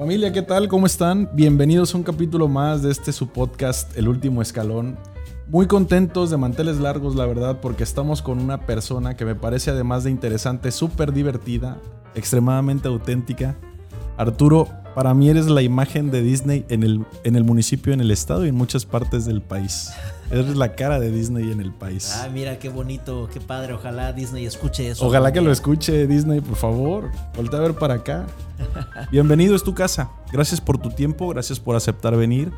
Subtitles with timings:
[0.00, 0.66] Familia, ¿qué tal?
[0.66, 1.28] ¿Cómo están?
[1.34, 4.96] Bienvenidos a un capítulo más de este su podcast, El Último Escalón.
[5.46, 9.72] Muy contentos de manteles largos, la verdad, porque estamos con una persona que me parece
[9.72, 11.76] además de interesante, súper divertida,
[12.14, 13.58] extremadamente auténtica.
[14.16, 14.68] Arturo,
[15.00, 18.44] para mí eres la imagen de Disney en el, en el municipio, en el estado
[18.44, 19.90] y en muchas partes del país.
[20.30, 22.12] Eres la cara de Disney en el país.
[22.16, 23.72] Ah, mira qué bonito, qué padre.
[23.72, 25.06] Ojalá Disney escuche eso.
[25.06, 27.10] Ojalá que lo escuche Disney, por favor.
[27.34, 28.26] Voltea a ver para acá.
[29.10, 30.10] Bienvenido, es tu casa.
[30.30, 32.52] Gracias por tu tiempo, gracias por aceptar venir.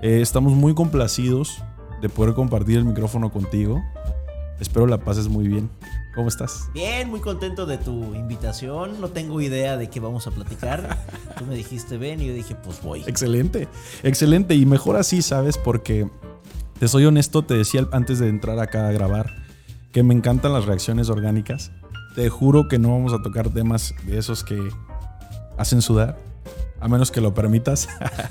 [0.00, 1.58] Eh, estamos muy complacidos
[2.00, 3.82] de poder compartir el micrófono contigo.
[4.60, 5.68] Espero la pases muy bien.
[6.14, 6.68] ¿Cómo estás?
[6.74, 9.00] Bien, muy contento de tu invitación.
[9.00, 10.98] No tengo idea de qué vamos a platicar.
[11.38, 13.02] Tú me dijiste ven y yo dije pues voy.
[13.06, 13.68] Excelente,
[14.02, 14.54] excelente.
[14.54, 15.56] Y mejor así, ¿sabes?
[15.56, 16.10] Porque
[16.78, 19.42] te soy honesto, te decía antes de entrar acá a grabar
[19.92, 21.70] que me encantan las reacciones orgánicas.
[22.14, 24.68] Te juro que no vamos a tocar temas de esos que
[25.56, 26.18] hacen sudar,
[26.80, 27.88] a menos que lo permitas.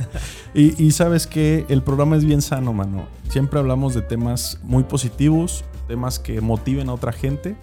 [0.54, 3.08] y, sabes que el programa es bien sano, mano.
[3.30, 7.56] Siempre hablamos de temas muy positivos, temas que motiven a otra gente,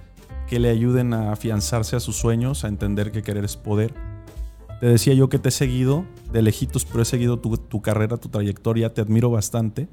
[0.49, 3.95] que le ayuden a afianzarse a sus sueños, a entender que querer es poder.
[4.81, 8.17] Te decía yo que te he seguido de lejitos, pero he seguido tu, tu carrera,
[8.17, 9.89] tu trayectoria, te admiro bastante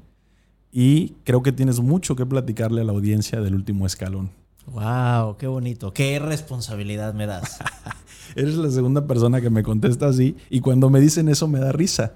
[0.72, 4.30] y creo que tienes mucho que platicarle a la audiencia del último escalón.
[4.66, 5.92] Wow, qué bonito.
[5.92, 7.58] Qué responsabilidad me das.
[8.36, 11.72] Eres la segunda persona que me contesta así y cuando me dicen eso me da
[11.72, 12.14] risa.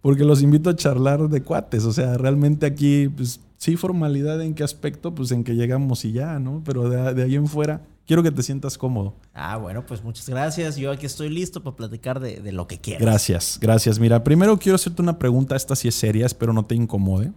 [0.00, 1.84] Porque los invito a charlar de cuates.
[1.84, 6.10] O sea, realmente aquí, pues sí, formalidad en qué aspecto, pues en que llegamos y
[6.10, 6.62] ya, ¿no?
[6.64, 9.14] Pero de, ahí en fuera, quiero que te sientas cómodo.
[9.34, 10.74] Ah, bueno, pues muchas gracias.
[10.74, 13.02] Yo aquí estoy listo para platicar de, de lo que quieras.
[13.02, 14.00] Gracias, gracias.
[14.00, 15.54] Mira, primero quiero hacerte una pregunta.
[15.54, 17.30] Esta sí es seria, espero no te incomode.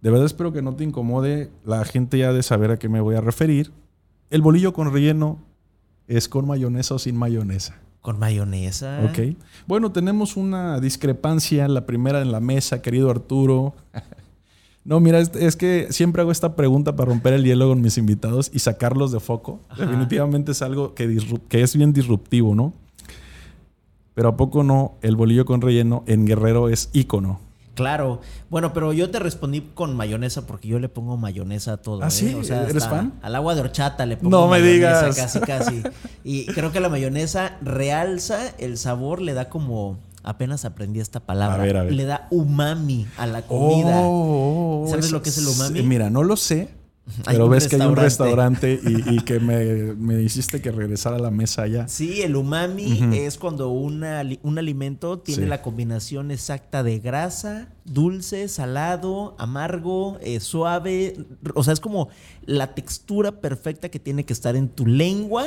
[0.00, 1.50] De verdad espero que no te incomode.
[1.64, 3.72] La gente ya de saber a qué me voy a referir.
[4.30, 5.40] El bolillo con relleno
[6.06, 7.80] es con mayonesa o sin mayonesa.
[8.00, 9.00] Con mayonesa.
[9.10, 9.36] Ok.
[9.66, 13.74] Bueno, tenemos una discrepancia, la primera en la mesa, querido Arturo.
[14.84, 18.50] No, mira, es, que siempre hago esta pregunta para romper el hielo con mis invitados
[18.52, 19.60] y sacarlos de foco.
[19.78, 21.18] Definitivamente es algo que,
[21.48, 22.74] que es bien disruptivo, ¿no?
[24.14, 24.94] Pero ¿a poco no?
[25.00, 27.40] El bolillo con relleno en Guerrero es ícono.
[27.74, 28.20] Claro.
[28.50, 32.02] Bueno, pero yo te respondí con mayonesa porque yo le pongo mayonesa a todo.
[32.02, 32.10] ¿Ah, ¿eh?
[32.10, 32.34] sí?
[32.34, 33.14] O sea, ¿Eres fan?
[33.22, 35.16] Al agua de horchata le pongo no me digas.
[35.16, 35.82] casi, casi.
[36.24, 41.62] Y creo que la mayonesa realza el sabor, le da como apenas aprendí esta palabra.
[41.62, 41.92] A ver, a ver.
[41.92, 44.00] Le da umami a la comida.
[44.02, 45.82] Oh, ¿Sabes lo que es el umami?
[45.82, 46.70] Mira, no lo sé,
[47.24, 51.62] pero ves que hay un restaurante y, que me, hiciste que regresara a la mesa
[51.62, 51.86] allá.
[51.88, 58.48] Sí, el umami es cuando una, un alimento tiene la combinación exacta de grasa, dulce,
[58.48, 61.16] salado, amargo, eh, suave.
[61.54, 62.08] O sea, es como
[62.46, 65.46] la textura perfecta que tiene que estar en tu lengua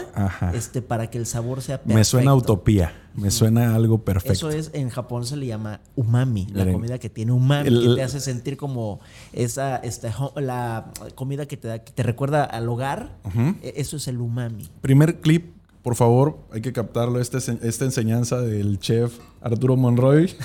[0.54, 1.98] este, para que el sabor sea perfecto.
[1.98, 4.50] Me suena utopía, me suena algo perfecto.
[4.50, 8.04] Eso es, en Japón se le llama umami, la comida que tiene umami, que te
[8.04, 9.00] hace sentir como
[9.34, 13.18] esa, esta, la comida que te, da, que te recuerda al hogar.
[13.64, 14.70] E, eso es el umami.
[14.82, 20.36] Primer clip, por favor, hay que captarlo, esta, esta enseñanza del chef Arturo Monroy.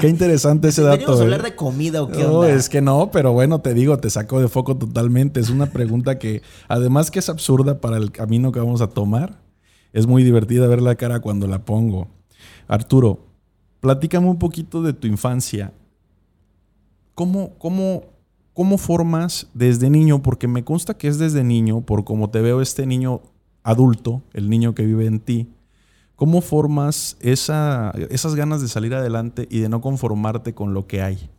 [0.00, 1.04] Qué interesante ese dato.
[1.04, 1.44] ¿Vamos a hablar ¿eh?
[1.44, 4.48] de comida o qué No, es que no, pero bueno, te digo, te saco de
[4.48, 5.40] foco totalmente.
[5.40, 9.40] Es una pregunta que, además que es absurda para el camino que vamos a tomar,
[9.92, 12.08] es muy divertida ver la cara cuando la pongo.
[12.66, 13.20] Arturo,
[13.80, 15.72] platícame un poquito de tu infancia.
[17.14, 18.04] ¿Cómo, cómo,
[18.54, 20.22] cómo formas desde niño?
[20.22, 23.22] Porque me consta que es desde niño, por como te veo este niño
[23.62, 25.48] adulto, el niño que vive en ti
[26.18, 31.00] ¿Cómo formas esa, esas ganas de salir adelante y de no conformarte con lo que
[31.00, 31.30] hay?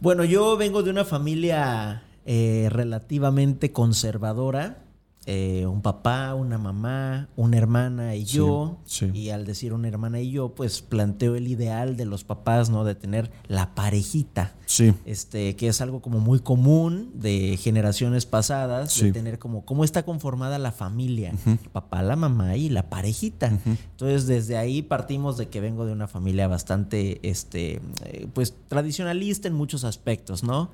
[0.00, 4.84] Bueno, yo vengo de una familia eh, relativamente conservadora.
[5.30, 8.78] Eh, un papá, una mamá, una hermana y yo.
[9.12, 12.82] Y al decir una hermana y yo, pues planteo el ideal de los papás, ¿no?
[12.82, 14.54] De tener la parejita.
[14.64, 14.94] Sí.
[15.04, 20.02] Este, que es algo como muy común de generaciones pasadas, de tener como cómo está
[20.02, 21.34] conformada la familia,
[21.72, 23.52] papá, la mamá y la parejita.
[23.66, 29.46] Entonces, desde ahí partimos de que vengo de una familia bastante, este, eh, pues tradicionalista
[29.46, 30.70] en muchos aspectos, ¿no?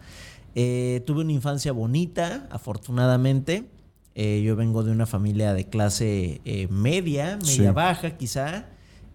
[0.54, 3.68] Eh, tuve una infancia bonita, afortunadamente.
[4.14, 8.66] Eh, yo vengo de una familia de clase eh, media, media baja quizá.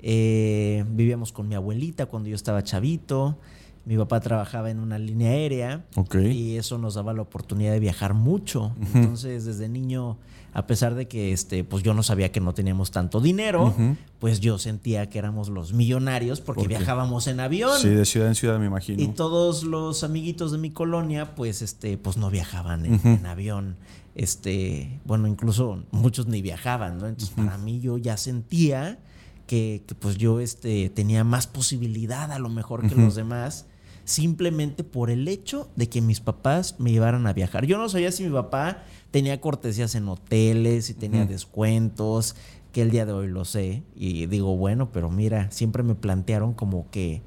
[0.02, 3.38] Eh, vivíamos con mi abuelita cuando yo estaba chavito.
[3.86, 5.86] Mi papá trabajaba en una línea aérea
[6.22, 8.76] y eso nos daba la oportunidad de viajar mucho.
[8.94, 10.18] Entonces, desde niño,
[10.54, 13.76] a pesar de que este, pues yo no sabía que no teníamos tanto dinero,
[14.20, 17.80] pues yo sentía que éramos los millonarios porque viajábamos en avión.
[17.80, 19.02] Sí, de ciudad en ciudad me imagino.
[19.02, 23.78] Y todos los amiguitos de mi colonia, pues este, pues no viajaban en avión
[24.20, 27.08] este, bueno, incluso muchos ni viajaban, ¿no?
[27.08, 29.00] Entonces, para mí yo ya sentía
[29.48, 33.66] que, pues yo este, tenía más posibilidad a lo mejor que los demás,
[34.04, 37.66] simplemente por el hecho de que mis papás me llevaran a viajar.
[37.66, 42.36] Yo no sabía si mi papá tenía cortesías en hoteles, y tenía descuentos,
[42.72, 43.84] que el día de hoy lo sé.
[43.96, 47.22] Y digo, bueno, pero mira, siempre me plantearon como que,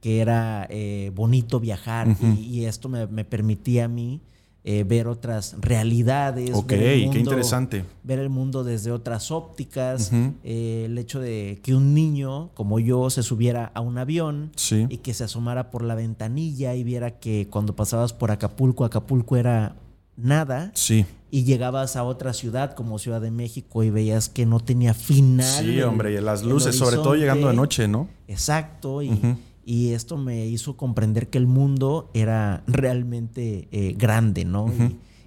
[0.00, 4.20] que era eh, bonito viajar y, esto me, me permitía a mí
[4.70, 6.50] eh, ver otras realidades.
[6.52, 7.84] Ok, qué interesante.
[8.02, 10.10] Ver el mundo desde otras ópticas.
[10.44, 14.50] Eh, el hecho de que un niño como yo se subiera a un avión
[14.90, 19.36] y que se asomara por la ventanilla y viera que cuando pasabas por Acapulco, Acapulco
[19.36, 19.76] era
[20.18, 20.70] nada.
[20.74, 21.06] Sí.
[21.30, 25.46] Y llegabas a otra ciudad como Ciudad de México y veías que no tenía final.
[25.46, 28.08] Sí, hombre, y las luces, sobre todo llegando de noche, ¿no?
[28.26, 29.10] Exacto, y,
[29.68, 34.72] y esto me hizo comprender que el mundo era realmente eh, grande, ¿no?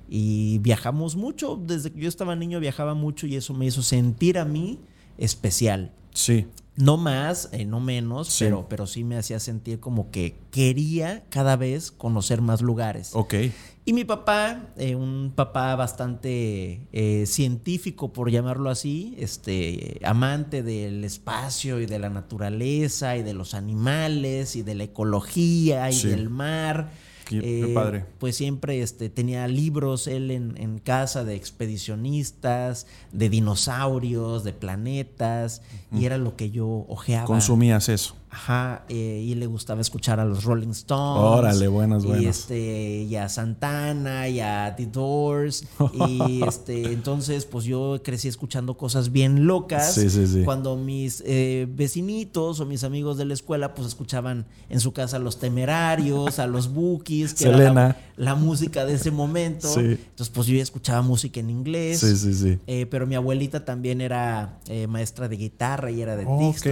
[0.09, 4.39] y, viajamos mucho, desde que yo estaba niño viajaba mucho y eso me hizo sentir
[4.39, 4.79] a mí
[5.19, 5.91] especial.
[6.13, 6.47] Sí.
[6.75, 11.55] No más, eh, no menos, Pero, pero sí me hacía sentir como que quería cada
[11.55, 13.11] vez conocer más lugares.
[13.13, 13.35] Ok.
[13.83, 21.03] Y mi papá, eh, un papá bastante eh, científico, por llamarlo así, este, amante del
[21.03, 26.29] espacio y de la naturaleza y de los animales y de la ecología y del
[26.29, 26.91] mar.
[27.25, 28.05] Qué, padre.
[28.19, 35.61] Pues siempre este, tenía libros él en, casa de expedicionistas, de dinosaurios, de planetas,
[35.91, 37.25] y era lo que yo ojeaba.
[37.25, 38.15] Consumías eso.
[38.33, 41.21] Ajá, eh, y le gustaba escuchar a los Rolling Stones.
[41.21, 42.23] Órale, buenas, buenas.
[42.23, 45.65] Y, este, y a Santana, y a The Doors.
[45.93, 49.95] y este, entonces, pues yo crecí escuchando cosas bien locas.
[49.95, 50.43] Sí, sí, sí.
[50.45, 55.17] Cuando mis eh, vecinitos o mis amigos de la escuela, pues escuchaban en su casa
[55.17, 59.67] a los temerarios, a los bookies, que era la, música de ese momento.
[59.67, 59.81] Sí.
[59.81, 61.99] Entonces, pues yo ya escuchaba música en inglés.
[61.99, 62.59] Sí, sí, sí.
[62.65, 64.57] Eh, pero mi abuelita también era
[64.87, 66.67] maestra de guitarra y era de Ok,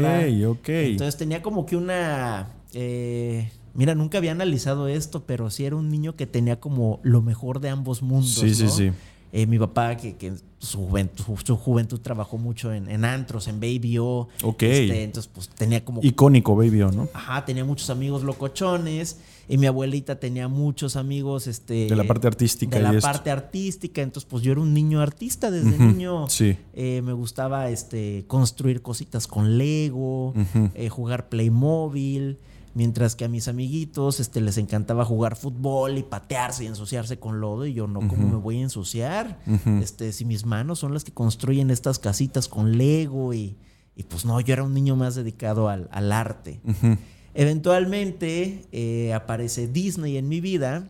[0.48, 0.70] ok.
[0.70, 2.50] Entonces tenía como que una...
[2.74, 7.22] Eh, mira, nunca había analizado esto, pero sí era un niño que tenía como lo
[7.22, 8.34] mejor de ambos mundos.
[8.34, 8.92] Sí, sí, sí.
[9.32, 14.00] Eh, mi papá, que, que su, juventud, su, juventud, trabajó mucho en, antros, en Baby
[14.00, 14.28] O.
[14.44, 14.64] Ok.
[14.64, 16.02] Este, entonces, pues tenía como.
[16.04, 17.08] Icónico Baby O, ¿no?
[17.14, 19.18] Ajá, tenía muchos amigos locochones.
[19.48, 21.48] Y mi abuelita tenía muchos amigos.
[21.48, 22.78] Este, de la parte artística.
[22.78, 24.02] De la parte artística.
[24.02, 26.28] Entonces, pues yo era un niño artista desde niño.
[26.30, 26.58] Sí.
[26.74, 30.34] Eh, me gustaba este, construir cositas con Lego,
[30.76, 32.38] eh, jugar Playmobil.
[32.74, 37.42] Mientras que a mis amiguitos este, les encantaba jugar fútbol y patearse y ensuciarse con
[37.42, 37.66] lodo.
[37.66, 39.40] Y yo no, ¿cómo me voy a ensuciar?
[39.82, 43.34] este, si mis manos son las que construyen estas casitas con Lego.
[43.34, 43.58] Y,
[44.08, 46.62] pues no, yo era un niño más dedicado al, arte.
[47.34, 50.90] Eventualmente eh, aparece Disney en mi vida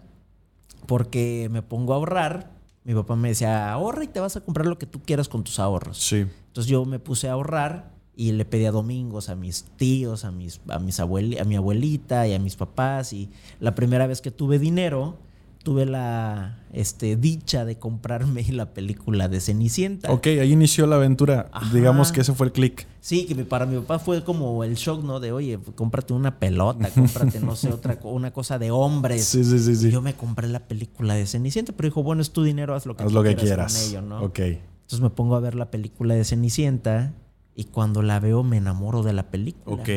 [0.86, 2.52] porque me pongo a ahorrar.
[2.84, 5.44] Mi papá me decía, ahorra y te vas a comprar lo que tú quieras con
[5.44, 5.98] tus ahorros.
[5.98, 6.26] Sí.
[6.48, 10.60] Entonces yo me puse a ahorrar y le pedía domingos a mis tíos, a, mis,
[10.68, 13.14] a, mis a mi abuelita y a mis papás.
[13.14, 13.30] Y
[13.62, 15.16] la primera vez que tuve dinero,
[15.64, 20.12] tuve la este, dicha de comprarme la película de Cenicienta.
[20.12, 21.50] Ok, ahí inició la aventura.
[21.72, 22.88] Digamos que ese fue el click.
[23.00, 25.22] Sí, que para mi papá fue como el shock, ¿no?
[25.22, 29.24] De, oye, cómprate una pelota, cómprate, no sé, otra una cosa de hombres.
[29.24, 29.78] Sí, sí, sí.
[29.78, 29.92] sí.
[29.92, 32.98] yo me compré la película de Cenicienta, pero dijo, bueno, es tu dinero, haz lo
[32.98, 34.24] que, haz lo que quieras con ello, ¿no?
[34.24, 34.40] Ok.
[34.40, 37.14] Entonces me pongo a ver la película de Cenicienta
[37.60, 39.82] y cuando la veo me enamoro de la película.
[39.82, 39.90] Ok.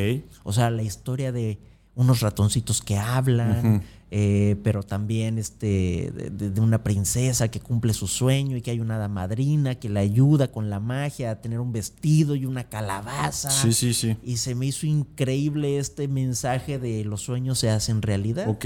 [0.43, 1.59] O sea, la historia de
[1.95, 8.57] unos ratoncitos que hablan, eh, pero también este, de, una princesa que cumple su sueño
[8.57, 11.71] y que hay una hada madrina que la ayuda con la magia a tener un
[11.71, 13.49] vestido y una calabaza.
[13.49, 14.17] Sí, sí, sí.
[14.25, 18.49] Y se me hizo increíble este mensaje de los sueños se hacen realidad.
[18.49, 18.65] Ok.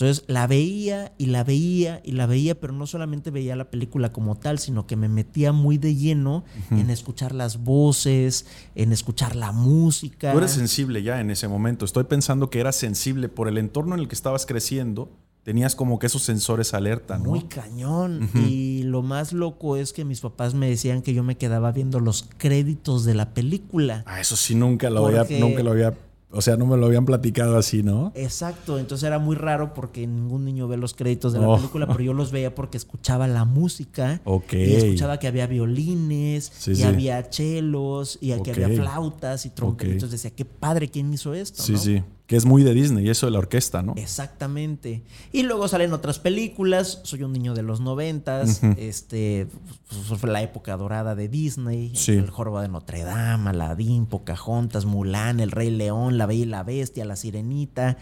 [0.00, 4.12] Entonces la veía y la veía y la veía, pero no solamente veía la película
[4.12, 9.36] como tal, sino que me metía muy de lleno en escuchar las voces, en escuchar
[9.36, 10.32] la música.
[10.32, 11.84] Tú eres sensible ya en ese momento.
[11.84, 15.10] Estoy pensando que eras sensible por el entorno en el que estabas creciendo.
[15.42, 17.30] Tenías como que esos sensores alerta, ¿no?
[17.30, 18.30] Muy cañón.
[18.34, 22.00] Y lo más loco es que mis papás me decían que yo me quedaba viendo
[22.00, 24.02] los créditos de la película.
[24.06, 25.94] Ah, eso sí nunca lo había, nunca lo había
[26.32, 28.12] o sea, no me lo habían platicado así, ¿no?
[28.14, 31.56] Exacto, entonces era muy raro porque ningún niño ve los créditos de la oh.
[31.56, 34.20] película, pero yo los veía porque escuchaba la música.
[34.24, 34.52] Ok.
[34.52, 39.92] Y escuchaba que había violines, y había chelos, y que había flautas y trompetas.
[39.92, 41.62] Entonces decía, qué padre, ¿quién hizo esto?
[41.62, 42.02] Sí, sí.
[42.30, 43.94] Que es muy de Disney, y eso de la orquesta, ¿no?
[43.96, 45.02] Exactamente.
[45.32, 47.00] Y luego salen otras películas.
[47.02, 48.62] Soy un niño de los noventas.
[48.76, 49.48] Este
[49.88, 51.92] pues, fue la época dorada de Disney.
[52.06, 56.62] El Jorba de Notre Dame, Aladdin, Pocahontas, Mulan, El Rey León, La Bella y la
[56.62, 57.98] Bestia, La Sirenita.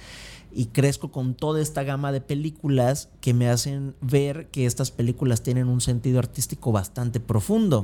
[0.53, 5.43] y crezco con toda esta gama de películas que me hacen ver que estas películas
[5.43, 7.83] tienen un sentido artístico bastante profundo.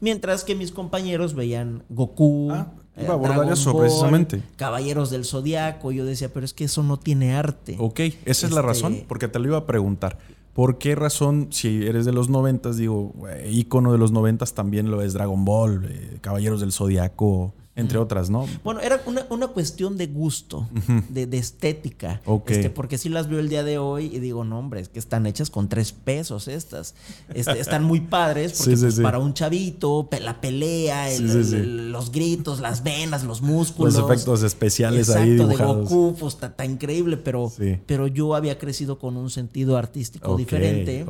[0.00, 4.42] Mientras que mis compañeros veían Goku, ah, iba a abordar eso precisamente.
[4.56, 5.92] Caballeros del Zodiaco.
[5.92, 7.76] Yo decía, pero es que eso no tiene arte.
[7.78, 10.18] Ok, esa es la razón, este porque te lo iba a preguntar.
[10.52, 13.14] ¿Por qué razón, si eres de los noventas, digo,
[13.50, 18.28] ícono de los noventas también lo es Dragon Ball, eh, Caballeros del Zodiaco, entre otras,
[18.28, 18.46] ¿no?
[18.64, 19.00] Bueno, era
[19.30, 20.68] una, cuestión de gusto,
[21.08, 22.20] de, estética.
[22.46, 24.98] Este, porque si las veo el día de hoy y digo, no, hombre, es que
[24.98, 26.94] están hechas con tres pesos estas.
[27.32, 33.24] Este, están muy padres porque pues, para un chavito, la pelea, los gritos, las venas,
[33.24, 33.94] los músculos.
[33.94, 35.88] Los efectos especiales ahí dibujados.
[35.88, 37.50] de Goku, pues está, increíble, pero,
[37.86, 41.06] pero yo había crecido con un sentido artístico diferente.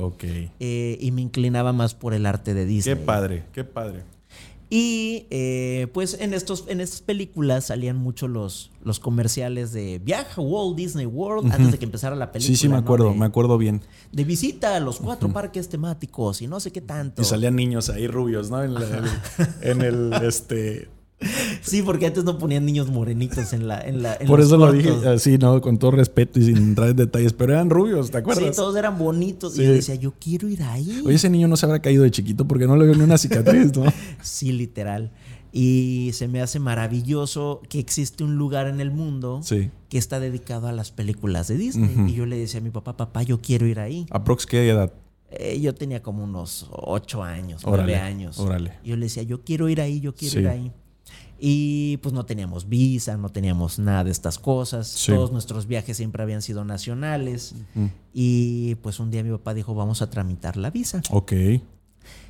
[0.61, 2.95] Eh, y me inclinaba más por el arte de Disney.
[2.95, 4.05] Qué padre, qué padre.
[4.75, 10.41] Y eh, pues en, estos, en estas películas salían mucho los, los comerciales de viaja
[10.41, 12.57] a Walt Disney World antes de que empezara la película.
[12.57, 13.83] Sí, sí, me acuerdo, me acuerdo bien.
[14.13, 17.21] De visita a los cuatro parques temáticos y no sé qué tanto.
[17.21, 18.63] Y salían niños ahí rubios, ¿no?
[18.63, 18.73] En,
[19.61, 20.89] en el, este,
[21.63, 23.81] Sí, porque antes no ponían niños morenitos en la.
[23.81, 25.61] En la Por eso lo dije así, ¿no?
[25.61, 28.45] Con todo respeto y sin entrar en detalles, pero eran rubios, ¿te acuerdas?
[28.45, 29.59] Sí, todos eran bonitos.
[29.59, 31.03] Y yo decía, yo quiero ir ahí.
[31.05, 33.19] Oye, ese niño no se habrá caído de chiquito porque no le veo ni una
[33.19, 33.85] cicatriz, ¿no?
[34.23, 35.11] sí, literal.
[35.53, 39.43] Y se me hace maravilloso que existe un lugar en el mundo
[39.91, 41.95] que está dedicado a las películas de Disney.
[42.09, 44.07] Y yo le decía a mi papá, papá, yo quiero ir ahí.
[44.11, 44.93] ¿Aprox qué edad?
[45.31, 48.39] Eh, yo tenía como unos ocho años, nueve años.
[48.39, 48.75] Órale.
[48.85, 50.73] Yo le decía, yo quiero ir ahí, yo quiero ir ahí.
[51.45, 55.03] Y pues no teníamos visa, no teníamos nada de estas cosas.
[55.05, 57.57] Todos nuestros viajes siempre habían sido nacionales.
[58.15, 61.03] Y pues un día mi papá dijo, vamos a tramitar la visa.
[61.11, 61.33] Ok.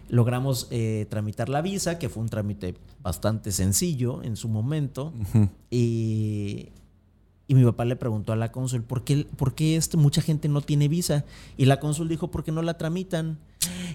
[0.09, 5.13] Logramos eh, tramitar la visa, que fue un trámite bastante sencillo en su momento.
[5.69, 6.71] Y
[7.53, 10.49] y mi papá le preguntó a la cónsul, ¿por qué, por qué este, mucha gente
[10.49, 11.27] no tiene visa?
[11.59, 13.39] Y la cónsul dijo, ¿por qué no la tramitan?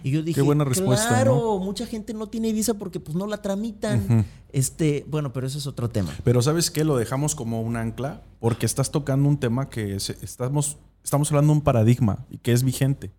[0.04, 3.26] Y yo dije, qué buena respuesta, claro, mucha gente no tiene visa porque pues no
[3.26, 4.28] la tramitan.
[4.54, 6.16] Este, bueno, pero eso es otro tema.
[6.24, 6.84] Pero ¿sabes qué?
[6.84, 11.60] Lo dejamos como un ancla porque estás tocando un tema que estamos, estamos hablando de
[11.60, 13.14] un paradigma y que es vigente.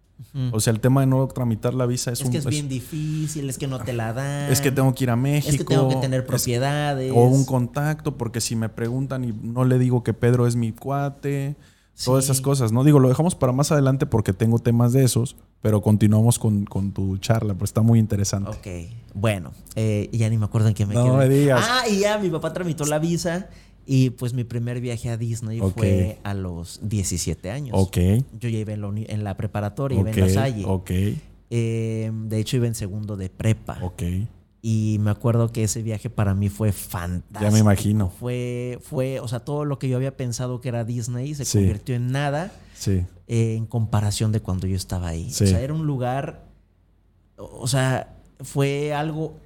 [0.52, 3.48] O sea, el tema de no tramitar la visa es, es que es bien difícil,
[3.48, 4.52] es que no te la dan.
[4.52, 5.50] Es que tengo que ir a México.
[5.50, 7.12] Es que tengo que tener propiedades.
[7.14, 10.72] o un contacto, porque si me preguntan y no le digo que Pedro es mi
[10.72, 11.56] cuate.
[12.04, 12.84] Todas esas cosas, ¿no?
[12.84, 17.18] Digo, lo dejamos para más adelante porque tengo temas de esos, pero continuamos con, tu
[17.18, 18.50] charla, pues está muy interesante.
[18.50, 21.64] Ok, bueno, eh, ya ni me acuerdo en qué me No me digas.
[21.68, 23.48] Ah, y ya mi papá tramitó la visa
[23.90, 27.74] y pues mi primer viaje a Disney fue a los 17 años.
[27.74, 27.96] Ok.
[28.38, 30.64] Yo ya iba en la, preparatoria, iba en la Salle.
[30.66, 30.90] Ok.
[31.48, 33.78] Eh, de hecho, iba en segundo de prepa.
[33.80, 34.02] Ok.
[34.60, 37.40] Y me acuerdo que ese viaje para mí fue fantástico.
[37.40, 38.10] Ya me imagino.
[38.10, 41.94] Fue, fue, o sea, todo lo que yo había pensado que era Disney se convirtió
[41.94, 42.52] en nada.
[42.74, 43.06] Sí.
[43.26, 45.30] Eh, en comparación de cuando yo estaba ahí.
[45.30, 45.44] Sí.
[45.44, 46.44] O sea, era un lugar,
[47.38, 49.38] o sea, fue algo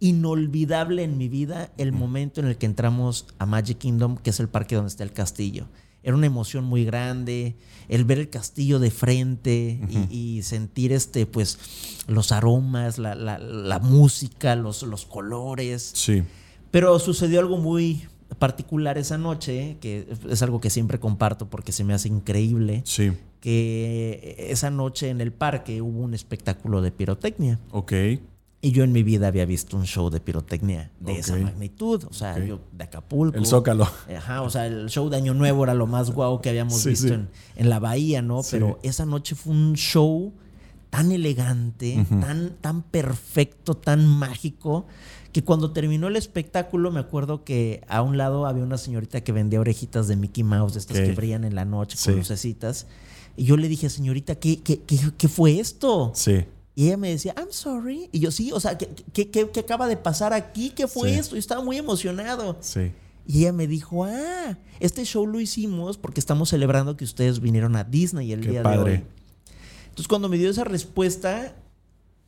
[0.00, 4.40] inolvidable en mi vida el momento en el que entramos a Magic Kingdom, que es
[4.40, 5.68] el parque donde está el castillo.
[6.02, 7.56] Era una emoción muy grande,
[7.88, 9.78] el ver el castillo de frente
[10.08, 11.58] y, sentir este, pues,
[12.08, 15.90] los aromas, la, música, los, los colores.
[15.94, 16.22] Sí.
[16.70, 21.84] Pero sucedió algo muy particular esa noche, que es algo que siempre comparto porque se
[21.84, 22.80] me hace increíble.
[22.86, 23.12] Sí.
[23.40, 27.58] Que esa noche en el parque hubo un espectáculo de pirotecnia.
[27.72, 27.92] Ok.
[28.62, 32.04] Y yo en mi vida había visto un show de pirotecnia de esa magnitud.
[32.10, 33.38] O sea, yo de Acapulco.
[33.38, 33.88] El Zócalo.
[34.14, 37.14] Ajá, o sea, el show de Año Nuevo era lo más guau que habíamos visto
[37.56, 38.42] En, la bahía, ¿no?
[38.50, 40.34] Pero esa noche fue un show
[40.90, 44.86] tan elegante, tan, tan perfecto, tan mágico,
[45.32, 49.32] que cuando terminó el espectáculo me acuerdo que a un lado había una señorita que
[49.32, 52.88] vendía orejitas de Mickey Mouse, de estas que brillan en la noche con lucecitas.
[53.36, 56.12] Y yo le dije, señorita, ¿qué, qué, qué, qué fue esto?
[56.14, 56.44] Sí.
[56.80, 58.08] Y ella me decía, I'm sorry.
[58.10, 58.88] Y yo, sí, o sea, ¿qué,
[59.30, 60.70] qué, acaba de pasar aquí?
[60.70, 61.34] ¿Qué fue esto?
[61.34, 62.56] Yo estaba muy emocionado.
[62.60, 62.92] Sí.
[63.26, 67.76] Y ella me dijo, ah, este show lo hicimos porque estamos celebrando que ustedes vinieron
[67.76, 69.04] a Disney el día de hoy.
[69.90, 71.54] Entonces, cuando me dio esa respuesta,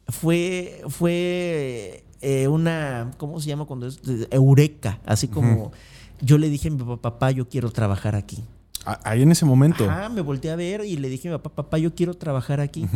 [0.09, 4.03] fue, fue eh, una, ¿cómo se llama cuando es?
[4.31, 5.01] Eureka.
[5.07, 5.73] Así como
[6.21, 8.45] yo le dije a mi papá, papá, yo quiero trabajar aquí.
[8.85, 9.87] Ahí en ese momento.
[9.89, 12.61] Ah, me volteé a ver y le dije a mi papá, papá, yo quiero trabajar
[12.61, 12.87] aquí.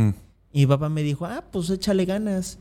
[0.57, 2.59] Y mi papá me dijo, ah, pues échale ganas.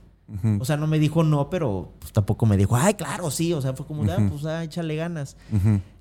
[0.60, 3.54] O sea, no me dijo no, pero pues, tampoco me dijo, ay, claro, sí.
[3.54, 5.38] O sea, fue como, ah, pues ah, échale ganas.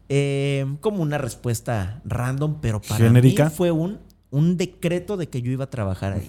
[0.08, 4.00] Em, como una respuesta random, pero para mí fue un,
[4.32, 6.28] un decreto de que yo iba a trabajar ahí.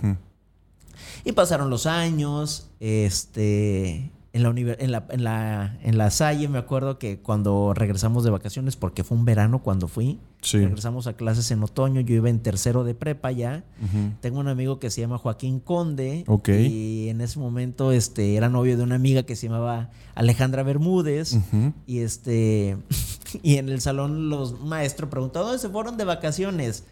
[1.24, 6.58] Y pasaron los años, este, en la, en, la, en, la, en la Salle me
[6.58, 10.20] acuerdo que cuando regresamos de vacaciones, porque fue un verano cuando fui,
[10.52, 13.64] regresamos a clases en otoño, yo iba en tercero de prepa ya.
[14.20, 16.26] Tengo un amigo que se llama Joaquín Conde.
[16.48, 21.38] Y en ese momento este, era novio de una amiga que se llamaba Alejandra Bermúdez.
[21.88, 22.78] Y este
[23.42, 26.84] y en el salón los maestros preguntaron, ¿dónde se fueron de vacaciones?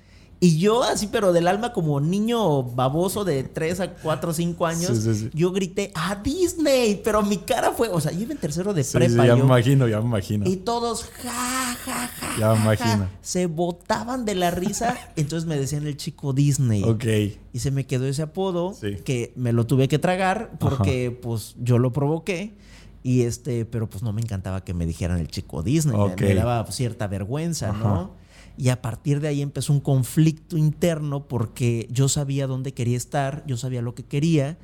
[0.43, 4.65] Y yo así, pero del alma como niño baboso de 3 a 4 o 5
[4.65, 8.73] años, yo grité a Disney, pero mi cara fue, o sea, yo iba en tercero
[8.73, 9.25] de prepa.
[9.25, 10.45] ya me imagino, ya me imagino.
[10.45, 12.35] Y todos, ja, ja, ja.
[12.37, 13.07] Ya me imagino.
[13.21, 16.83] se botaban de la risa, entonces me decían el chico Disney.
[16.83, 17.05] Ok.
[17.53, 21.77] Y se me quedó ese apodo que me lo tuve que tragar porque pues yo
[21.77, 22.53] lo provoqué.
[23.01, 25.97] Y este, pero pues no me encantaba que me dijeran el chico Disney.
[26.19, 28.22] Me, daba cierta vergüenza, ¿no?
[28.57, 33.43] Y a partir de ahí empezó un conflicto interno porque yo sabía dónde quería estar,
[33.47, 34.57] yo sabía lo que quería,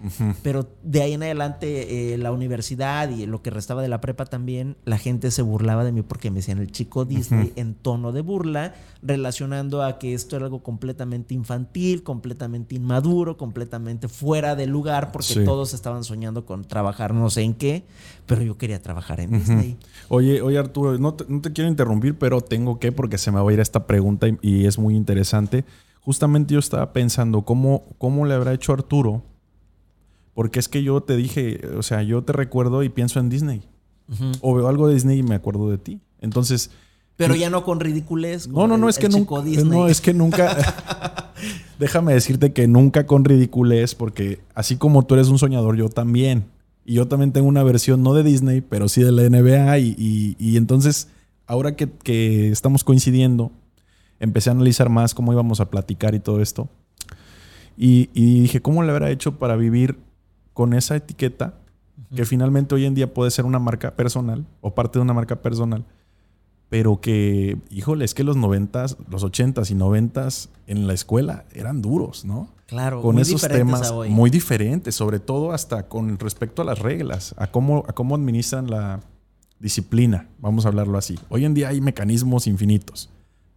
[0.44, 4.26] pero de ahí en adelante eh, la universidad y lo que restaba de la prepa
[4.26, 8.12] también, la gente se burlaba de mí porque me decían el chico Disney en tono
[8.12, 14.68] de burla, relacionando a que esto era algo completamente infantil, completamente inmaduro, completamente fuera de
[14.68, 17.86] lugar, porque todos estaban soñando con trabajar no sé en qué,
[18.26, 19.78] pero yo quería trabajar en Disney.
[20.10, 23.42] Oye, oye Arturo, no te, no te quiero interrumpir, pero tengo que porque se me
[23.42, 25.66] va a ir esta pregunta y, es muy interesante.
[26.02, 29.24] Justamente yo estaba pensando cómo, cómo le habrá hecho Arturo,
[30.34, 33.62] porque es que yo te dije, o sea, yo te recuerdo y pienso en Disney.
[34.42, 36.02] O veo algo de Disney y me acuerdo de ti.
[36.20, 36.72] Entonces...
[37.16, 38.48] Pero ya no con ridiculez.
[38.48, 39.44] no, no, no, es que nunca.
[39.66, 41.34] No, es que nunca.
[41.80, 46.46] déjame decirte que nunca con ridiculez, porque así como tú eres un soñador, yo también.
[46.86, 49.80] Y yo también tengo una versión, no de Disney, pero sí de la NBA.
[49.80, 51.08] Y, y, entonces,
[51.46, 53.52] ahora que, que, estamos coincidiendo,
[54.20, 56.70] empecé a analizar más cómo íbamos a platicar y todo esto.
[57.82, 58.08] Y,
[58.42, 60.00] dije, ¿cómo le habrá hecho para vivir
[60.54, 61.54] con esa etiqueta
[62.14, 65.42] que finalmente hoy en día puede ser una marca personal o parte de una marca
[65.42, 65.86] personal?
[66.68, 71.82] Pero que, híjole, es que los noventas, los ochentas y noventas en la escuela eran
[71.82, 72.50] duros, ¿no?
[72.68, 77.48] Claro, con esos temas muy diferentes, sobre todo hasta con respecto a las reglas, a
[77.48, 79.00] cómo, a cómo administran la
[79.60, 81.18] disciplina, vamos a hablarlo así.
[81.30, 83.10] Hoy en día hay mecanismos infinitos.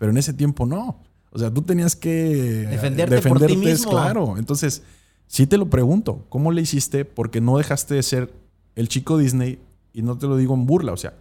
[0.03, 0.99] Pero en ese tiempo no.
[1.31, 3.93] O sea, tú tenías que defenderte, defenderte por ti mismo.
[3.93, 4.37] Claro.
[4.37, 4.83] Entonces,
[5.29, 7.05] sí te lo pregunto, ¿cómo le hiciste?
[7.05, 8.33] Porque no dejaste de ser
[8.75, 9.61] el chico Disney
[9.93, 10.91] y no te lo digo en burla.
[10.91, 11.15] O sea,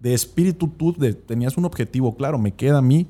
[0.00, 0.92] de espíritu tú
[1.26, 2.38] tenías un objetivo claro.
[2.38, 3.06] Me queda a mí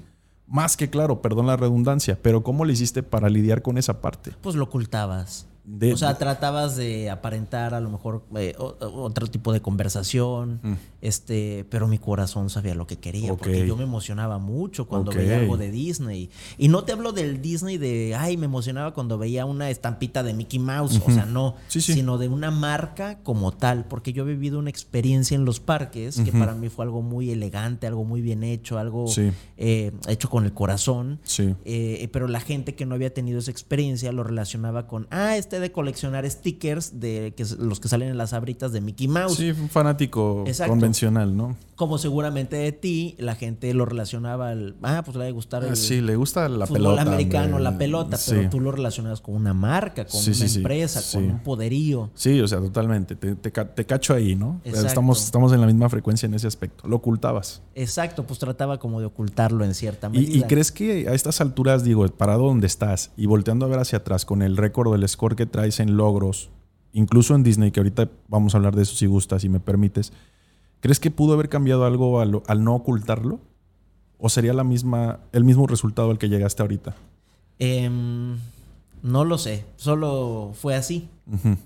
[0.47, 4.31] más que claro, perdón la redundancia, pero ¿cómo le hiciste para lidiar con esa parte?
[4.43, 5.49] Pues lo ocultabas
[5.93, 10.75] o sea, tratabas de aparentar a lo mejor eh, otro tipo de conversación, mm.
[11.03, 15.39] este, pero mi corazón sabía lo que quería, porque yo me emocionaba mucho cuando veía
[15.39, 16.31] algo de Disney.
[16.57, 20.35] Y no te hablo del Disney de, ay, me emocionaba cuando veía una estampita de
[20.35, 24.59] Mickey Mouse, o sea, no, sino de una marca como tal, porque yo he vivido
[24.61, 28.45] una experiencia en los parques que para mí fue algo muy elegante, algo muy bien
[28.45, 29.07] hecho, algo
[29.57, 31.19] eh, hecho con el corazón,
[31.65, 35.56] eh, pero la gente que no había tenido esa experiencia lo relacionaba con, ah, este
[35.61, 39.37] de coleccionar stickers de que, los que salen en las abritas de Mickey Mouse.
[39.37, 41.57] Sí, un fanático convencional, ¿no?
[41.77, 44.77] Como seguramente de ti, la gente lo relacionaba al.
[44.83, 45.77] Ah, pues le va a gustar ah, el.
[45.77, 50.07] sí, le gusta la fútbol americano, la pelota, pero tú lo relacionas con una marca,
[50.07, 52.11] con una empresa, con un poderío.
[52.15, 53.15] Sí, o sea, totalmente.
[53.15, 54.61] Te, cacho ahí, ¿no?
[54.65, 56.89] Estamos, estamos en la misma frecuencia en ese aspecto.
[56.89, 57.63] Lo ocultabas.
[57.75, 60.33] Exacto, pues trataba como de ocultarlo en cierta medida.
[60.35, 63.81] ¿Y, ¿Y, crees que a estas alturas, digo, parado donde estás y volteando a ver
[63.81, 66.49] hacia atrás con el récord del score que traes en logros,
[66.93, 70.13] incluso en Disney, que ahorita vamos a hablar de eso si gustas, si me permites,
[70.81, 73.41] ¿crees que pudo haber cambiado algo al, no ocultarlo?
[74.19, 76.95] ¿O sería la misma, el mismo resultado al que llegaste ahorita?
[77.59, 78.37] Em,
[79.03, 81.09] no lo sé, solo fue así.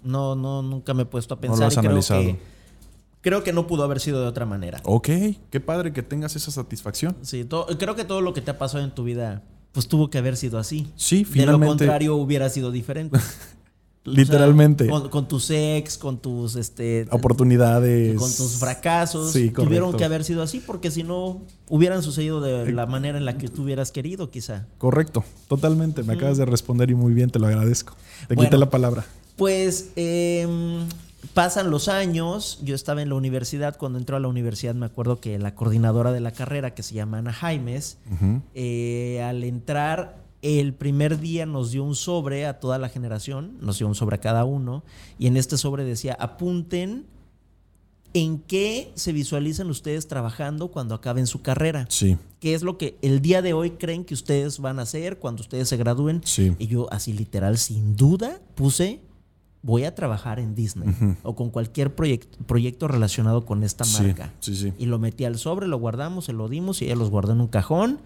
[0.02, 1.72] No, no, nunca me he puesto a pensar.
[1.72, 2.38] No creo que,
[3.20, 4.80] creo que no pudo haber sido de otra manera.
[4.84, 5.08] Ok,
[5.50, 7.16] qué padre que tengas esa satisfacción.
[7.22, 7.46] Sí,
[7.78, 9.42] creo que todo lo que te ha pasado en tu vida,
[9.72, 10.90] pues tuvo que haber sido así.
[10.96, 11.64] Sí, finalmente.
[11.64, 13.18] De lo contrario hubiera sido diferente.
[14.04, 14.88] Literalmente.
[14.88, 18.16] con, tus ex, con tus este, oportunidades.
[18.18, 19.32] Con tus fracasos.
[19.32, 23.36] tuvieron que haber sido así porque si no hubieran sucedido de la manera en la
[23.36, 24.66] que tú hubieras querido, quizá.
[24.78, 26.02] Correcto, totalmente.
[26.02, 27.94] Me acabas de responder y muy bien, te lo agradezco.
[28.26, 29.04] Te quité la palabra.
[29.36, 30.86] Pues em,
[31.34, 32.58] pasan los años.
[32.62, 33.76] Yo estaba en la universidad.
[33.76, 36.94] Cuando entró a la universidad, me acuerdo que la coordinadora de la carrera, que se
[36.94, 37.98] llama Ana Jaimes,
[38.54, 43.78] eh, al entrar el primer día nos dio un sobre a toda la generación, nos
[43.78, 44.82] dio un sobre a cada uno,
[45.18, 47.06] y en este sobre decía, apunten
[48.12, 51.86] en qué se visualizan ustedes trabajando cuando acaben su carrera.
[51.88, 52.16] Sí.
[52.40, 55.42] ¿Qué es lo que el día de hoy creen que ustedes van a hacer cuando
[55.42, 56.22] ustedes se gradúen?
[56.24, 56.54] Sí.
[56.58, 59.00] Y yo así literal, sin duda, puse
[59.62, 60.88] voy a trabajar en Disney
[61.22, 64.32] o con cualquier proyecto, proyecto relacionado con esta marca.
[64.40, 64.72] Sí, sí.
[64.78, 67.40] Y lo metí al sobre, lo guardamos, se lo dimos y ella los guardó en
[67.40, 68.00] un cajón.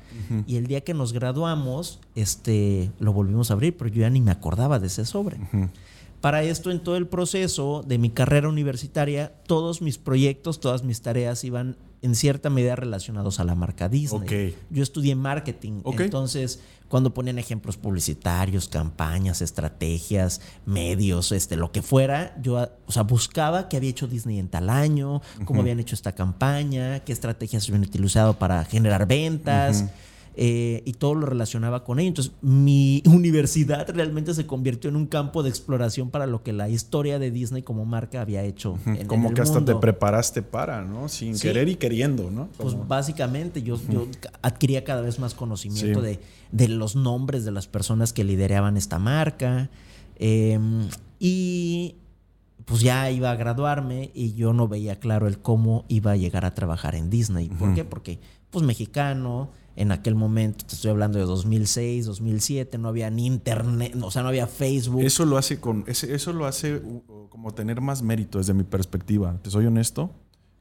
[0.46, 4.20] Y el día que nos graduamos, este, lo volvimos a abrir, pero yo ya ni
[4.20, 5.38] me acordaba de ese sobre.
[6.20, 11.02] Para esto, en todo el proceso de mi carrera universitaria, todos mis proyectos, todas mis
[11.02, 14.54] tareas iban en cierta medida relacionados a la marca Disney.
[14.68, 22.36] Yo estudié marketing, entonces cuando ponían ejemplos publicitarios, campañas, estrategias, medios, este, lo que fuera,
[22.42, 26.12] yo o sea, buscaba qué había hecho Disney en tal año, cómo habían hecho esta
[26.12, 29.86] campaña, qué estrategias habían utilizado para generar ventas.
[30.36, 32.08] Eh, y todo lo relacionaba con ello.
[32.08, 36.68] Entonces, mi universidad realmente se convirtió en un campo de exploración para lo que la
[36.68, 38.76] historia de Disney como marca había hecho.
[39.06, 41.08] como que hasta te preparaste para, ¿no?
[41.08, 42.48] Sin querer y queriendo, ¿no?
[42.56, 44.08] Pues básicamente yo, yo,
[44.42, 46.18] adquiría cada vez más conocimiento de,
[46.50, 49.70] de, los nombres de las personas que lideraban esta marca.
[50.16, 50.88] Em,
[51.20, 51.96] y
[52.64, 56.44] pues ya iba a graduarme y yo no veía claro el cómo iba a llegar
[56.44, 57.48] a trabajar en Disney.
[57.48, 57.84] ¿Por qué?
[57.84, 58.20] Porque,
[58.50, 63.94] pues mexicano, en aquel momento, te estoy hablando de 2006, 2007, no había ni internet,
[64.00, 65.02] o sea, no había Facebook.
[65.02, 66.80] Eso lo hace con eso lo hace
[67.28, 69.38] como tener más mérito desde mi perspectiva.
[69.42, 70.10] Te soy honesto.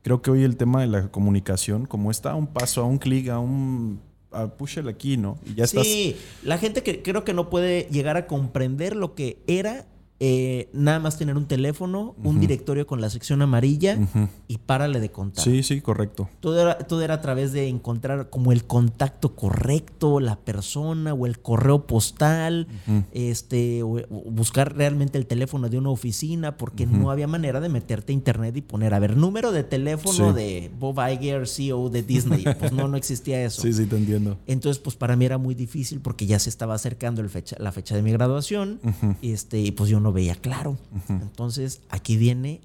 [0.01, 2.97] Creo que hoy el tema de la comunicación, como está a un paso, a un
[2.97, 5.37] clic, a un a push aquí, ¿no?
[5.45, 9.37] Y ya sí, la gente que creo que no puede llegar a comprender lo que
[9.47, 9.85] era
[10.25, 13.99] eh, nada más tener un teléfono, un directorio con la sección amarilla
[14.47, 15.43] y párale de contar.
[15.43, 16.29] Sí, sí, correcto.
[16.39, 21.25] Todo era, todo era a través de encontrar como el contacto correcto, la persona o
[21.25, 22.69] el correo postal,
[23.11, 28.15] este, buscar realmente el teléfono de una oficina, porque no había manera de meterte a
[28.15, 32.45] internet y poner, a ver, número de teléfono de Bob Iger, CEO de Disney.
[32.63, 33.61] Pues no, no existía eso.
[33.61, 34.37] Sí, sí, te entiendo.
[34.47, 37.73] Entonces, pues para mí era muy difícil porque ya se estaba acercando el fecha, la
[37.73, 38.79] fecha de mi graduación
[39.21, 40.77] este, y pues yo no veía claro.
[41.09, 42.61] Entonces, aquí viene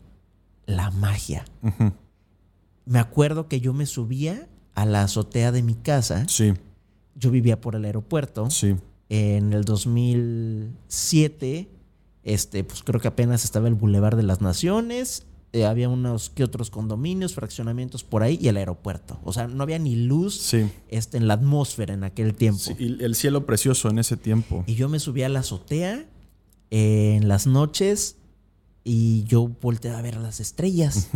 [0.66, 1.44] la magia.
[2.84, 6.28] Me acuerdo que yo me subía a la azotea de mi casa.
[6.28, 6.54] Sí.
[7.16, 8.50] Yo vivía por el aeropuerto.
[8.50, 8.76] Sí.
[9.08, 11.68] En el 2007,
[12.22, 15.24] este, pues creo que apenas estaba el Boulevard de las Naciones.
[15.54, 19.18] Eh, había unos que otros condominios, fraccionamientos por ahí y el aeropuerto.
[19.24, 20.52] O sea, no había ni luz
[20.88, 22.60] este, en la atmósfera en aquel tiempo.
[22.78, 24.64] y el cielo precioso en ese tiempo.
[24.66, 26.04] Y yo me subía a la azotea
[26.70, 28.16] en las noches
[28.84, 31.08] y yo volteé a ver las estrellas.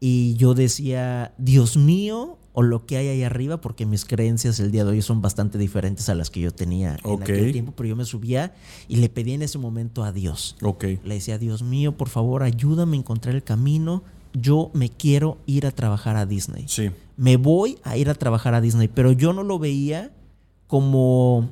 [0.00, 4.70] Y yo decía, Dios mío, o lo que hay ahí arriba, porque mis creencias el
[4.70, 7.88] día de hoy son bastante diferentes a las que yo tenía en aquel tiempo, pero
[7.88, 8.54] yo me subía
[8.88, 10.56] y le pedí en ese momento a Dios.
[11.04, 14.02] Le decía, Dios mío, por favor, ayúdame a encontrar el camino.
[14.34, 16.64] Yo me quiero ir a trabajar a Disney.
[16.66, 16.90] Sí.
[17.16, 20.12] Me voy a ir a trabajar a Disney, pero yo no lo veía
[20.66, 21.50] como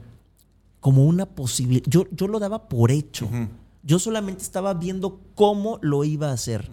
[0.80, 1.84] como una posibilidad.
[1.86, 3.28] Yo, yo lo daba por hecho.
[3.82, 6.70] Yo solamente estaba viendo cómo lo iba a hacer.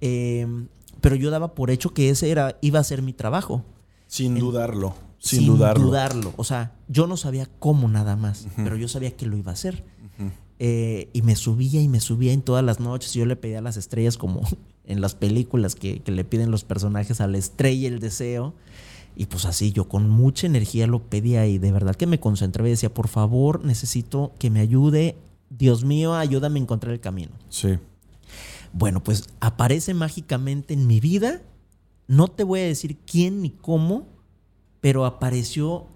[0.00, 0.68] Em,
[1.00, 3.64] pero yo daba por hecho que ese era, iba a ser mi trabajo.
[4.06, 4.94] Sin dudarlo.
[5.18, 5.86] Sin, dudarlo.
[5.86, 6.34] dudarlo.
[6.36, 9.54] O sea, yo no sabía cómo nada más, pero yo sabía que lo iba a
[9.54, 9.84] hacer.
[10.58, 13.14] Eh, y me subía y me subía en todas las noches.
[13.14, 14.42] Y yo le pedía a las estrellas, como
[14.84, 18.54] en las películas que, que le piden los personajes a la estrella el deseo.
[19.16, 22.68] Y pues así, yo con mucha energía lo pedía y de verdad que me concentraba
[22.68, 25.16] y decía, por favor, necesito que me ayude.
[25.48, 27.32] Dios mío, ayúdame a encontrar el camino.
[27.48, 27.78] Sí.
[28.74, 31.40] Bueno, pues aparece mágicamente en mi vida.
[32.08, 34.06] No te voy a decir quién ni cómo,
[34.82, 35.86] pero apareció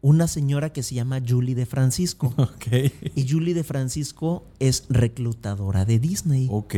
[0.00, 2.32] una señora que se llama Julie de Francisco.
[2.38, 2.92] Ok.
[3.14, 6.48] Y Julie de Francisco es reclutadora de Disney.
[6.50, 6.74] Ok.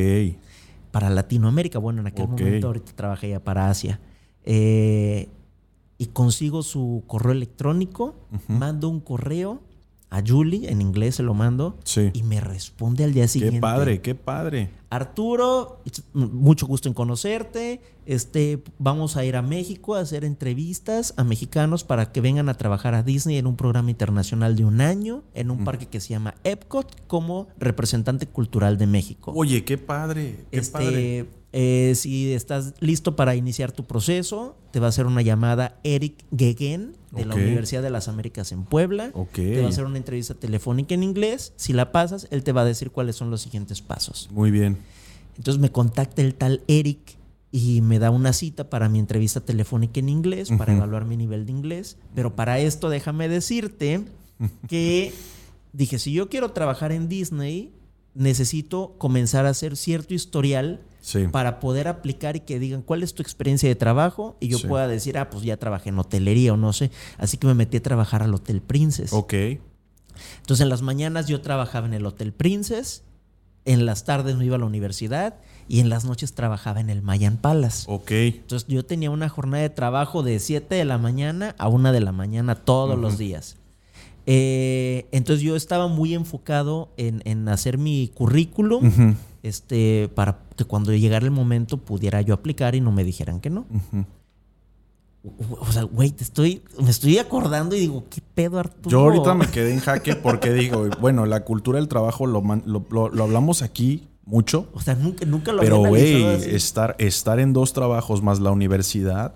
[0.90, 1.78] Para Latinoamérica.
[1.78, 4.00] Bueno, en aquel momento ahorita trabajé ya para Asia.
[4.44, 5.28] Eh,
[6.00, 8.14] y consigo su correo electrónico,
[8.48, 9.60] mando un correo
[10.08, 11.78] a Julie, en inglés se lo mando,
[12.14, 13.58] y me responde al día siguiente.
[13.58, 14.70] Qué padre, qué padre.
[14.88, 15.82] Arturo,
[16.14, 17.82] mucho gusto en conocerte.
[18.06, 22.54] Este, vamos a ir a México a hacer entrevistas a mexicanos para que vengan a
[22.54, 26.08] trabajar a Disney en un programa internacional de un año, en un parque que se
[26.08, 29.32] llama Epcot, como representante cultural de México.
[29.36, 31.28] Oye, qué padre, qué este, padre.
[31.52, 36.24] Eh, si estás listo para iniciar tu proceso, te va a hacer una llamada Eric
[36.36, 39.12] Gegen de la Universidad de las Américas en Puebla.
[39.32, 41.52] Te va a hacer una entrevista telefónica en inglés.
[41.56, 44.28] Si la pasas, él te va a decir cuáles son los siguientes pasos.
[44.30, 44.78] Muy bien.
[45.36, 47.16] Entonces me contacta el tal Eric
[47.50, 51.46] y me da una cita para mi entrevista telefónica en inglés, para evaluar mi nivel
[51.46, 51.96] de inglés.
[52.14, 54.04] Pero para esto déjame decirte
[54.68, 55.12] que
[55.72, 57.72] dije, si yo quiero trabajar en Disney,
[58.14, 60.80] necesito comenzar a hacer cierto historial
[61.30, 64.88] para poder aplicar y que digan cuál es tu experiencia de trabajo y yo pueda
[64.88, 66.90] decir, ah, pues ya trabajé en hotelería o no sé.
[67.18, 69.12] Así que me metí a trabajar al Hotel Princess.
[69.12, 69.34] Ok.
[70.40, 73.04] Entonces en las mañanas yo trabajaba en el Hotel Princess
[73.64, 75.36] en las tardes me iba a la universidad
[75.68, 77.84] y en las noches trabajaba en el Mayan Palace.
[77.88, 78.10] Ok.
[78.10, 82.00] Entonces yo tenía una jornada de trabajo de 7 de la mañana a 1 de
[82.00, 83.56] la mañana todos los días.
[84.26, 91.24] Eh, entonces yo estaba muy enfocado en, hacer mi currículum este, para que cuando llegara
[91.24, 93.66] el momento pudiera yo aplicar y no me dijeran que no.
[95.61, 98.90] O sea, güey, te estoy, me estoy acordando y digo, ¿qué pedo, Arturo?
[98.90, 103.22] Yo ahorita me quedé en jaque porque digo, bueno, la cultura del trabajo lo, lo,
[103.22, 104.68] hablamos aquí mucho.
[104.72, 106.22] O sea, nunca, nunca lo Pero, güey,
[106.55, 109.35] estar, estar en dos trabajos más la universidad,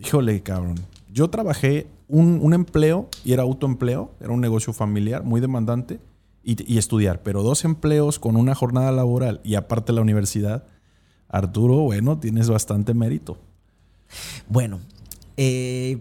[0.00, 0.76] híjole, cabrón.
[1.10, 5.98] Yo trabajé un, un empleo y era autoempleo, era un negocio familiar muy demandante
[6.44, 10.64] y, y estudiar, pero dos empleos con una jornada laboral y aparte la universidad,
[11.28, 13.38] Arturo, bueno, tienes bastante mérito.
[14.48, 14.80] Bueno,
[15.36, 15.98] eh,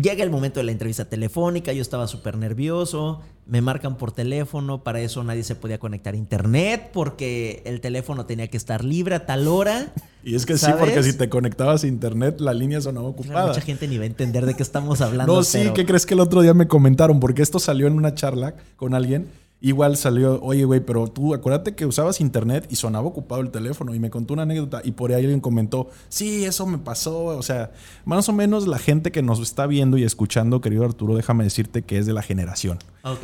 [0.00, 4.82] llega el momento de la entrevista telefónica, yo estaba súper nervioso, me marcan por teléfono,
[4.82, 9.14] para eso nadie se podía conectar a internet porque el teléfono tenía que estar libre
[9.14, 9.94] a tal hora.
[10.22, 13.46] Y es que sí, porque si te conectabas a internet, la línea sonaba ocupada.
[13.46, 15.36] Mucha gente ni va a entender de qué estamos hablando.
[15.36, 17.18] No, sí, ¿qué crees que el otro día me comentaron?
[17.18, 21.74] Porque esto salió en una charla con alguien Igual salió, oye, güey, pero tú acuérdate
[21.74, 23.94] que usabas internet y sonaba ocupado el teléfono.
[23.94, 27.24] Y me contó una anécdota y por ahí alguien comentó, sí, eso me pasó.
[27.24, 27.72] O sea,
[28.04, 31.82] más o menos la gente que nos está viendo y escuchando, querido Arturo, déjame decirte
[31.82, 32.78] que es de la generación.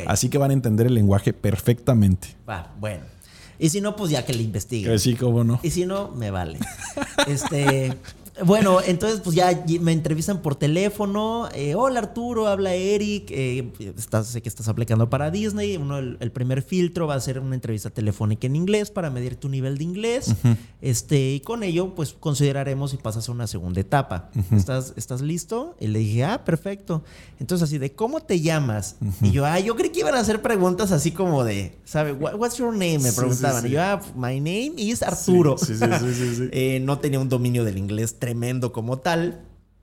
[0.07, 2.29] Así que van a entender el lenguaje perfectamente.
[2.49, 3.05] Va, bueno.
[3.59, 4.91] Y si no, pues ya que le investiguen.
[4.91, 5.61] Que sí, cómo no.
[5.63, 6.59] Y si no, me vale.
[7.29, 7.97] este.
[8.47, 11.49] Bueno, entonces pues ya me entrevistan por teléfono.
[11.55, 13.27] Eh, Hola Arturo, habla Eric.
[13.31, 15.77] Eh, estás, sé que estás aplicando para Disney.
[15.77, 19.51] Uno, el, primer filtro va a ser una entrevista telefónica en inglés para medir tu
[19.51, 20.35] nivel de inglés.
[20.81, 24.31] este, y con ello, pues consideraremos si pasas a una segunda etapa.
[24.51, 25.77] ¿Estás, ¿Estás listo?
[25.79, 27.05] Y le dije, ah, perfecto.
[27.39, 28.97] Entonces, así de, ¿cómo te llamas?
[29.21, 32.13] Y yo, ah, yo creí que iban a hacer preguntas así como de, ¿sabe?
[32.13, 32.99] What's your name?
[33.01, 33.67] Me preguntaban.
[33.67, 35.59] Y yo, ah, my name is Arturo.
[35.59, 39.41] Sí, sí, sí, eh, no tenía un dominio del inglés tremendo como tal.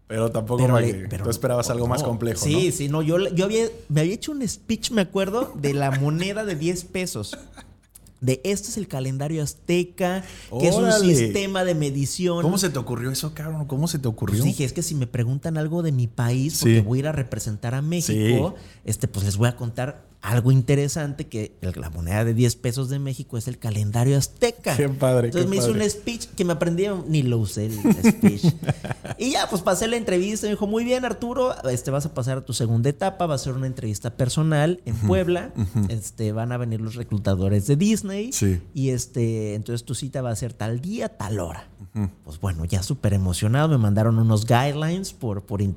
[0.08, 2.40] Pero tampoco pero, tú esperabas algo más complejo.
[2.44, 3.02] Sí, sí, no.
[3.02, 6.86] Yo, yo había, me había hecho un speech, me acuerdo, de la moneda de 10
[6.86, 7.38] pesos.
[8.22, 10.24] De este es el calendario azteca,
[10.58, 12.42] que es un sistema de medición.
[12.42, 13.66] ¿Cómo se te ocurrió eso, cabrón?
[13.66, 14.38] ¿Cómo se te ocurrió?
[14.38, 17.08] Pues dije, es que si me preguntan algo de mi país, porque voy a ir
[17.08, 22.26] a representar a México, este, pues les voy a contar algo interesante que la moneda
[22.26, 24.76] de 10 pesos de México es el calendario azteca.
[24.76, 25.28] Qué padre.
[25.28, 28.54] Entonces me hizo un speech que me aprendí, ni lo usé el speech.
[29.18, 30.48] y ya, pues pasé la entrevista.
[30.48, 33.28] Me dijo, muy bien, Arturo, este, vas a pasar a tu segunda etapa.
[33.28, 35.54] Va a ser una entrevista personal en Puebla.
[35.88, 38.34] este, van a venir los reclutadores de Disney.
[38.34, 38.62] Sí.
[38.74, 41.70] Y este, entonces tu cita va a ser tal día, tal hora.
[42.24, 43.70] Pues bueno, ya súper emocionado.
[43.70, 45.68] Me mandaron unos guidelines por, por, eh,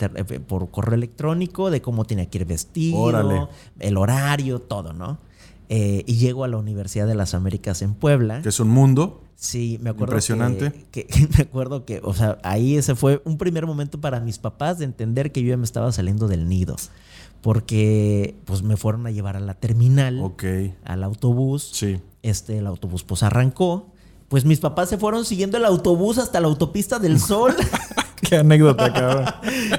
[0.47, 3.09] por correo electrónico de cómo tenía que ir vestido,
[3.79, 5.19] el horario, todo, ¿no?
[5.69, 8.43] Eh, y llego a la Universidad de las Américas en Puebla.
[8.43, 9.23] Que es un mundo.
[9.37, 10.13] Sí, me acuerdo.
[10.13, 10.87] Impresionante.
[10.91, 14.79] Que, me acuerdo que, o sea, ahí ese fue un primer momento para mis papás
[14.79, 16.77] de entender que yo ya me estaba saliendo del nido.
[17.41, 20.21] Porque, pues, me fueron a llevar a la terminal.
[20.21, 20.45] Ok.
[20.85, 21.71] Al autobús.
[21.73, 22.01] Sí.
[22.23, 23.89] Este, el autobús, pues, arrancó
[24.33, 27.55] pues mis papás se fueron siguiendo el autobús hasta la autopista del Sol.
[28.29, 29.25] Qué anécdota, cabrón.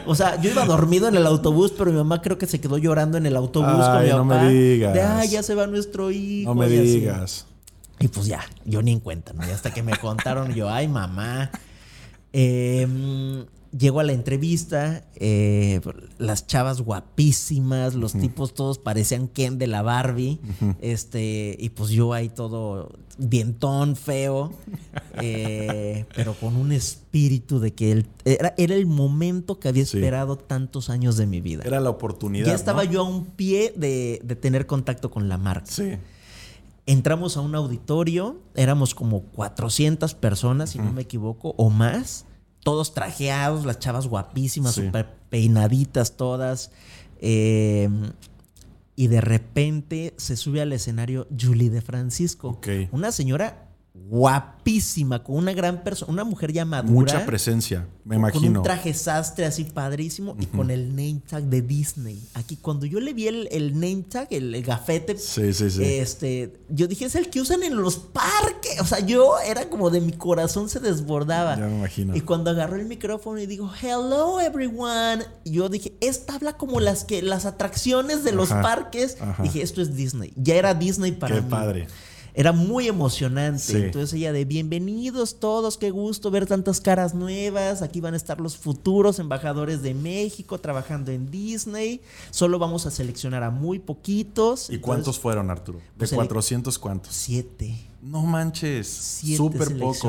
[0.06, 2.78] o sea, yo iba dormido en el autobús, pero mi mamá creo que se quedó
[2.78, 4.94] llorando en el autobús con mi no me digas.
[4.94, 6.54] De, ay, ya se va nuestro hijo.
[6.54, 7.46] No me digas.
[8.00, 9.48] Y pues ya, yo ni en cuenta, ¿no?
[9.48, 11.52] Y hasta que me contaron, yo, ay, mamá.
[12.34, 13.46] Eh,
[13.78, 15.82] llego a la entrevista, eh,
[16.18, 20.40] las chavas guapísimas, los tipos todos parecían Ken de la Barbie,
[20.80, 24.52] este, y pues yo ahí todo dientón, feo,
[25.22, 30.38] eh, pero con un espíritu de que él, era, era, el momento que había esperado
[30.38, 31.64] tantos años de mi vida.
[31.66, 32.48] Era la oportunidad.
[32.48, 35.72] Ya estaba yo a un pie de, tener contacto con la marca.
[35.72, 35.98] Sí.
[36.86, 42.26] Entramos a un auditorio, éramos como 400 personas, si no me equivoco, o más
[42.64, 46.72] todos trajeados, las chavas guapísimas, súper peinaditas todas.
[47.20, 47.90] Eh,
[48.96, 52.60] y de repente se sube al escenario Julie de Francisco.
[52.92, 53.63] Una señora
[53.96, 56.94] guapísima, con una gran persona, una mujer ya madura.
[56.94, 58.42] Mucha presencia, me imagino.
[58.48, 62.20] Con un traje sastre así padrísimo y con el name tag de Disney.
[62.34, 67.30] Aquí, cuando yo le vi el, name tag, el, gafete, Este, yo dije, es el
[67.30, 68.82] que usan en los parques.
[68.82, 71.56] O sea, yo era como de mi corazón se desbordaba.
[71.56, 72.16] Ya me imagino.
[72.16, 77.04] Y cuando agarró el micrófono y dijo, hello everyone, yo dije, esta habla como las
[77.04, 79.18] que las atracciones de los parques.
[79.44, 80.34] Dije, esto es Disney.
[80.36, 81.50] Ya era Disney para Qué mí.
[81.50, 81.88] padre.
[82.34, 83.86] Era muy emocionante.
[83.86, 87.82] Entonces ella de bienvenidos todos, qué gusto ver tantas caras nuevas.
[87.82, 92.02] Aquí van a estar los futuros embajadores de México trabajando en Disney.
[92.32, 94.70] Solo vamos a seleccionar a muy poquitos.
[94.70, 95.80] ¿Y cuántos fueron, Arturo?
[95.98, 97.14] ¿De 400 cuántos?
[97.14, 97.76] Siete.
[98.02, 98.88] No manches.
[99.38, 100.04] Súper pocos.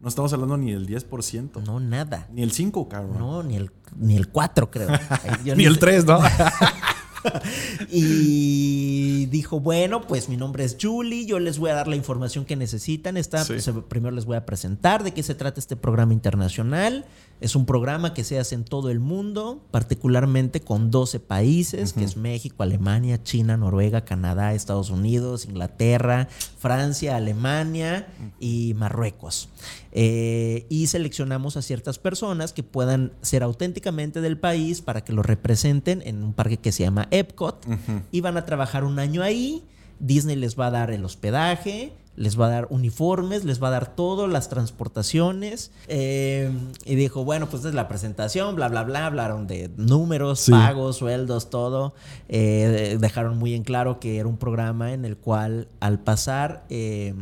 [0.00, 1.62] No estamos hablando ni del 10%.
[1.62, 2.26] No, nada.
[2.32, 3.18] Ni el 5, cabrón.
[3.18, 4.88] No, ni el, ni el 4, creo.
[5.56, 6.20] ni el 3, ¿no?
[7.90, 12.44] y dijo, bueno, pues mi nombre es Julie, yo les voy a dar la información
[12.44, 13.16] que necesitan.
[13.16, 17.04] Esta, pues, primero les voy a presentar de qué se trata este programa internacional.
[17.40, 22.04] Es un programa que se hace en todo el mundo, particularmente con 12 países, que
[22.04, 29.48] es México, Alemania, China, Noruega, Canadá, Estados Unidos, Inglaterra, Francia, Alemania y Marruecos.
[29.92, 35.22] Eh, y seleccionamos a ciertas personas que puedan ser auténticamente del país para que lo
[35.22, 37.66] representen en un parque que se llama Epcot
[38.12, 39.64] y van a trabajar un año ahí.
[39.98, 43.70] Disney les va a dar el hospedaje, les va a dar uniformes, les va a
[43.70, 45.70] dar todo, las transportaciones.
[45.88, 46.50] Eh,
[46.84, 49.06] y dijo, bueno, pues es la presentación, bla, bla, bla.
[49.06, 51.94] Hablaron de números, pagos, sueldos, todo.
[52.28, 57.14] Eh, dejaron muy en claro que era un programa en el cual al pasar, eh,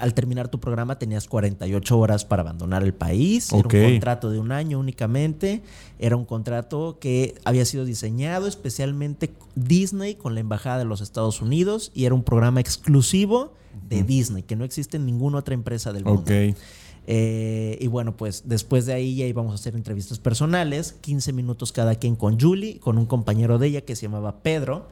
[0.00, 3.52] al terminar tu programa tenías 48 horas para abandonar el país.
[3.52, 5.62] Era un contrato de un año únicamente.
[5.98, 11.40] Era un contrato que había sido diseñado especialmente Disney con la Embajada de los Estados
[11.42, 13.52] Unidos y era un programa exclusivo
[13.88, 16.24] de Disney, que no existe en ninguna otra empresa del mundo.
[17.06, 21.72] Eh, y bueno, pues después de ahí ya íbamos a hacer entrevistas personales, 15 minutos
[21.72, 24.86] cada quien con Julie, con un compañero de ella que se llamaba Pedro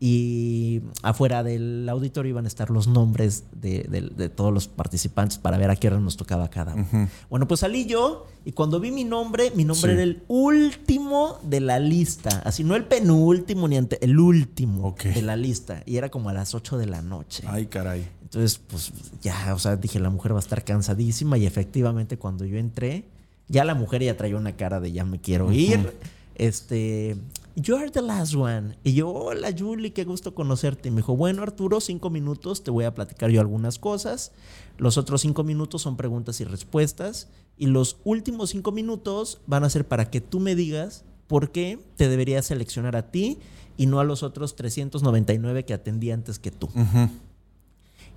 [0.00, 5.70] y afuera del auditorio iban a estar los nombres de, todos los participantes para ver
[5.70, 7.08] a qué hora nos tocaba cada uno.
[7.28, 11.60] Bueno, pues salí yo y cuando vi mi nombre, mi nombre era el último de
[11.60, 16.10] la lista, así no el penúltimo ni ante, el último de la lista y era
[16.10, 17.42] como a las 8 de la noche.
[17.46, 18.08] Ay, caray.
[18.22, 22.44] Entonces, pues ya, o sea, dije, la mujer va a estar cansadísima y efectivamente cuando
[22.44, 23.04] yo entré,
[23.48, 25.94] ya la mujer ya traía una cara de ya me quiero ir.
[26.34, 27.16] Este,
[27.56, 28.78] You are the last one.
[28.84, 30.88] Y yo, hola Julie, qué gusto conocerte.
[30.88, 34.32] Y me dijo, bueno Arturo, cinco minutos, te voy a platicar yo algunas cosas.
[34.76, 37.28] Los otros cinco minutos son preguntas y respuestas.
[37.56, 41.78] Y los últimos cinco minutos van a ser para que tú me digas por qué
[41.96, 43.38] te debería seleccionar a ti
[43.76, 46.68] y no a los otros 399 que atendí antes que tú.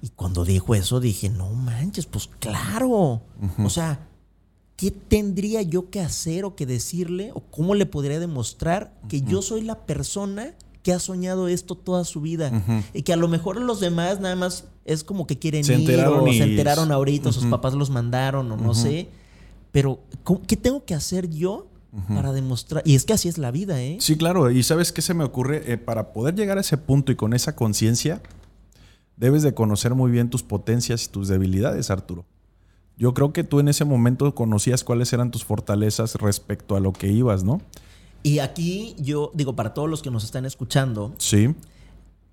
[0.02, 3.22] Y cuando dijo eso dije, no manches, pues claro.
[3.64, 4.08] O sea,
[4.82, 9.44] ¿qué tendría yo que hacer o que decirle o cómo le podría demostrar que yo
[9.44, 12.52] soy la persona que ha soñado esto toda su vida
[12.92, 16.26] y que a lo mejor los demás nada más es como que quieren ir o
[16.26, 19.08] se enteraron ahorita, sus papás los mandaron o no sé,
[19.72, 20.00] pero
[20.48, 21.68] ¿qué tengo que hacer yo
[22.08, 22.82] para demostrar.
[22.84, 23.98] Y es que así es la vida, ¿eh?
[24.00, 24.50] Sí, claro.
[24.50, 25.72] Y sabes qué se me ocurre?
[25.72, 28.22] Eh, para poder llegar a ese punto y con esa conciencia,
[29.16, 32.26] debes de conocer muy bien tus potencias y tus debilidades, Arturo.
[33.02, 36.94] Yo creo que tú en ese momento conocías cuáles eran tus fortalezas respecto a lo
[36.94, 37.60] que ibas, ¿no?
[38.22, 41.56] Y aquí yo digo, para todos los que nos están escuchando, sí.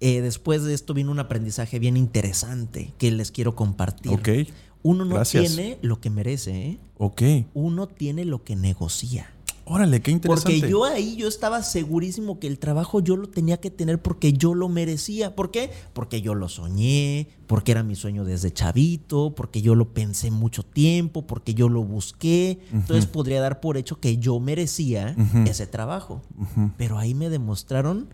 [0.01, 4.13] Eh, después de esto vino un aprendizaje bien interesante que les quiero compartir.
[4.13, 4.29] Ok.
[4.83, 6.79] Uno no tiene lo que merece, ¿eh?
[6.99, 7.23] Ok.
[7.55, 9.33] Uno tiene lo que negocia.
[9.71, 10.61] Órale, qué interesante.
[10.61, 14.33] Porque yo ahí yo estaba segurísimo que el trabajo yo lo tenía que tener porque
[14.33, 15.37] yo lo merecía.
[15.37, 15.71] ¿Por qué?
[15.93, 20.63] Porque yo lo soñé, porque era mi sueño desde chavito, porque yo lo pensé mucho
[20.63, 22.61] tiempo, porque yo lo busqué.
[22.73, 26.23] Entonces podría dar por hecho que yo merecía ese trabajo.
[26.79, 28.09] Pero ahí me demostraron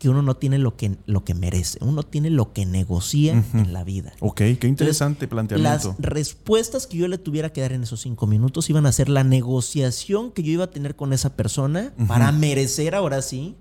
[0.00, 3.72] que uno no tiene lo que, lo que merece, uno tiene lo que negocia en
[3.74, 4.14] la vida.
[4.20, 5.88] Ok, qué interesante planteamiento.
[5.88, 9.10] Las respuestas que yo le tuviera que dar en esos cinco minutos iban a ser
[9.10, 13.56] la negociación que yo iba a tener con esa persona para merecer ahora sí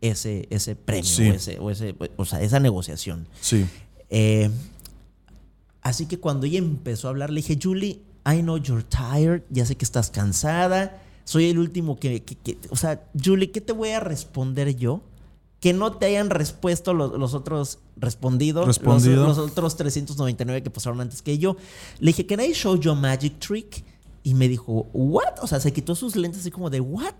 [0.00, 3.28] ese, ese premio o, ese, o, sea, esa negociación.
[3.40, 3.64] Sí.
[4.10, 4.50] Eh,
[5.80, 9.64] así que cuando ella empezó a hablar, le dije, Julie, I know you're tired, ya
[9.64, 13.90] sé que estás cansada, soy el último que, que o sea, Julie, ¿qué te voy
[13.90, 15.00] a responder yo?
[15.64, 21.38] Que no te hayan respuesto los, otros respondido, Los, otros 399 que pasaron antes que
[21.38, 21.56] yo.
[22.00, 23.82] Le dije, ¿Can I show you a magic trick?
[24.22, 25.38] Y me dijo, ¿what?
[25.40, 27.14] O sea, se quitó sus lentes así como de, ¿what?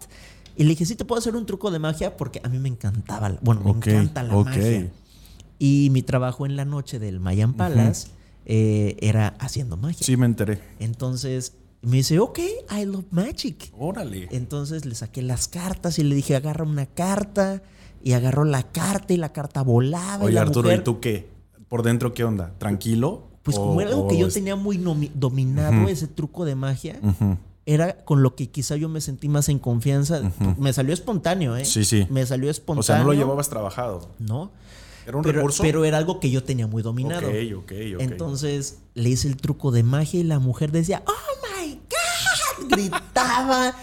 [0.58, 2.68] Y le dije, sí, te puedo hacer un truco de magia porque a mí me
[2.68, 4.92] encantaba, bueno, me encanta la magia.
[5.58, 8.08] Y mi trabajo en la noche del Mayan Palace
[8.44, 10.04] eh, era haciendo magia.
[10.04, 10.60] Sí, me enteré.
[10.80, 12.40] Entonces me dice, ok,
[12.78, 13.72] I love magic.
[13.78, 14.28] Órale.
[14.32, 17.62] Entonces le saqué las cartas y le dije, agarra una carta
[18.04, 20.24] y agarró la carta y la carta volaba.
[20.24, 21.26] Oye, y Arturo, ¿y tú qué?
[21.68, 22.52] ¿Por dentro qué onda?
[22.58, 23.24] ¿Tranquilo?
[23.42, 24.76] Pues como era algo que yo tenía muy
[25.14, 27.00] dominado, ese truco de magia,
[27.64, 30.20] era con lo que quizá yo me sentí más en confianza.
[30.58, 31.64] Me salió espontáneo, ¿eh?
[31.64, 32.06] Sí, sí.
[32.10, 32.80] Me salió espontáneo.
[32.80, 34.10] O sea, no lo llevabas trabajado.
[34.18, 34.50] No.
[35.06, 35.62] ¿Era un pero, recurso?
[35.62, 37.28] pero era algo que yo tenía muy dominado.
[37.28, 38.00] Ok, ok, ok.
[38.00, 42.68] Entonces le hice el truco de magia y la mujer decía, ¡Oh my God!
[42.70, 43.74] Gritaba.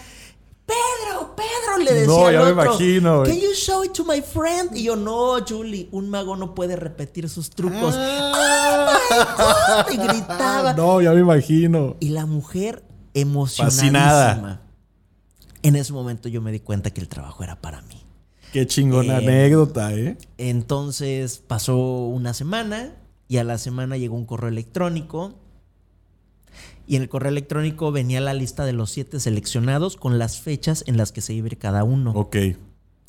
[0.66, 3.22] Pedro, Pedro, le decía No, al ya me imagino.
[3.24, 4.70] Can you show it to my friend?
[4.76, 7.94] Y yo, no, Julie, un mago no puede repetir sus trucos.
[7.96, 8.94] Ah.
[9.10, 10.04] ¡Oh my God!
[10.04, 10.72] Y gritaba.
[10.74, 11.96] No, ya me imagino.
[12.00, 12.84] Y la mujer.
[13.56, 14.62] Fascinada.
[15.62, 18.02] En ese momento yo me di cuenta que el trabajo era para mí.
[18.52, 20.16] Qué chingona Eh, anécdota, ¿eh?
[20.38, 22.94] Entonces pasó una semana
[23.28, 25.34] y a la semana llegó un correo electrónico.
[26.86, 30.84] Y en el correo electrónico venía la lista de los siete seleccionados con las fechas
[30.86, 32.12] en las que se iba cada uno.
[32.12, 32.36] Ok.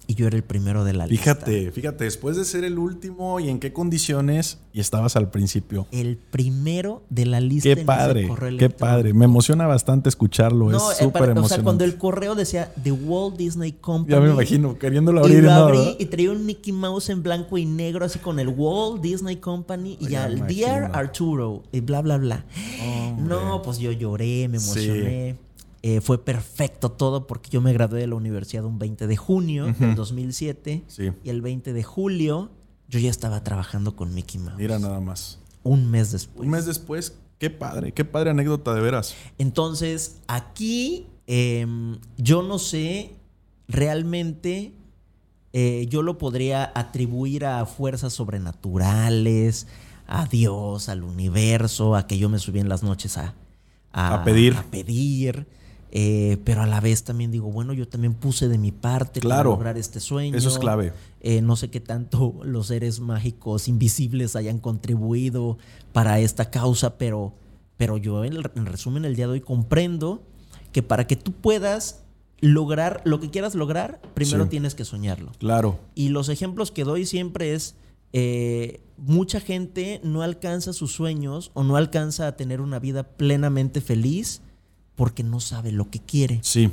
[0.05, 1.23] Y yo era el primero de la lista.
[1.35, 5.87] Fíjate, fíjate, después de ser el último y en qué condiciones, y estabas al principio.
[5.91, 7.69] El primero de la lista.
[7.73, 8.29] Qué padre,
[8.59, 9.13] qué padre.
[9.13, 11.39] Me emociona bastante escucharlo, No, es eh, súper emocionante.
[11.41, 14.13] o sea, cuando el correo decía The Walt Disney Company.
[14.13, 15.43] Ya me imagino, queriéndolo Y abrir.
[15.43, 15.55] lo ¿no?
[15.67, 19.37] abrí y traía un Mickey Mouse en blanco y negro, así con el Walt Disney
[19.37, 20.91] Company y Ya el Dear.
[20.93, 22.45] Arturo y bla, bla, bla.
[23.19, 25.35] No, pues yo lloré, me Sí.
[25.85, 29.73] Eh, fue perfecto todo porque yo me gradué de la universidad un 20 de junio
[29.77, 31.11] del 2007 Sí.
[31.25, 32.51] y el 20 de julio
[32.87, 34.57] yo ya estaba trabajando con Mickey Mouse.
[34.57, 35.39] Mira nada más.
[35.63, 36.45] Un mes después.
[36.45, 39.13] Un mes después, qué padre, qué padre anécdota de veras.
[39.37, 43.15] Entonces, aquí em, yo no sé
[43.67, 44.73] realmente,
[45.51, 49.67] eh, yo lo podría atribuir a fuerzas sobrenaturales,
[50.07, 53.33] a Dios, al universo, a que yo me subí en las noches a,
[53.91, 54.53] A pedir.
[54.55, 55.47] a pedir,
[55.95, 59.51] eh, pero a la vez también digo, bueno, yo también puse de mi parte Claro.
[59.51, 60.35] para lograr este sueño.
[60.35, 60.91] Eso es clave.
[61.21, 65.59] Eh, no sé qué tanto los seres mágicos invisibles hayan contribuido
[65.91, 67.33] para esta causa, pero,
[67.77, 70.23] pero yo en, en resumen el día de hoy comprendo
[70.71, 71.99] que para que tú puedas
[72.41, 74.49] lograr lo que quieras lograr, primero Sí.
[74.49, 75.31] tienes que soñarlo.
[75.37, 75.79] Claro.
[75.93, 77.75] Y los ejemplos que doy siempre es,
[78.13, 83.79] eh, mucha gente no alcanza sus sueños o no alcanza a tener una vida plenamente
[83.79, 84.41] feliz
[85.03, 86.39] porque no sabe lo que quiere.
[86.43, 86.71] Sí.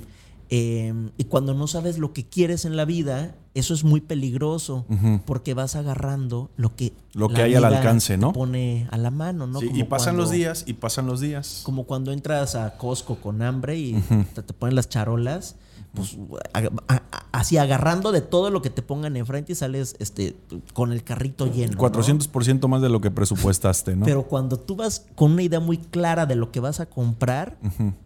[0.50, 4.84] Eh, y cuando no sabes lo que quieres en la vida, eso es muy peligroso
[5.26, 8.28] porque vas agarrando lo que, Lo que hay al alcance, ¿no?
[8.28, 9.58] te pone a la mano, ¿no?
[9.58, 11.62] Sí, Como y pasan cuando- los días, y pasan los días.
[11.64, 13.94] Como cuando entras a Costco con hambre y
[14.34, 15.56] te, te ponen las charolas,
[15.94, 16.16] pues
[16.52, 20.36] a- a- a- así agarrando de todo lo que te pongan enfrente y sales este,
[20.72, 21.72] con el carrito lleno.
[21.72, 21.78] ¿no?
[21.78, 24.04] 400% más de lo que presupuestaste, ¿no?
[24.06, 27.58] Pero cuando tú vas con una idea muy clara de lo que vas a comprar,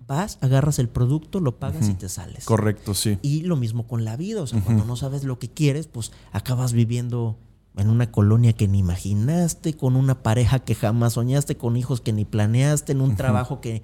[0.07, 2.45] vas, agarras el producto, lo pagas y te sales.
[2.45, 3.18] Correcto, sí.
[3.22, 6.12] Y lo mismo con la vida, o sea, cuando no sabes lo que quieres, pues
[6.32, 7.39] acabas viviendo
[7.76, 12.12] en una colonia que ni imaginaste, con una pareja que jamás soñaste, con hijos que
[12.12, 13.82] ni planeaste, en un trabajo que,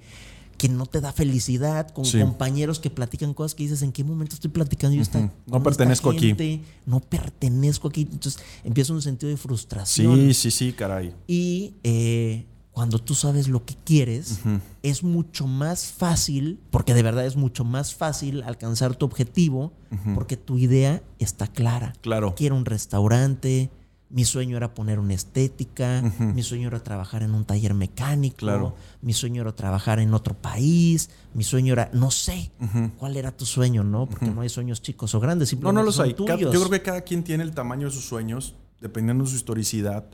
[0.61, 2.19] que no te da felicidad, con Sí.
[2.19, 6.11] compañeros que platican cosas que dices, ¿en qué momento estoy platicando yo No esta pertenezco
[6.11, 6.61] aquí.
[6.85, 8.01] No pertenezco aquí.
[8.01, 10.15] Entonces empieza un sentido de frustración.
[10.15, 11.15] Sí, sí, sí, caray.
[11.25, 14.41] Y eh, cuando tú sabes lo que quieres,
[14.83, 19.73] es mucho más fácil, porque de verdad es mucho más fácil alcanzar tu objetivo,
[20.13, 21.93] porque tu idea está clara.
[22.01, 22.35] Claro.
[22.35, 23.71] Quiero un restaurante,
[24.11, 28.75] mi sueño era poner una estética, mi sueño era trabajar en un taller mecánico, Claro.
[29.01, 32.51] mi sueño era trabajar en otro país, mi sueño era, no sé,
[32.97, 34.07] cuál era tu sueño, ¿no?
[34.07, 36.13] Porque no hay sueños chicos o grandes, No, simplemente no los son hay.
[36.13, 36.39] Tuyos.
[36.39, 40.05] yo creo que cada quien tiene el tamaño de sus sueños, dependiendo de su historicidad,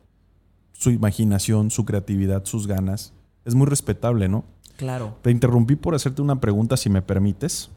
[0.73, 3.13] su imaginación, su creatividad, sus ganas.
[3.45, 4.45] Es muy respetable, ¿no?
[4.75, 5.17] Claro.
[5.23, 7.71] Te interrumpí por hacerte una pregunta, si me permites.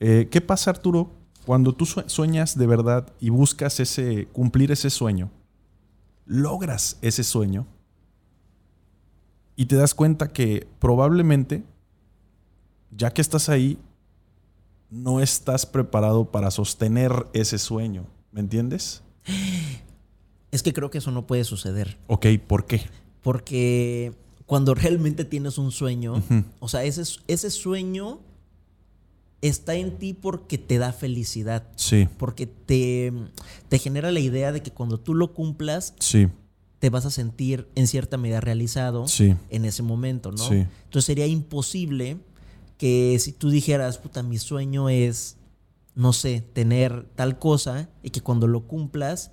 [0.00, 1.10] Eh, ¿Qué pasa, Arturo,
[1.48, 5.30] cuando tú sue- sueñas de verdad y buscas ese, cumplir ese sueño?
[6.26, 7.66] Logras ese sueño
[9.56, 11.64] y te das cuenta que probablemente,
[12.90, 13.78] ya que estás ahí,
[14.90, 18.04] no estás preparado para sostener ese sueño.
[18.30, 19.02] ¿Me entiendes?
[20.50, 21.96] Es que creo que eso no puede suceder.
[22.08, 22.82] Ok, ¿por qué?
[23.22, 24.12] Porque
[24.44, 26.22] cuando realmente tienes un sueño,
[26.60, 28.18] o sea, ese, ese sueño
[29.42, 31.68] está en ti porque te da felicidad.
[31.76, 33.12] Sí, Porque te,
[33.68, 36.28] te genera la idea de que cuando tú lo cumplas, sí,
[36.78, 39.34] te vas a sentir en cierta medida realizado sí.
[39.50, 40.48] en ese momento, ¿no?
[40.48, 40.66] Sí.
[40.84, 42.18] Entonces sería imposible
[42.76, 45.36] que si tú dijeras, puta, mi sueño es,
[45.94, 49.32] no sé, tener tal cosa y que cuando lo cumplas,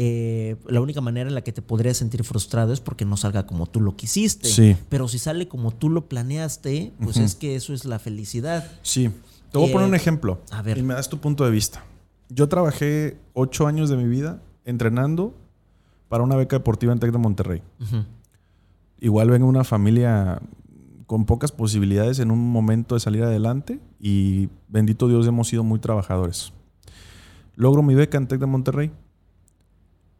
[0.00, 3.46] eh, la única manera en la que te podrías sentir frustrado es porque no salga
[3.46, 4.48] como tú lo quisiste.
[4.48, 4.76] Sí.
[4.88, 8.70] Pero si sale como tú lo planeaste, pues es que eso es la felicidad.
[8.82, 9.10] Sí.
[9.50, 10.40] Te voy a poner Eh, un ejemplo.
[10.52, 10.78] a ver.
[10.78, 11.84] Y me das tu punto de vista.
[12.28, 15.34] Yo trabajé ocho años de mi vida entrenando
[16.08, 17.62] para una beca deportiva en Tec de Monterrey.
[19.00, 20.40] Igual vengo una familia
[21.06, 25.78] con pocas posibilidades en un momento de salir adelante y bendito Dios hemos sido muy
[25.78, 26.52] trabajadores.
[27.56, 28.90] Logro mi beca en Tec de Monterrey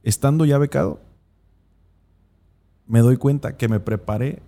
[0.03, 1.01] estando ya becado,
[2.87, 4.43] me doy cuenta que me preparé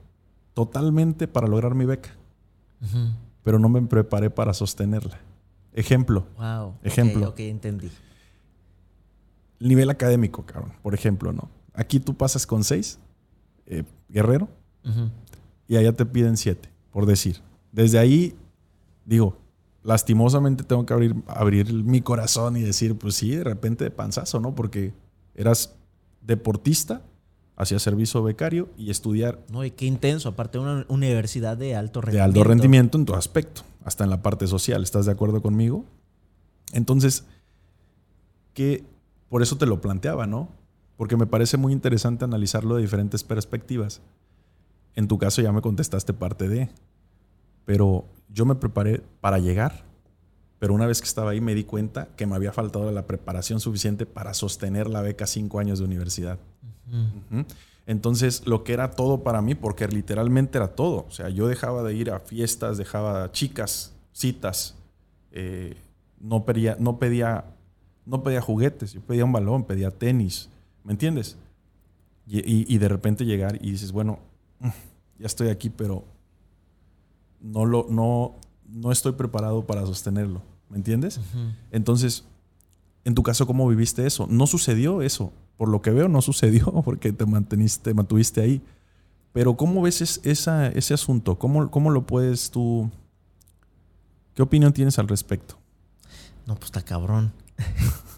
[0.55, 2.11] totalmente para lograr mi beca,
[3.42, 5.18] pero no me preparé para sostenerla.
[5.72, 6.26] Ejemplo.
[6.36, 6.74] Wow.
[6.82, 7.28] Ejemplo.
[7.28, 7.90] Ok, entendí.
[9.61, 10.72] Nivel académico, cabrón.
[10.82, 11.51] Por ejemplo, ¿no?
[11.74, 12.98] Aquí tú pasas con seis,
[13.66, 14.48] eh, guerrero,
[15.68, 17.40] y allá te piden siete, por decir.
[17.70, 18.34] Desde ahí,
[19.05, 19.36] digo,
[19.82, 24.40] lastimosamente tengo que abrir, abrir mi corazón y decir, pues sí, de repente de panzazo,
[24.40, 24.55] ¿no?
[24.55, 24.92] Porque
[25.41, 25.74] eras
[26.20, 27.03] deportista,
[27.57, 29.38] hacías servicio becario y estudiar.
[29.51, 32.32] No, y qué intenso, aparte de una universidad de alto rendimiento.
[32.32, 35.84] De alto rendimiento en todo aspecto, hasta en la parte social, ¿estás de acuerdo conmigo?
[36.72, 37.24] Entonces,
[38.55, 38.84] que
[39.28, 40.49] por eso te lo planteaba, ¿no?
[40.97, 44.03] Porque me parece muy interesante analizarlo de diferentes perspectivas.
[44.95, 46.68] En tu caso ya me contestaste parte de,
[47.64, 49.84] pero yo me preparé para llegar,
[50.61, 53.61] pero una vez que estaba ahí me di cuenta que me había faltado la preparación
[53.61, 56.38] suficiente para sostener la beca cinco años de universidad.
[57.86, 61.06] Entonces, lo que era todo para mí, porque literalmente era todo.
[61.08, 64.76] O sea, yo dejaba de ir a fiestas, dejaba chicas, citas,
[65.32, 65.76] eh,
[66.20, 67.46] no, pedía, no, pedía,
[68.04, 70.50] no pedía juguetes, yo pedía un balón, pedía tenis,
[70.84, 71.38] ¿me entiendes?
[72.26, 74.18] Y, y de repente llegar y dices, bueno,
[75.18, 76.04] ya estoy aquí, pero
[77.40, 78.36] no, lo, no,
[78.68, 80.42] no estoy preparado para sostenerlo.
[80.70, 81.20] ¿Me entiendes?
[81.72, 82.24] Entonces,
[83.04, 84.26] en tu caso, ¿cómo viviste eso?
[84.30, 85.32] No sucedió eso.
[85.56, 88.62] Por lo que veo, no sucedió porque te, manteniste, mantuviste ahí.
[89.32, 91.38] Pero ¿cómo ves esa, ese asunto?
[91.38, 92.90] ¿Cómo, ¿Cómo lo puedes tú...
[94.34, 95.58] ¿Qué opinión tienes al respecto?
[96.46, 97.32] No, pues está cabrón.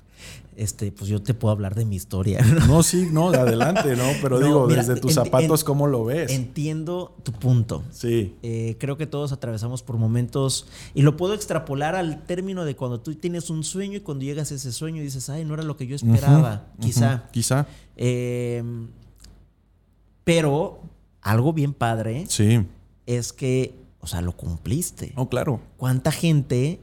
[0.56, 2.44] este, pues yo te puedo hablar de mi historia.
[2.72, 4.04] No, sí, no, adelante, ¿no?
[4.22, 6.30] Pero digo, desde tus zapatos, ¿cómo lo ves?
[6.30, 7.82] Entiendo tu punto.
[7.90, 8.36] Sí.
[8.42, 13.00] Eh, creo que todos atravesamos por momentos, y lo puedo extrapolar al término de cuando
[13.00, 15.76] tú tienes un sueño y cuando llegas a ese sueño dices, ay, no era lo
[15.76, 17.28] que yo esperaba, quizá.
[17.32, 17.66] quizá.
[17.96, 18.88] Em,
[20.24, 20.80] pero
[21.20, 22.64] algo bien padre sí.
[23.06, 25.12] es que, o sea, lo cumpliste.
[25.16, 25.60] No, claro.
[25.76, 26.80] ¿Cuánta gente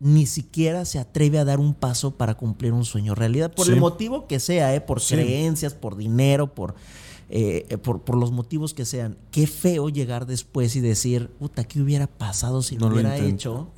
[0.00, 3.76] ni siquiera se atreve a dar un paso para cumplir un sueño realidad, por el
[3.76, 4.80] motivo que sea, ¿eh?
[4.80, 6.76] por creencias, por dinero, por,
[7.30, 9.16] eh, por, por, los motivos que sean.
[9.32, 13.70] Qué feo llegar después y decir, puta, ¿qué hubiera pasado si lo hubiera hecho?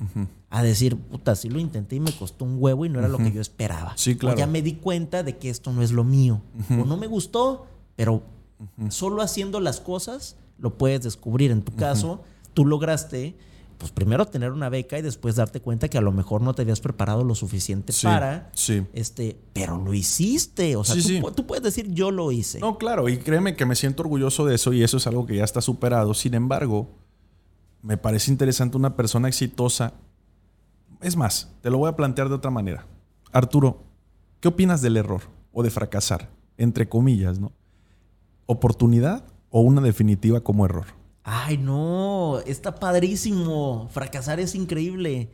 [0.51, 3.17] A decir, puta, sí lo intenté y me costó un huevo y no era lo
[3.17, 3.93] que yo esperaba.
[3.95, 4.35] Sí, claro.
[4.35, 6.41] O ya me di cuenta de que esto no es lo mío.
[6.69, 7.65] O no me gustó,
[7.95, 8.21] pero
[8.89, 11.49] solo haciendo las cosas lo puedes descubrir.
[11.49, 12.21] En tu caso,
[12.53, 13.35] tú lograste
[13.81, 16.61] pues primero tener una beca y después darte cuenta que a lo mejor no te
[16.61, 18.51] habías preparado lo suficiente para.
[18.53, 18.85] Sí.
[18.93, 20.75] Este, pero lo hiciste.
[20.75, 20.95] O sea,
[21.35, 22.59] tú, puedes decir yo lo hice.
[22.59, 25.35] No, claro, y créeme que me siento orgulloso de eso y eso es algo que
[25.35, 26.13] ya está superado.
[26.13, 26.91] Sin embargo,
[27.81, 29.95] me parece interesante una persona exitosa.
[31.01, 32.85] Es más, te lo voy a plantear de otra manera.
[33.31, 33.81] Arturo,
[34.41, 35.23] ¿qué opinas del error
[35.53, 36.29] o de fracasar?
[36.55, 37.51] Entre comillas, ¿no?
[38.45, 41.00] ¿Oportunidad o una definitiva como error?
[41.23, 43.89] Ay, no, está padrísimo.
[43.91, 45.29] Fracasar es increíble.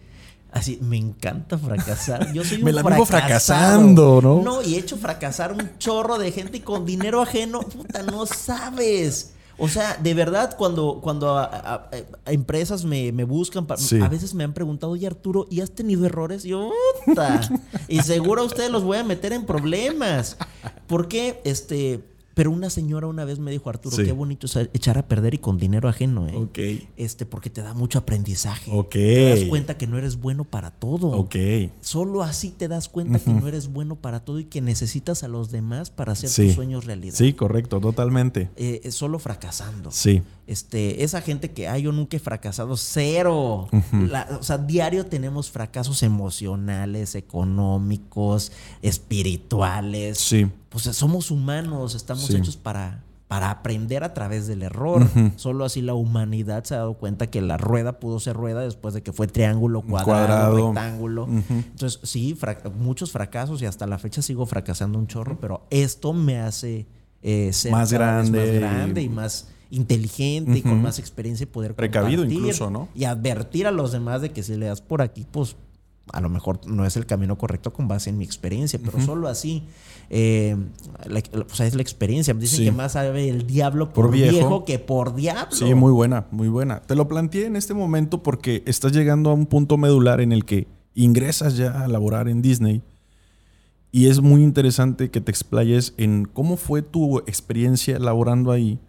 [0.51, 2.33] Así, me encanta fracasar.
[2.33, 4.41] Yo soy un Me la vivo fracasando, ¿no?
[4.41, 9.33] No, y he hecho fracasar un chorro de gente con dinero ajeno, puta, no sabes.
[9.59, 11.89] O sea, de verdad, cuando, cuando a,
[12.27, 16.45] empresas me, buscan, a veces me han preguntado, oye Arturo, ¿y has tenido errores?
[16.45, 16.71] Y yo,
[17.05, 17.41] puta.
[17.88, 20.38] y seguro a ustedes los voy a meter en problemas.
[20.85, 21.41] ¿Por qué?
[21.43, 22.03] Este
[22.38, 25.39] pero una señora una vez me dijo, Arturo, qué bonito es echar a perder y
[25.39, 26.35] con dinero ajeno, ¿eh?
[26.35, 26.59] Ok.
[26.95, 28.69] Este, porque te da mucho aprendizaje.
[28.71, 28.91] Ok.
[28.91, 31.07] Te das cuenta que no eres bueno para todo.
[31.13, 31.35] Ok.
[31.81, 35.27] Solo así te das cuenta que no eres bueno para todo y que necesitas a
[35.27, 37.15] los demás para hacer tus sueños realidad.
[37.15, 38.51] Sí, correcto, totalmente.
[38.55, 39.89] Eh, solo fracasando.
[39.89, 40.21] Sí.
[40.45, 43.67] Este, esa gente que, ay, yo nunca he fracasado, cero.
[44.39, 48.51] o sea, diario tenemos fracasos emocionales, económicos,
[48.83, 50.19] espirituales.
[50.19, 55.07] Sí pues somos humanos, estamos hechos para, para aprender a través del error.
[55.36, 58.93] Solo así la humanidad se ha dado cuenta que la rueda pudo ser rueda después
[58.93, 61.28] de que fue triángulo, cuadrado, rectángulo.
[61.28, 62.38] Entonces, sí,
[62.78, 66.88] muchos fracasos y hasta la fecha sigo fracasando un chorro, pero esto me hace
[67.22, 71.76] eh, ser más grande, más grande y más inteligente y con más experiencia y poder
[71.76, 72.88] precavido incluso, ¿no?
[72.95, 75.55] Y advertir a los demás de que si le das por aquí, pues
[76.14, 79.28] a lo mejor no es el camino correcto con base en mi experiencia, pero solo
[79.28, 79.64] así
[80.10, 80.55] eh,
[81.60, 82.34] es la experiencia.
[82.34, 84.64] Dicen que más sabe el diablo por, viejo.
[84.66, 85.55] que por diablo.
[85.55, 86.82] Sí, muy buena, muy buena.
[86.82, 90.45] Te lo planteé en este momento porque estás llegando a un punto medular en el
[90.45, 92.82] que ingresas ya a laborar en Disney.
[93.91, 98.80] Y es muy interesante que te explayes en cómo fue tu experiencia laborando ahí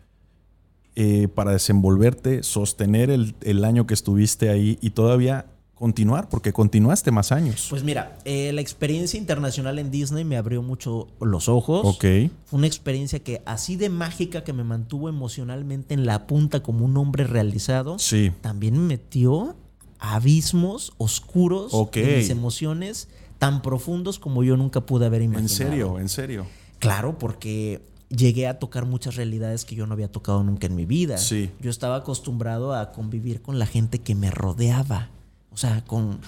[0.97, 5.47] eh, para desenvolverte, sostener el, el año que estuviste ahí y todavía
[5.79, 6.29] continuar?
[6.29, 7.67] Porque continuaste más años.
[7.71, 11.83] Pues mira, eh, la experiencia internacional en Disney me abrió mucho los ojos.
[11.85, 12.05] Ok.
[12.47, 16.85] Fue una experiencia que así de mágica que me mantuvo emocionalmente en la punta como
[16.85, 17.99] un hombre realizado.
[17.99, 18.33] Sí.
[18.41, 19.57] También me metió
[20.01, 21.95] a abismos oscuros Ok.
[21.97, 23.09] de mis emociones
[23.39, 25.43] tan profundos como yo nunca pude haber imaginado.
[25.45, 26.47] En serio, en serio.
[26.81, 30.87] Claro, porque llegué a tocar muchas realidades que yo no había tocado nunca en mi
[30.87, 31.19] vida.
[31.19, 31.51] Sí.
[31.61, 35.11] Yo estaba acostumbrado a convivir con la gente que me rodeaba.
[35.59, 36.21] O sea, con,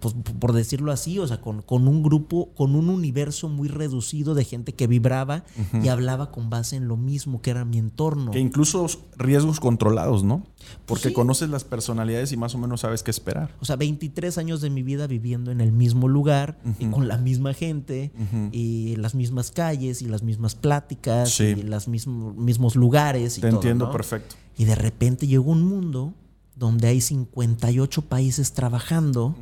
[0.00, 4.34] pues, por decirlo así, o sea, con, con un grupo, con un universo muy reducido
[4.34, 5.44] de gente que vibraba
[5.82, 8.30] y hablaba con base en lo mismo que era mi entorno.
[8.30, 8.86] Que incluso
[9.18, 10.46] riesgos controlados, ¿no?
[10.86, 11.14] Porque Sí.
[11.14, 13.54] conoces las personalidades y más o menos sabes qué esperar.
[13.60, 17.18] O sea, 23 años de mi vida viviendo en el mismo lugar y con la
[17.18, 18.10] misma gente
[18.52, 21.44] y las mismas calles y las mismas pláticas Sí.
[21.58, 23.36] y los mismos lugares.
[23.36, 23.92] Y Te todo, entiendo ¿no?
[23.92, 24.36] perfecto.
[24.56, 26.14] Y de repente llegó un mundo
[26.56, 29.34] donde hay 58 países trabajando.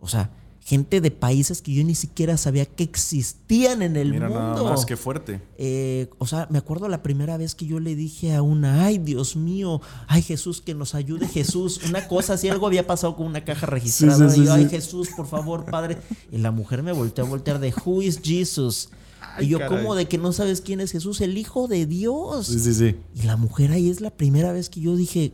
[0.00, 0.30] O sea,
[0.64, 4.54] gente de países que yo ni siquiera sabía que existían en el Mira mundo.
[4.54, 5.40] nada más, qué fuerte.
[5.58, 8.98] Eh, o sea, me acuerdo la primera vez que yo le dije a una, ay
[8.98, 11.80] Dios mío, ay Jesús, que nos ayude Jesús.
[11.88, 14.30] Una cosa así, algo había pasado con una caja registrada.
[14.30, 14.60] sí, y yo, sí.
[14.62, 15.98] ay Jesús, por favor, Padre.
[16.30, 18.90] Y la mujer me volteó a voltear de, who is Jesus?
[19.34, 19.78] Ay, y yo, caray.
[19.78, 21.20] ¿cómo de que no sabes quién es Jesús?
[21.22, 22.46] El Hijo de Dios.
[22.46, 22.96] Sí, sí, sí.
[23.16, 25.32] Y la mujer ahí es la primera vez que yo dije,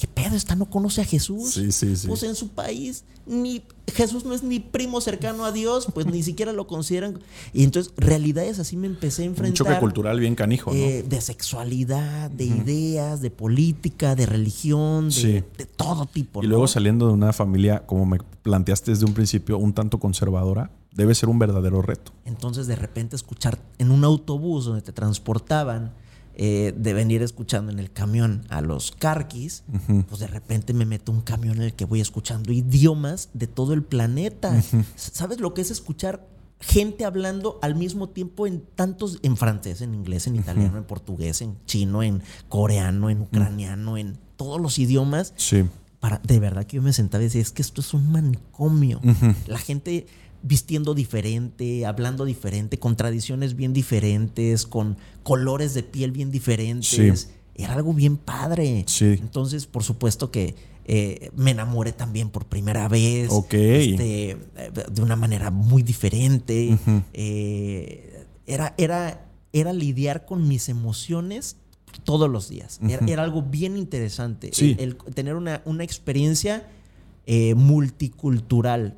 [0.00, 0.34] ¿qué pedo?
[0.34, 1.50] ¿Esta no conoce a Jesús?
[1.50, 2.06] Sí, sí, sí.
[2.08, 6.22] Pues en su país, ni Jesús no es ni primo cercano a Dios, pues ni
[6.22, 7.18] siquiera lo consideran.
[7.52, 9.56] Y entonces, realidades así me empecé a Un enfrentar.
[9.66, 10.76] choque cultural bien canijo, ¿no?
[10.78, 15.32] eh, de sexualidad, de ideas, de política, de religión, de, Sí.
[15.58, 16.40] de todo tipo.
[16.42, 16.50] y ¿no?
[16.50, 21.14] luego saliendo de una familia, como me planteaste desde un principio, un tanto conservadora, debe
[21.14, 22.12] ser un verdadero reto.
[22.24, 25.92] Entonces, de repente, escuchar en un autobús donde te transportaban,
[26.34, 29.64] eh, de venir escuchando en el camión a los carquis,
[30.08, 33.74] pues de repente me meto un camión en el que voy escuchando idiomas de todo
[33.74, 34.62] el planeta.
[34.96, 36.26] ¿Sabes lo que es escuchar
[36.60, 41.42] gente hablando al mismo tiempo en tantos, en francés, en inglés, en italiano, en portugués,
[41.42, 45.32] en chino, en coreano, en ucraniano, en todos los idiomas?
[45.36, 45.64] Sí.
[46.00, 49.00] para, de verdad que yo me sentaba y decía, es que esto es un manicomio.
[49.46, 50.06] La gente
[50.42, 57.20] vistiendo diferente, hablando diferente, con tradiciones bien diferentes, con colores de piel bien diferentes.
[57.20, 57.28] Sí.
[57.54, 58.84] Era algo bien padre.
[58.86, 59.04] Sí.
[59.20, 60.54] Entonces, por supuesto que
[60.86, 63.28] eh, me enamoré también por primera vez.
[63.30, 63.52] Ok.
[63.54, 64.36] Este,
[64.90, 66.78] de una manera muy diferente.
[67.12, 71.56] Eh, era, era, era lidiar con mis emociones
[72.04, 72.80] todos los días.
[72.82, 74.50] Era, era algo bien interesante.
[74.52, 74.74] Sí.
[74.78, 76.66] El, el tener una, una experiencia
[77.26, 78.96] eh, multicultural.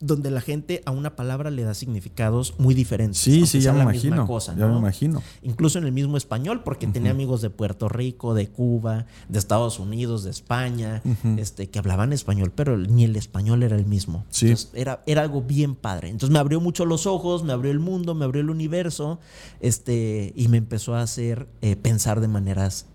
[0.00, 3.18] Donde la gente a una palabra le da significados muy diferentes.
[3.20, 4.26] Sí, sí, ya me imagino.
[4.26, 4.78] cosa, Ya me ¿no?
[4.80, 5.22] imagino.
[5.42, 9.78] Incluso en el mismo español, porque tenía amigos de Puerto Rico, de Cuba, de Estados
[9.78, 11.00] Unidos, de España,
[11.38, 14.26] este, que hablaban español, pero ni el español era el mismo.
[14.30, 14.46] Sí.
[14.48, 16.08] Entonces, era, era algo bien padre.
[16.10, 19.20] Entonces me abrió mucho los ojos, me abrió el mundo, me abrió el universo,
[19.60, 22.86] este, y me empezó a hacer eh, pensar de maneras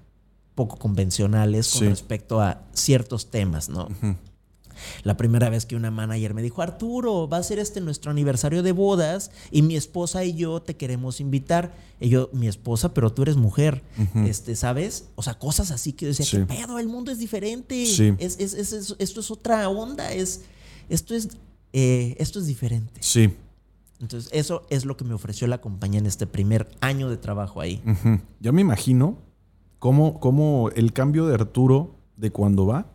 [0.53, 1.87] poco convencionales con Sí.
[1.87, 3.87] respecto a ciertos temas, ¿no?
[5.03, 8.63] La primera vez que una manager me dijo, Arturo, va a ser este nuestro aniversario
[8.63, 11.73] de bodas y mi esposa y yo te queremos invitar.
[11.99, 13.83] Y yo, mi esposa, pero tú eres mujer,
[14.25, 15.09] este, ¿sabes?
[15.15, 16.37] O sea, cosas así que yo decía, Sí.
[16.37, 16.79] ¿qué pedo?
[16.79, 17.85] El mundo es diferente.
[17.85, 18.13] Sí.
[18.19, 20.41] Es, es- es- es- esto es otra onda, es,
[20.89, 21.29] esto, es,
[21.73, 22.99] eh, esto es diferente.
[23.03, 23.33] Sí.
[23.99, 27.59] Entonces, eso es lo que me ofreció la compañía en este primer año de trabajo
[27.59, 27.81] ahí.
[28.39, 29.17] Ya me imagino
[29.77, 32.85] cómo, cómo el cambio de Arturo de cuando va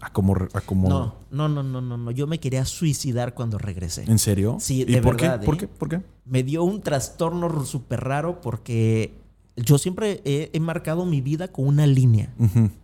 [0.00, 0.34] a como...
[0.52, 2.10] A como No, no, no, no, no, no.
[2.10, 4.04] Yo me quería suicidar cuando regresé.
[4.08, 4.56] ¿En serio?
[4.60, 5.46] Sí, ¿Y de por verdad, qué?
[5.46, 5.58] ¿Por ¿eh?
[5.58, 5.68] qué?
[5.68, 6.02] ¿Por qué?
[6.30, 9.14] me dio un trastorno súper raro porque
[9.56, 12.32] yo siempre he, he marcado mi vida con una línea,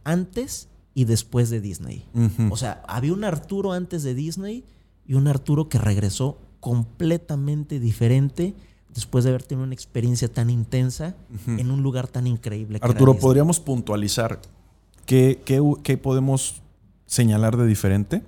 [0.03, 2.05] antes y después de Disney.
[2.51, 4.65] O sea, había un Arturo antes de Disney
[5.07, 8.55] y un Arturo que regresó completamente diferente
[8.93, 11.15] después de haber tenido una experiencia tan intensa
[11.47, 12.81] en un lugar tan increíble.
[12.83, 13.15] Arturo.
[13.15, 14.41] ¿podríamos puntualizar
[15.05, 16.63] qué, qué, qué podemos
[17.07, 18.23] señalar de diferente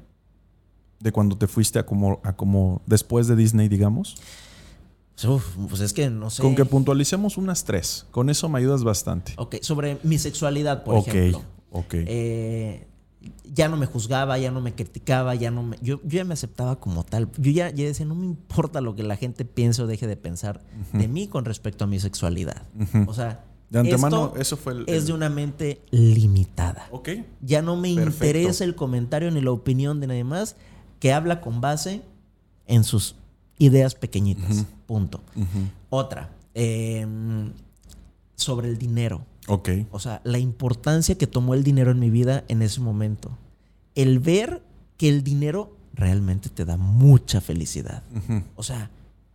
[1.00, 4.16] de cuando te fuiste a como, a como después de Disney, digamos?
[5.26, 6.42] Uf, pues es que no sé.
[6.42, 8.06] Con que puntualicemos unas tres.
[8.10, 9.32] Con eso me ayudas bastante.
[9.36, 11.42] Ok, sobre mi sexualidad, por ok, ejemplo.
[11.72, 11.94] ok.
[11.94, 12.86] Eh,
[13.52, 16.34] ya no me juzgaba, ya no me criticaba, ya no me, yo, yo ya me
[16.34, 17.28] aceptaba como tal.
[17.36, 20.16] Yo ya, ya decía, no me importa lo que la gente piense o deje de
[20.16, 20.62] pensar
[20.92, 22.62] de mí con respecto a mi sexualidad.
[23.08, 24.84] O sea, de antemano, esto eso fue el...
[24.86, 26.88] es de una mente limitada.
[26.90, 27.10] Ok.
[27.42, 28.24] Ya no me Perfecto.
[28.26, 30.56] interesa el comentario ni la opinión de nadie más
[31.00, 32.02] que habla con base
[32.66, 33.14] en sus
[33.58, 34.64] ideas pequeñitas.
[34.86, 35.20] Punto.
[35.90, 37.06] Otra, eh,
[38.36, 39.24] sobre el dinero.
[39.48, 39.70] Ok.
[39.90, 43.36] O sea, la importancia que tomó el dinero en mi vida en ese momento.
[43.94, 44.62] El ver
[44.96, 48.02] que el dinero realmente te da mucha felicidad.
[48.54, 48.90] O sea,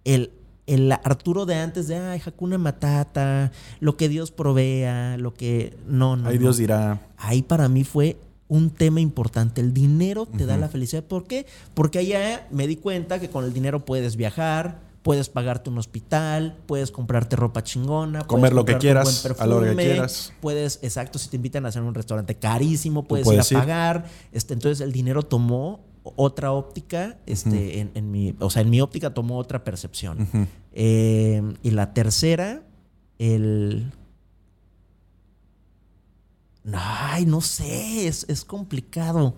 [0.06, 0.32] el,
[0.66, 5.76] el Arturo de antes de, ay, Hakuna Matata, lo que Dios provea, lo que...
[5.88, 6.30] No, no.
[6.30, 7.01] Ahí Dios dirá.
[7.18, 9.61] Ahí para mí fue un tema importante.
[9.61, 11.03] El dinero te da la felicidad.
[11.03, 11.45] ¿Por qué?
[11.74, 16.55] Porque allá me di cuenta que con el dinero puedes viajar, puedes pagarte un hospital,
[16.66, 20.34] puedes comprarte ropa chingona, comer lo que quieras, a lo que quieras.
[20.39, 24.05] Puedes, exacto, si te invitan a hacer un restaurante carísimo, puedes, ir a pagar.
[24.32, 29.14] Este, entonces el dinero tomó otra óptica, este, en, mi, o sea, en mi óptica
[29.14, 30.49] tomó otra percepción.
[30.74, 32.64] Eh, y la tercera,
[33.20, 33.91] el
[36.72, 39.36] Ay, no sé, es, complicado.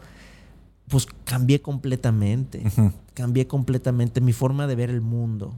[0.87, 2.63] Pues cambié completamente.
[3.13, 5.55] Cambié completamente mi forma de ver el mundo.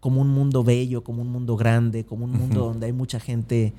[0.00, 3.72] Como un mundo bello, como un mundo grande, como un mundo donde hay mucha gente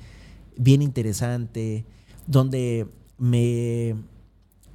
[0.56, 1.84] bien interesante,
[2.26, 2.88] donde
[3.18, 3.94] me,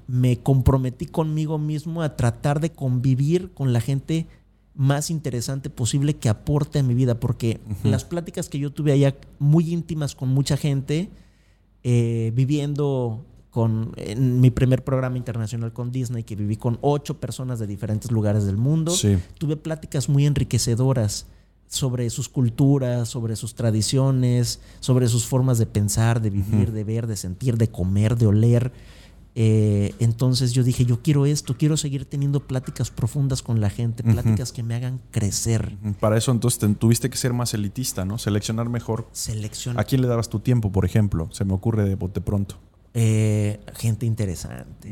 [0.10, 4.28] me comprometí conmigo mismo a tratar de convivir con la gente
[4.74, 9.16] más interesante posible que aporte a mi vida, porque las pláticas que yo tuve allá
[9.38, 11.12] muy íntimas con mucha gente,
[11.84, 17.60] eh, viviendo con en mi primer programa internacional con Disney, que viví con ocho personas
[17.60, 18.94] de diferentes lugares del mundo.
[19.38, 21.28] Tuve pláticas muy enriquecedoras
[21.68, 27.06] sobre sus culturas, sobre sus tradiciones, sobre sus formas de pensar, de vivir, de ver,
[27.06, 28.72] de sentir, de comer, de oler.
[29.36, 34.04] Eh, entonces yo dije, yo quiero esto, quiero seguir teniendo pláticas profundas con la gente,
[34.04, 35.78] pláticas que me hagan crecer.
[36.00, 38.18] Para eso entonces tuviste que ser más elitista, ¿no?
[38.18, 39.08] Seleccionar mejor.
[39.12, 39.82] Seleccionar.
[39.82, 41.30] ¿A quién le dabas tu tiempo, por ejemplo?
[41.32, 42.58] Se me ocurre de bote pronto.
[42.94, 44.92] Eh, gente interesante.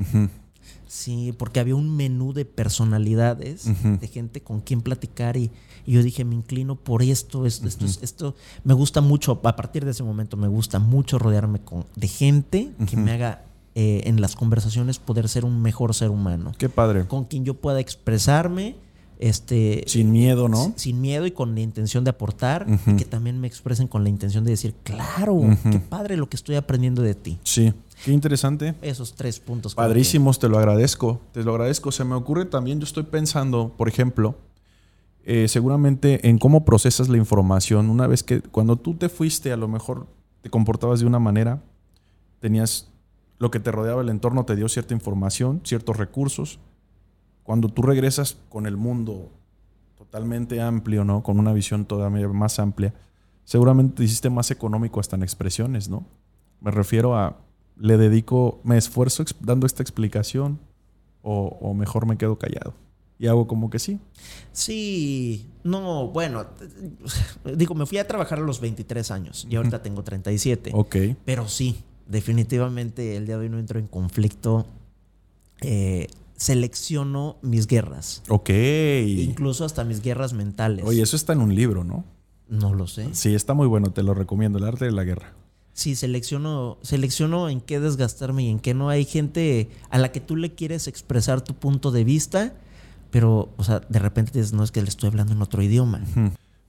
[0.88, 3.66] Sí, porque había un menú de personalidades,
[4.00, 5.52] de gente con quien platicar y,
[5.86, 9.92] yo dije, me inclino por esto, esto, esto, esto, me gusta mucho, a partir de
[9.92, 13.47] ese momento me gusta mucho rodearme con, de gente que me haga
[13.80, 16.52] eh, en las conversaciones poder ser un mejor ser humano.
[16.58, 17.06] Qué padre.
[17.06, 18.76] Con quien yo pueda expresarme.
[19.20, 20.74] Este, sin miedo, ¿no?
[20.76, 24.10] Sin miedo y con la intención de aportar, y que también me expresen con la
[24.10, 27.40] intención de decir, claro, qué padre lo que estoy aprendiendo de ti.
[27.44, 27.74] Sí,
[28.04, 28.76] qué interesante.
[28.82, 29.74] Esos tres puntos.
[29.74, 31.92] Padrísimos, te lo agradezco, te lo agradezco.
[31.92, 34.36] Se me ocurre también, yo estoy pensando, por ejemplo,
[35.24, 37.90] eh, seguramente en cómo procesas la información.
[37.90, 40.08] Una vez que cuando tú te fuiste, a lo mejor
[40.42, 41.62] te comportabas de una manera,
[42.40, 42.92] tenías
[43.40, 46.60] lo que te rodeaba el entorno te dio cierta información, ciertos recursos.
[47.44, 49.32] Cuando tú regresas con el mundo
[49.96, 51.24] totalmente amplio, ¿no?
[51.24, 52.94] Con una visión todavía más amplia,
[53.44, 56.06] seguramente te hiciste más económico hasta en expresiones, ¿no?
[56.62, 57.38] Me refiero a,
[57.78, 60.60] le dedico, me esfuerzo dando esta explicación
[61.22, 62.74] o, o mejor me quedo callado.
[63.20, 64.00] Y hago como que sí.
[64.52, 66.46] Sí, no, bueno,
[67.56, 70.72] digo, me fui a trabajar a los 23 años y ahorita tengo 37.
[70.74, 70.96] Ok.
[71.26, 74.66] Pero sí, definitivamente el día de hoy no entro en conflicto.
[75.62, 78.24] Eh, selecciono mis guerras.
[78.30, 78.50] Ok.
[78.50, 80.86] Incluso hasta mis guerras mentales.
[80.86, 82.06] Oye, eso está en un libro, ¿no?
[82.48, 83.10] No lo sé.
[83.14, 85.34] Sí, está muy bueno, te lo recomiendo, el arte de la guerra.
[85.74, 88.90] Sí, selecciono, selecciono en qué desgastarme y en qué no.
[88.90, 92.56] Hay gente a la que tú le quieres expresar tu punto de vista,
[93.12, 96.02] pero, o sea, de repente dices, no es que le estoy hablando en otro idioma.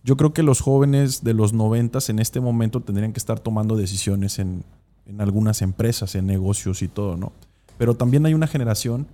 [0.05, 3.77] Yo creo que los jóvenes de los noventas en este momento tendrían que estar tomando
[3.77, 4.65] decisiones en,
[5.09, 7.33] en algunas empresas, en negocios y todo, ¿no?
[7.79, 9.09] Pero también hay una generación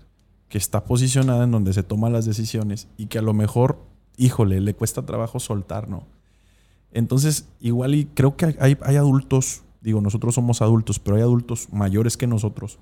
[0.48, 3.78] que está posicionada en donde se toman las decisiones y que a lo mejor,
[4.16, 6.04] híjole, le cuesta trabajo soltar, ¿no?
[6.92, 11.68] Entonces, igual y creo que hay, hay adultos, digo, nosotros somos adultos, pero hay adultos
[11.72, 12.78] mayores que nosotros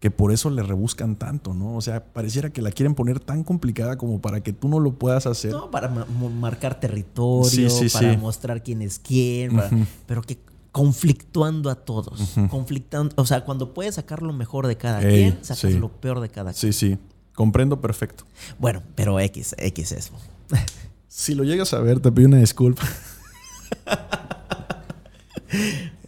[0.00, 1.74] que por eso le rebuscan tanto, ¿no?
[1.74, 4.92] O sea, pareciera que la quieren poner tan complicada como para que tú no lo
[4.92, 5.52] puedas hacer.
[5.52, 9.58] No, para marcar territorio, para mostrar quién es quién,
[10.06, 10.38] pero que
[10.76, 12.34] conflictuando a todos.
[12.50, 16.28] Conflictando, o sea, cuando puedes sacar lo mejor de cada quien, sacas lo peor de
[16.28, 16.70] cada quien.
[16.74, 16.98] Sí, sí.
[17.34, 18.24] Comprendo perfecto.
[18.58, 20.12] Bueno, pero X, X eso.
[21.08, 22.82] si lo llegas a ver, te pido una disculpa.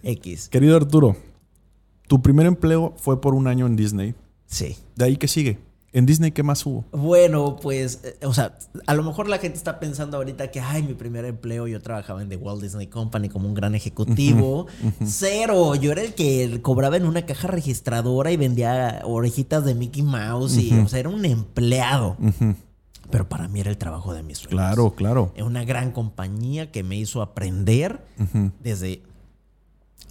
[0.02, 0.50] X.
[0.50, 1.16] Querido Arturo,
[2.06, 4.14] tu primer empleo fue por un año en Disney.
[4.44, 4.76] Sí.
[4.96, 5.58] ¿De ahí qué sigue?
[5.92, 6.84] ¿En Disney qué más hubo?
[6.92, 10.82] Bueno, pues, eh, o sea, a lo mejor la gente está pensando ahorita que, ay,
[10.82, 14.66] mi primer empleo, yo trabajaba en The Walt Disney Company como un gran ejecutivo.
[15.04, 20.02] Cero, yo era el que cobraba en una caja registradora y vendía orejitas de Mickey
[20.02, 22.16] Mouse y, o sea, era un empleado.
[23.10, 24.60] Pero para mí era el trabajo de mis sueños.
[24.60, 25.32] Claro, claro.
[25.42, 28.04] Una gran compañía que me hizo aprender
[28.62, 29.02] desde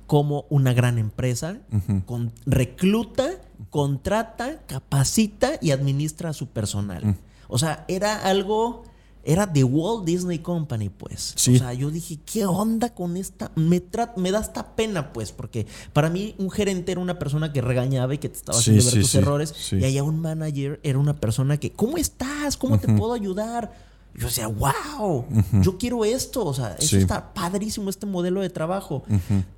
[0.07, 1.59] cómo una gran empresa
[2.05, 3.29] con, recluta
[3.69, 7.17] contrata, capacita y administra a su personal.
[7.47, 8.83] O sea, era algo
[9.27, 11.33] era The Walt Disney Company, pues.
[11.35, 11.57] Sí.
[11.57, 13.51] O sea, yo dije, ¿qué onda con esta?
[13.55, 13.83] Me,
[14.15, 18.13] me da esta pena, pues, porque para mí un gerente era una persona que regañaba
[18.13, 19.73] y que te estaba Sí, haciendo ver sí, tus errores.
[19.73, 22.55] Y allá un manager era una persona que, ¿cómo estás?
[22.55, 23.73] ¿Cómo te puedo ayudar?
[24.15, 25.25] Yo decía, wow,
[25.61, 26.45] yo quiero esto.
[26.45, 29.03] O sea, eso está padrísimo, este modelo de trabajo.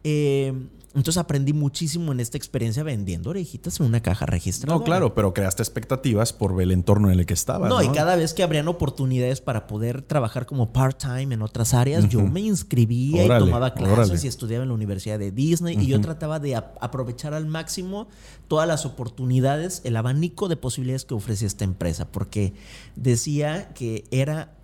[0.03, 0.51] Eh,
[0.95, 4.77] entonces aprendí muchísimo en esta experiencia vendiendo orejitas en una caja registrada.
[4.77, 7.69] No, claro, pero creaste expectativas por el entorno en el que estabas.
[7.69, 11.73] No, No, y cada vez que abrían oportunidades para poder trabajar como part-time en otras
[11.73, 14.19] áreas, yo me inscribía Órale, y tomaba clases órale.
[14.23, 18.07] y estudiaba en la Universidad de Disney y yo trataba de ap- aprovechar al máximo
[18.47, 22.53] todas las oportunidades, el abanico de posibilidades que ofrecía esta empresa, porque
[22.95, 24.55] decía que era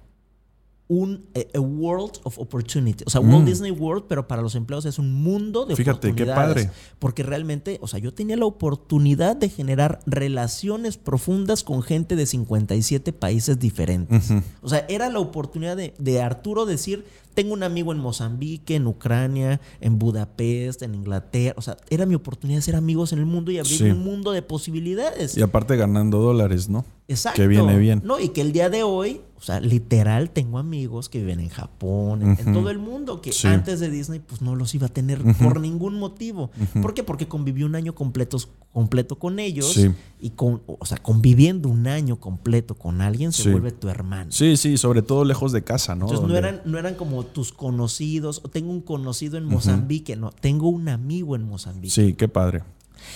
[0.88, 4.86] un eh, a world of opportunity, o sea, Walt Disney World, pero para los empleados
[4.86, 5.78] es un mundo de Mm.
[5.78, 6.66] Fíjate, qué oportunidades.
[6.68, 6.72] padre.
[7.00, 12.26] Porque realmente, o sea, yo tenía la oportunidad de generar relaciones profundas con gente de
[12.28, 14.30] 57 países diferentes.
[14.62, 18.86] O sea, era la oportunidad de, de Arturo decir, tengo un amigo en Mozambique, en
[18.88, 21.56] Ucrania, en Budapest, en Inglaterra.
[21.58, 23.84] O sea, era mi oportunidad de ser amigos en el mundo y abrir Sí.
[23.86, 25.36] un mundo de posibilidades.
[25.36, 26.86] Y aparte ganando dólares, ¿no?
[27.08, 27.42] Exacto.
[27.42, 28.02] Que viene bien.
[28.06, 31.50] No, y que el día de hoy, o sea, literal, tengo amigos que viven en
[31.50, 33.46] Japón, en, en todo el mundo, que Sí.
[33.46, 36.50] antes de Disney, pues no los iba a tener por ningún motivo.
[36.82, 37.04] ¿Por qué?
[37.04, 38.40] Porque conviví un año completo,
[38.74, 39.72] completo con ellos.
[39.72, 39.92] Sí.
[40.20, 43.52] Y con, o sea, conviviendo un año completo con alguien se Sí.
[43.52, 44.32] vuelve tu hermano.
[44.32, 46.06] Sí, sí, sobre todo lejos de casa, ¿no?
[46.06, 50.32] Entonces no eran, no eran como tus conocidos, o tengo un conocido en Mozambique, no,
[50.32, 51.94] tengo un amigo en Mozambique.
[51.94, 52.64] Sí, qué padre.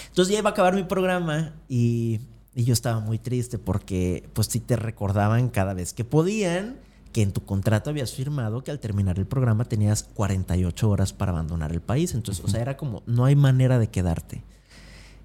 [0.09, 2.19] Entonces ya iba a acabar mi programa y,
[2.59, 6.75] y yo estaba muy triste porque pues sí te recordaban cada vez que podían
[7.13, 11.31] que en tu contrato habías firmado que al terminar el programa tenías 48 horas para
[11.31, 12.13] abandonar el país.
[12.13, 14.43] Entonces, o sea, era como, no hay manera de quedarte.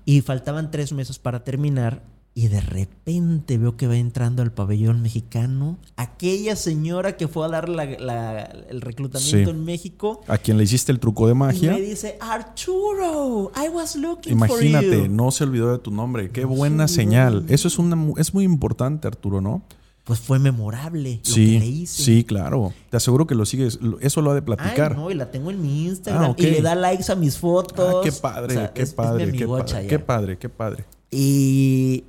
[0.05, 2.05] Y faltaban tres meses para terminar
[2.37, 7.49] y de repente veo que va entrando al pabellón mexicano aquella señora que fue a
[7.49, 9.57] dar la- la- el reclutamiento Sí.
[9.57, 10.21] en México.
[10.27, 14.37] A quien le hiciste el truco de Y magia, me dice, Arturo, I was looking
[14.39, 15.09] for imagínate, you".
[15.09, 16.31] no se olvidó de tu nombre.
[16.31, 17.45] Qué buena señal.
[17.49, 19.63] Eso es, una, es muy importante, Arturo, ¿no?
[20.05, 22.03] pues fue memorable lo Sí, que le hice.
[22.03, 22.75] sí, claro.
[22.91, 23.79] Te aseguro que lo sigues.
[24.03, 24.97] Eso lo ha de Ay, platicar.
[24.97, 26.33] no, y la tengo en mi Instagram.
[26.33, 26.35] Ah.
[26.37, 27.95] Y le da likes a mis fotos.
[27.97, 30.49] Ah, qué padre, O sea, qué es- es mi padre, qué padre, qué padre, qué
[30.51, 30.85] padre.
[31.11, 32.05] Y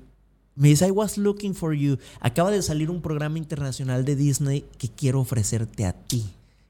[0.55, 1.97] me dice, I was looking for you.
[2.21, 6.25] Acaba de salir un programa internacional de Disney que quiero ofrecerte a ti.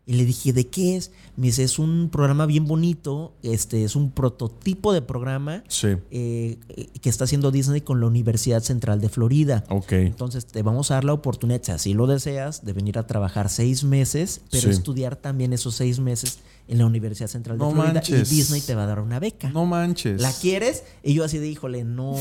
[0.07, 1.11] Y le dije, ¿de qué es?
[1.35, 3.33] Me dice, es un programa bien bonito.
[3.41, 6.59] Este es un prototipo de programa Sí, eh,
[7.01, 9.63] que está haciendo Disney con la Universidad Central de Florida.
[9.69, 9.93] ok.
[9.93, 13.49] Entonces te vamos a dar la oportunidad, si así lo deseas, de venir a trabajar
[13.49, 14.69] seis meses, pero Sí.
[14.69, 16.37] estudiar también esos seis meses
[16.67, 18.31] en la Universidad Central de No Florida manches.
[18.31, 19.49] y Disney te va a dar una beca.
[19.49, 20.21] No manches.
[20.21, 20.83] ¿La quieres?
[21.03, 22.15] Y yo así de, híjole, no,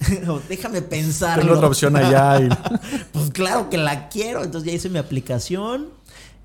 [0.48, 1.42] déjame pensarlo.
[1.44, 2.40] Tengo otra opción allá.
[2.40, 2.48] y-
[3.12, 4.42] Pues claro que la quiero.
[4.44, 5.86] Entonces ya hice mi aplicación,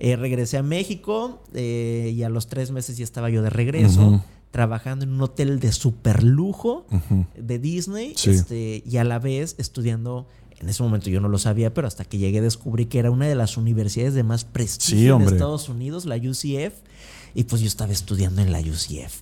[0.04, 4.22] eh, regresé a México eh, y a los tres meses ya estaba yo de regreso.
[4.52, 6.86] Trabajando en un hotel de super lujo
[7.36, 8.30] de Disney Sí.
[8.32, 10.28] este, y a la vez estudiando.
[10.60, 13.28] En ese momento yo no lo sabía, pero hasta que llegué descubrí que era una
[13.28, 15.32] de las universidades de más prestigio Sí, hombre.
[15.34, 16.74] Estados Unidos, la UCF.
[17.34, 19.22] Y pues yo estaba estudiando en la UCF.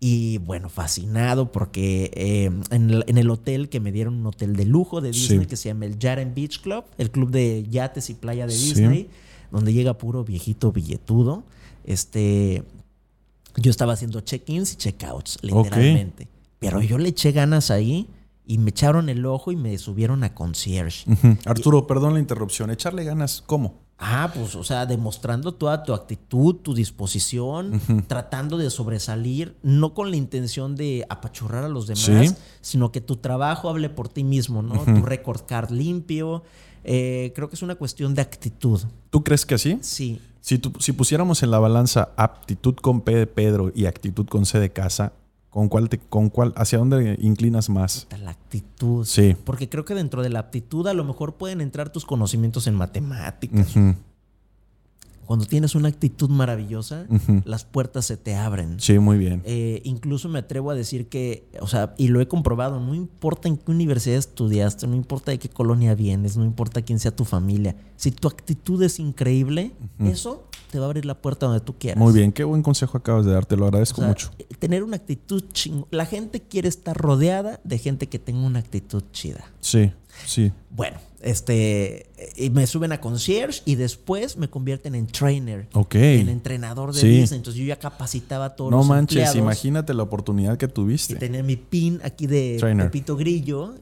[0.00, 4.56] Y bueno, fascinado porque eh, en, el, en el hotel que me dieron un hotel
[4.56, 5.46] de lujo de Disney Sí.
[5.46, 9.08] que se llama el Yaren Beach Club, el club de yates y playa de Sí.
[9.50, 11.42] Donde llega puro viejito billetudo.
[11.84, 12.62] Este,
[13.56, 16.28] yo estaba haciendo check-ins y check-outs, literalmente.
[16.58, 18.06] Pero yo le eché ganas ahí
[18.46, 21.04] y me echaron el ojo y me subieron a concierge.
[21.46, 22.70] Arturo, perdón la interrupción.
[22.70, 23.74] Echarle ganas, ¿cómo?
[24.02, 30.10] Ah, pues, o sea, demostrando toda tu actitud, tu disposición, tratando de sobresalir, no con
[30.10, 32.34] la intención de apachurrar a los demás, Sí.
[32.62, 34.84] sino que tu trabajo hable por ti mismo, ¿no?
[34.84, 36.42] Tu record card limpio.
[36.84, 38.80] Eh, creo que es una cuestión de actitud.
[39.10, 39.78] ¿Tú crees que así?
[39.82, 40.20] Sí.
[40.40, 44.46] Si, tú- si pusiéramos en la balanza aptitud con P de Pedro y actitud con
[44.46, 45.12] C de casa,
[45.50, 48.06] ¿con cuál te, con cuál, hacia dónde inclinas más?
[48.22, 49.04] La actitud.
[49.04, 49.36] Sí.
[49.44, 52.74] Porque creo que dentro de la aptitud a lo mejor pueden entrar tus conocimientos en
[52.74, 53.74] matemáticas.
[55.30, 57.06] Cuando tienes una actitud maravillosa,
[57.44, 58.80] las puertas se te abren.
[58.80, 59.42] Sí, muy bien.
[59.44, 63.46] Eh, incluso me atrevo a decir que, o sea, y lo he comprobado, no importa
[63.46, 67.24] en qué universidad estudiaste, no importa de qué colonia vienes, no importa quién sea tu
[67.24, 69.70] familia, si tu actitud es increíble,
[70.00, 71.98] eso te va a abrir la puerta donde tú quieras.
[72.02, 72.32] Muy bien.
[72.32, 73.46] Qué buen consejo acabas de dar.
[73.46, 74.32] Te lo O agradezco sea, mucho.
[74.36, 75.84] eh, Tener una actitud ching...
[75.92, 79.44] La gente quiere estar rodeada de gente que tenga una actitud chida.
[79.60, 79.92] Sí.
[80.26, 80.52] Sí.
[80.70, 82.06] Bueno, este,
[82.36, 85.66] y me suben a concierge y después me convierten en trainer.
[85.72, 85.96] Ok.
[85.96, 87.08] En entrenador de Sí.
[87.08, 87.38] Disney.
[87.38, 89.36] Entonces yo ya capacitaba a todos No los manches, empleados.
[89.36, 91.16] imagínate la oportunidad que Y tuviste.
[91.16, 92.86] tenía mi pin aquí de Trainer.
[92.86, 93.74] Pepito Grillo,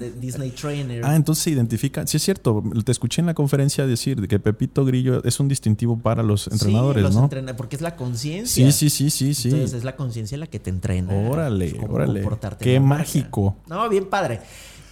[0.00, 1.04] de Disney Trainer.
[1.04, 2.06] Ah, entonces se identifica.
[2.06, 2.62] Sí, es cierto.
[2.84, 7.02] Te escuché en la conferencia decir que Pepito Grillo es un distintivo para los entrenadores,
[7.02, 7.24] Sí, los ¿no?
[7.24, 8.64] entrena- porque es la conciencia.
[8.72, 9.48] Sí, sí, sí, sí, sí.
[9.50, 11.12] Entonces es la conciencia la que te entrena.
[11.14, 12.22] Órale, órale.
[12.58, 13.00] Qué marca.
[13.04, 13.56] mágico.
[13.68, 14.40] No, bien padre.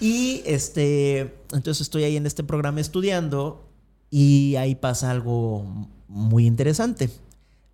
[0.01, 3.69] Y este, entonces estoy ahí en este programa estudiando
[4.11, 7.11] y ahí pasa algo muy interesante.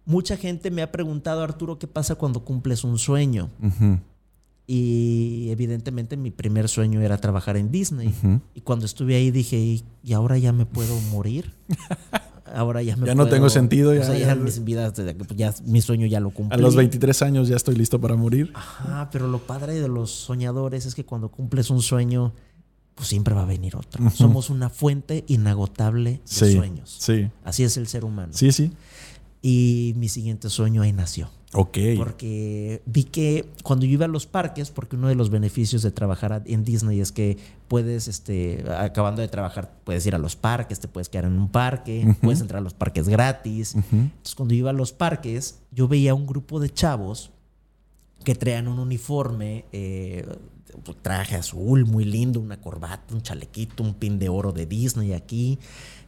[0.07, 3.51] Mucha gente me ha preguntado, Arturo, ¿qué pasa cuando cumples un sueño?
[4.66, 8.14] Y evidentemente mi primer sueño era trabajar en Disney.
[8.55, 11.55] Y cuando estuve ahí dije, ¿y, y ahora ya me puedo morir?
[12.53, 14.92] Ahora ya me Ya no tengo sentido, o ya- sea, ya, ya- mis vidas,
[15.34, 16.55] ya mi sueño ya lo cumplí.
[16.59, 18.51] A los 23 años ya estoy listo para morir.
[18.55, 22.34] Ajá, pero lo padre de los soñadores es que cuando cumples un sueño,
[22.95, 24.09] pues siempre va a venir otro.
[24.11, 26.53] Somos una fuente inagotable de Sí.
[26.55, 26.97] sueños.
[27.01, 27.28] Sí.
[27.45, 28.32] Así es el ser humano.
[28.34, 28.72] Sí, sí.
[29.47, 31.28] Y mi siguiente sueño ahí nació.
[31.53, 31.76] Ok.
[31.99, 35.90] Porque vi que cuando yo iba a los parques, porque uno de los beneficios de
[35.90, 37.36] trabajar en Disney es que
[37.68, 41.51] puedes, este, acabando de trabajar, puedes ir a los parques, te puedes quedar en un
[41.51, 43.74] parque, puedes entrar a los parques gratis.
[43.74, 47.30] Entonces, cuando yo iba a los parques, yo veía un grupo de chavos
[48.24, 50.26] que traían un uniforme, eh,
[50.74, 55.12] un traje azul muy lindo, una corbata, un chalequito, un pin de oro de Disney
[55.12, 55.59] aquí,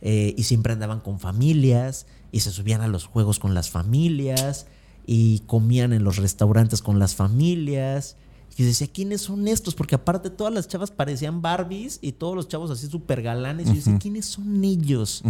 [0.02, 4.66] eh, y siempre andaban con familias y se subían a los juegos con las familias
[5.06, 8.16] y comían en los restaurantes con las familias.
[8.56, 9.74] Y yo decía, ¿quiénes son estos?
[9.74, 13.66] Porque aparte todas las chavas parecían Barbies y todos los chavos así súper galanes.
[13.66, 15.22] Y yo decía, ¿quiénes son ellos?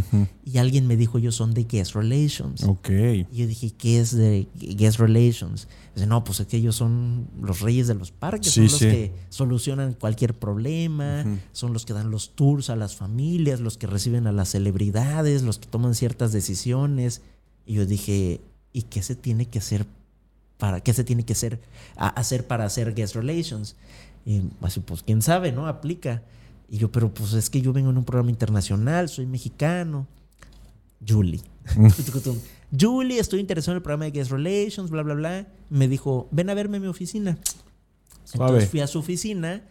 [0.44, 2.62] Y alguien me dijo, ellos son de Guest Relations.
[2.62, 2.88] Ok.
[2.88, 5.66] Y yo dije, ¿qué es de Guest Relations?
[5.96, 8.78] Dice, no, pues es que ellos son los reyes de los parques, Sí, son los
[8.78, 8.84] sí.
[8.86, 13.86] que solucionan cualquier problema, son los que dan los tours a las familias, los que
[13.88, 17.22] reciben a las celebridades, los que toman ciertas decisiones.
[17.64, 18.42] Y yo dije,
[18.74, 19.86] ¿y qué se tiene que hacer
[20.58, 21.60] para qué se tiene que hacer,
[21.96, 23.74] a- hacer para hacer Guest Relations?
[24.26, 25.66] Y así, pues quién sabe, ¿no?
[25.66, 26.22] Aplica.
[26.68, 30.06] Y yo, pero pues es que yo vengo en un programa internacional, soy mexicano.
[31.08, 31.40] Julie.
[32.78, 35.46] Julie, estoy interesado en el programa de Guest Relations, bla, bla, bla.
[35.70, 37.38] Me dijo, ven a verme a mi oficina.
[38.24, 38.46] Suave.
[38.50, 39.62] Entonces fui a su oficina,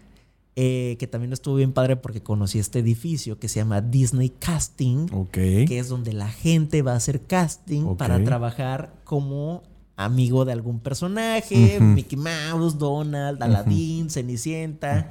[0.55, 5.07] eh, que también estuvo bien padre porque conocí este edificio que se llama Disney Casting,
[5.11, 5.31] Ok.
[5.33, 9.63] que es donde la gente va a hacer casting para trabajar como
[9.97, 11.79] amigo de algún personaje.
[11.81, 15.07] Mickey Mouse, Donald, Aladdin, Cenicienta.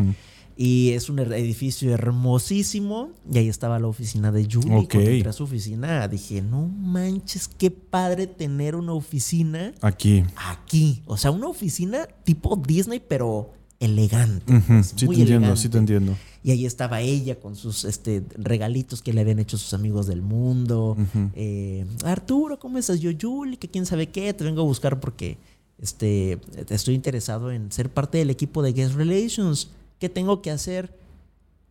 [0.56, 3.10] Y es un edificio hermosísimo.
[3.32, 4.76] Y ahí estaba la oficina de Julie.
[4.76, 4.92] Ok.
[4.92, 10.24] Cuando entré a su oficina dije, no manches, qué padre tener una oficina Aquí.
[10.36, 11.02] aquí.
[11.06, 14.60] O sea, una oficina tipo Disney, pero elegante.
[14.66, 15.60] Pues, Sí te entiendo, elegante.
[15.60, 16.16] sí te entiendo.
[16.42, 20.22] Y ahí estaba ella con sus este, regalitos que le habían hecho sus amigos del
[20.22, 20.96] mundo.
[21.34, 23.00] Eh, Arturo, ¿cómo estás?
[23.00, 25.38] Yo, Julie, que quién sabe qué, te vengo a buscar porque
[25.78, 26.38] este,
[26.68, 29.70] estoy interesado en ser parte del equipo de Guest Relations.
[30.04, 30.94] ¿Qué tengo que hacer?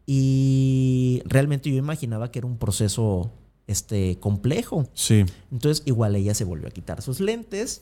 [0.07, 3.29] Y realmente yo imaginaba que era un proceso
[3.65, 4.89] este, complejo.
[4.93, 5.23] Sí.
[5.51, 7.79] Entonces, igual ella se volvió a quitar sus lentes.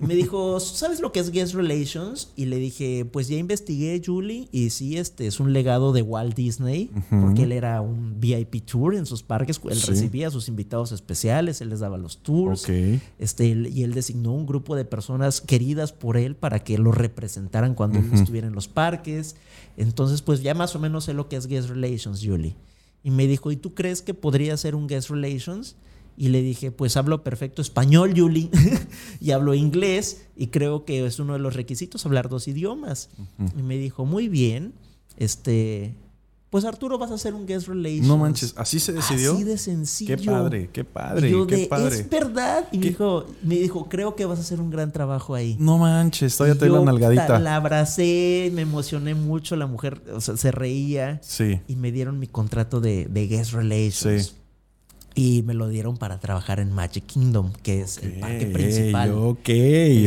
[0.00, 2.32] Y me dijo, ¿sabes lo que es Guest Relations?
[2.34, 6.34] Y le dije, pues ya investigué, Julie, y sí, este es un legado de Walt
[6.34, 9.60] Disney, porque él era un VIP tour en sus parques.
[9.68, 9.86] Él Sí.
[9.90, 12.64] recibía a sus invitados especiales, él les daba los tours.
[12.64, 12.70] Ok.
[13.18, 17.74] Este, y él designó un grupo de personas queridas por él para que lo representaran
[17.74, 19.36] cuando él estuviera en los parques.
[19.76, 22.54] Entonces, pues ya más o menos sé lo que es Guest Relations, Julie.
[23.02, 25.76] Y me dijo, ¿y tú crees que podría ser un Guest Relations?
[26.16, 28.50] Y le dije, pues hablo perfecto español, Julie,
[29.20, 33.10] y hablo inglés, y creo que es uno de los requisitos hablar dos idiomas.
[33.56, 34.74] Y me dijo, muy bien,
[35.16, 35.94] este,
[36.50, 38.06] pues Arturo vas a hacer un Guest Relations.
[38.06, 39.34] No manches, ¿así se decidió?
[39.34, 40.16] Así de sencillo.
[40.16, 41.96] Qué padre, qué padre, Y yo qué de, padre.
[42.00, 42.66] Es verdad.
[42.72, 45.56] Y me dijo, me dijo, creo que vas a hacer un gran trabajo ahí.
[45.60, 47.26] No manches, todavía Y te doy la nalgadita.
[47.26, 49.56] ta- La abracé, me emocioné mucho.
[49.56, 51.60] La mujer o sea, se reía Sí.
[51.68, 54.26] y me dieron mi contrato de, de Guest Relations.
[54.26, 54.32] Sí.
[55.18, 59.10] Y me lo dieron para trabajar en Magic Kingdom, que es el parque principal.
[59.12, 59.48] Ok,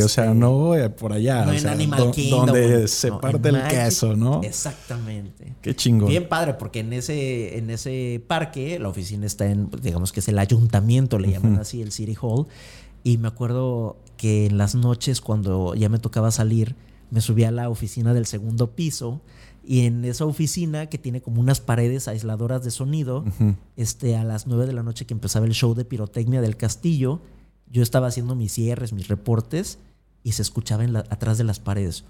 [0.04, 1.44] o sea, Este, no por allá.
[1.46, 2.46] no o en sea, Animal do- Kingdom.
[2.46, 4.42] Donde se parte el Magic- queso, ¿no?
[4.42, 5.54] Exactamente.
[5.62, 6.08] Qué chingón.
[6.10, 10.22] Bien padre, porque en ese, en ese parque, la oficina está en, pues, digamos que
[10.22, 12.48] es el ayuntamiento, le llaman así, el City Hall.
[13.04, 16.76] Y me acuerdo que en las noches, cuando ya me tocaba salir,
[17.10, 19.20] me subía a la oficina del segundo piso.
[19.64, 23.24] Y en esa oficina que tiene como unas paredes aisladoras de sonido,
[23.78, 27.22] este, a las 9 de la noche que empezaba el show de pirotecnia del castillo,
[27.70, 29.78] yo estaba haciendo mis cierres, mis reportes,
[30.24, 32.04] y se escuchaba en la, atrás de las paredes.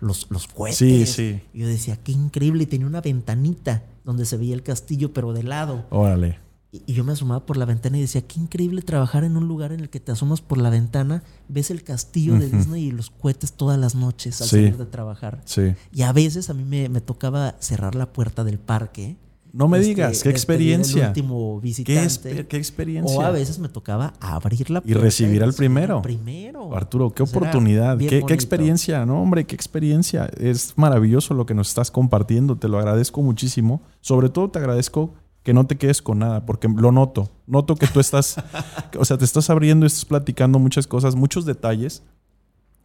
[0.00, 0.78] Los, los cohetes.
[0.78, 1.40] Sí, sí.
[1.52, 2.64] Y yo decía, qué increíble.
[2.64, 5.84] Y tenía una ventanita donde se veía el castillo, pero de lado.
[5.90, 6.38] Órale.
[6.72, 9.46] Y, y yo me asomaba por la ventana y decía, qué increíble trabajar en un
[9.46, 12.48] lugar en el que te asomas por la ventana, ves el castillo de.
[12.48, 14.56] Disney y los cohetes todas las noches al Sí.
[14.56, 15.42] salir de trabajar.
[15.44, 15.74] Sí.
[15.92, 19.16] Y a veces a mí me, me tocaba cerrar la puerta del parque.
[19.54, 21.08] No me este, digas, qué experiencia.
[21.08, 22.46] último ¿Qué, visitante.
[22.46, 23.18] qué experiencia.
[23.18, 25.00] O a veces me tocaba abrir la Y puerta.
[25.02, 26.00] recibir al primero.
[26.00, 26.74] primero.
[26.74, 30.24] Arturo, qué O sea, era oportunidad, qué, qué experiencia, no hombre, qué experiencia.
[30.38, 33.82] Es maravilloso lo que nos estás compartiendo, te lo agradezco muchísimo.
[34.00, 35.12] Sobre todo te agradezco
[35.42, 37.30] que no te quedes con nada, porque lo noto.
[37.46, 38.36] Noto que tú estás,
[38.98, 42.02] o sea, te estás abriendo, estás platicando muchas cosas, muchos detalles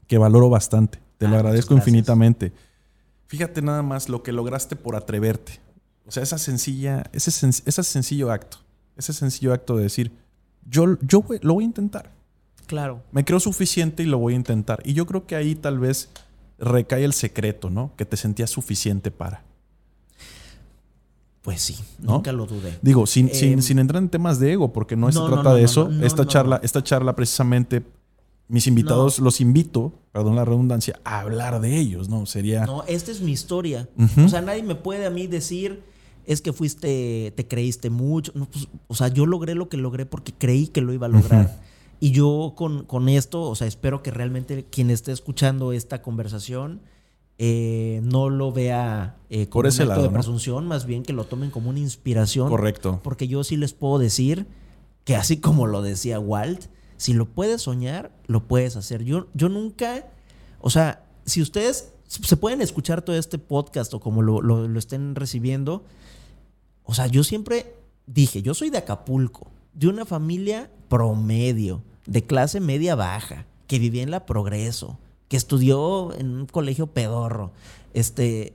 [0.07, 0.99] que valoro bastante.
[1.17, 2.53] Te Ah, lo muchas agradezco infinitamente.
[3.27, 5.59] Fíjate nada más lo que lograste por atreverte.
[6.05, 8.59] O sea, esa sencilla, ese, sen- ese sencillo acto,
[8.95, 10.11] ese sencillo acto de decir,
[10.65, 12.11] yo, yo voy- lo voy a intentar.
[12.65, 13.01] Claro.
[13.11, 14.81] Me creo suficiente y lo voy a intentar.
[14.85, 16.09] Y yo creo que ahí tal vez
[16.59, 17.91] recae el secreto, ¿no?
[17.97, 19.43] Que te sentías suficiente para.
[21.47, 22.15] Pues sí, ¿No?
[22.15, 22.77] nunca lo dudé.
[22.81, 25.55] Digo, sin, Eh, sin, sin entrar en temas de ego, porque no, se trata no,
[25.55, 25.89] de eso.
[26.03, 27.85] esta, charla, esta charla precisamente,
[28.49, 32.25] mis invitados los invito, perdón la redundancia, a hablar de ellos, ¿no?
[32.25, 32.65] Sería...
[32.65, 33.87] No, esta es mi historia.
[34.25, 35.83] O sea, nadie me puede a mí decir,
[36.25, 38.33] es que fuiste, te creíste mucho.
[38.33, 41.61] Pues, o sea, yo logré lo que logré porque creí que lo iba a lograr.
[42.01, 46.81] Y yo con, con esto, o sea, espero que realmente quien esté escuchando esta conversación
[47.39, 50.13] eh, no lo vea eh, como Por ese un acto lado, de ¿no?
[50.13, 52.49] presunción, más bien que lo tomen como una inspiración.
[52.49, 52.99] Correcto.
[53.03, 54.47] Porque yo sí les puedo decir
[55.03, 56.65] que así como lo decía Walt,
[56.97, 59.03] si lo puedes soñar, lo puedes hacer.
[59.03, 60.07] Yo, yo nunca,
[60.59, 64.79] o sea, si ustedes se pueden escuchar todo este podcast o como lo, lo- lo
[64.79, 65.83] estén recibiendo,
[66.83, 67.75] o sea, yo siempre
[68.07, 74.01] dije, yo soy de Acapulco, de una familia promedio, de clase media baja, que vivía
[74.03, 74.97] en la Progreso,
[75.27, 77.51] que estudió en un colegio pedorro.
[77.93, 78.53] Este.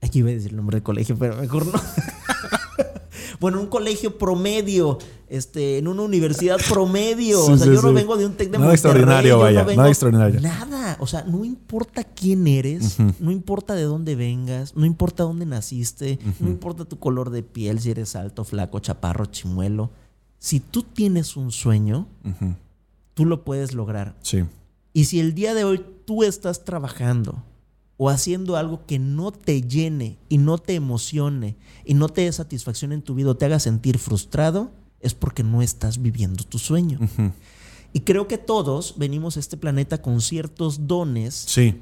[0.00, 1.72] Aquí iba a decir el nombre del colegio, pero mejor no.
[3.40, 4.98] bueno, un colegio promedio,
[5.28, 7.44] este, en una universidad promedio.
[7.44, 9.42] Sí, o sea, sí, yo no vengo de un TEC de Nada Monterrey, extraordinario, no
[9.42, 10.40] vaya, vengo- nada extraordinario.
[10.40, 10.96] Nada.
[11.00, 16.18] O sea, no importa quién eres, no importa de dónde vengas, no importa dónde naciste,
[16.40, 19.90] no importa tu color de piel, si eres alto, flaco, chaparro, chimuelo.
[20.38, 22.06] Si tú tienes un sueño,
[23.14, 24.14] tú lo puedes lograr.
[24.22, 24.44] Sí.
[24.98, 27.44] Y si el día de hoy tú estás trabajando
[27.98, 32.32] o haciendo algo que no te llene y no te emocione y no te dé
[32.32, 36.58] satisfacción en tu vida o te haga sentir frustrado, es porque no estás viviendo tu
[36.58, 36.98] sueño.
[37.92, 41.80] Y creo que todos venimos a este planeta con ciertos dones Sí.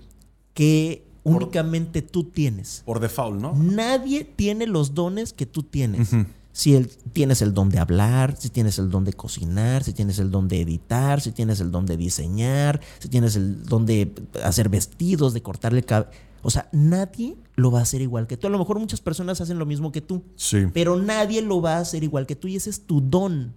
[0.53, 2.83] que únicamente tú tienes.
[2.85, 3.55] Por default, ¿no?
[3.55, 6.11] Nadie tiene los dones que tú tienes.
[6.57, 10.19] Si el- tienes el don de hablar, si tienes el don de cocinar, si tienes
[10.19, 14.11] el don de editar, si tienes el don de diseñar, si tienes el don de
[14.43, 16.11] hacer vestidos, de cortarle el cabello.
[16.41, 18.47] O sea, nadie lo va a hacer igual que tú.
[18.47, 20.65] A lo mejor muchas personas hacen lo mismo que tú, Sí.
[20.73, 23.53] pero nadie lo va a hacer igual que tú y ese es tu don.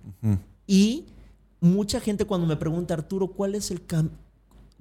[0.67, 1.05] Y
[1.61, 4.09] mucha gente cuando me pregunta, Arturo, ¿cuál es el cam-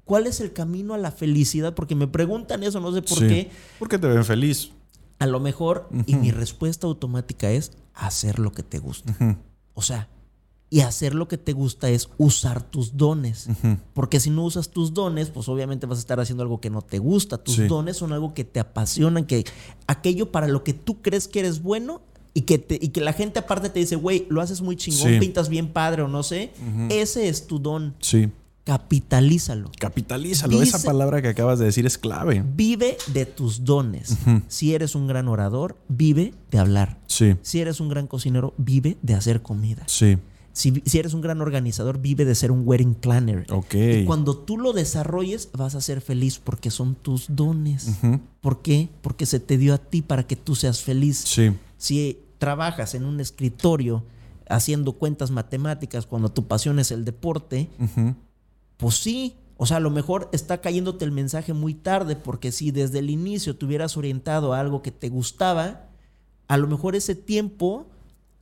[0.04, 1.74] ¿Cuál es el camino a la felicidad?
[1.74, 3.28] Porque me preguntan eso, no sé por Sí.
[3.28, 3.50] qué.
[3.78, 4.70] ¿Por qué te ven feliz?
[5.18, 9.14] A lo mejor, y mi respuesta automática es hacer lo que te gusta.
[9.74, 10.08] O sea,
[10.70, 13.48] y hacer lo que te gusta es usar tus dones.
[13.94, 16.82] Porque si no usas tus dones, pues obviamente vas a estar haciendo algo que no
[16.82, 17.38] te gusta.
[17.38, 17.66] Tus Sí.
[17.66, 19.44] dones son algo que te apasionan, que
[19.86, 22.02] aquello para lo que tú crees que eres bueno
[22.34, 25.14] y que, te- y que la gente aparte te dice, güey, lo haces muy chingón,
[25.14, 25.18] Sí.
[25.18, 26.52] pintas bien padre o no sé.
[26.90, 27.96] Ese es tu don.
[28.00, 28.30] Sí.
[28.68, 29.70] Capitalízalo.
[29.78, 30.60] Capitalízalo.
[30.60, 32.44] Dice- Esa palabra que acabas de decir es clave.
[32.54, 34.14] Vive de tus dones.
[34.48, 36.98] Si eres un gran orador, vive de hablar.
[37.06, 37.36] Sí.
[37.40, 39.84] Si eres un gran cocinero, vive de hacer comida.
[39.86, 40.18] Sí.
[40.52, 43.46] Si, si eres un gran organizador, vive de ser un wedding planner.
[43.50, 43.74] Ok.
[43.74, 47.88] Y cuando tú lo desarrolles, vas a ser feliz porque son tus dones.
[48.42, 48.90] ¿Por qué?
[49.00, 51.22] Porque se te dio a ti para que tú seas feliz.
[51.24, 51.52] Sí.
[51.78, 54.04] Si trabajas en un escritorio
[54.50, 58.14] haciendo cuentas matemáticas cuando tu pasión es el deporte, Ujú.
[58.79, 59.37] Pues sí.
[59.59, 63.11] O sea, a lo mejor está cayéndote el mensaje muy tarde porque si desde el
[63.11, 65.89] inicio te hubieras orientado a algo que te gustaba,
[66.47, 67.87] a lo mejor ese tiempo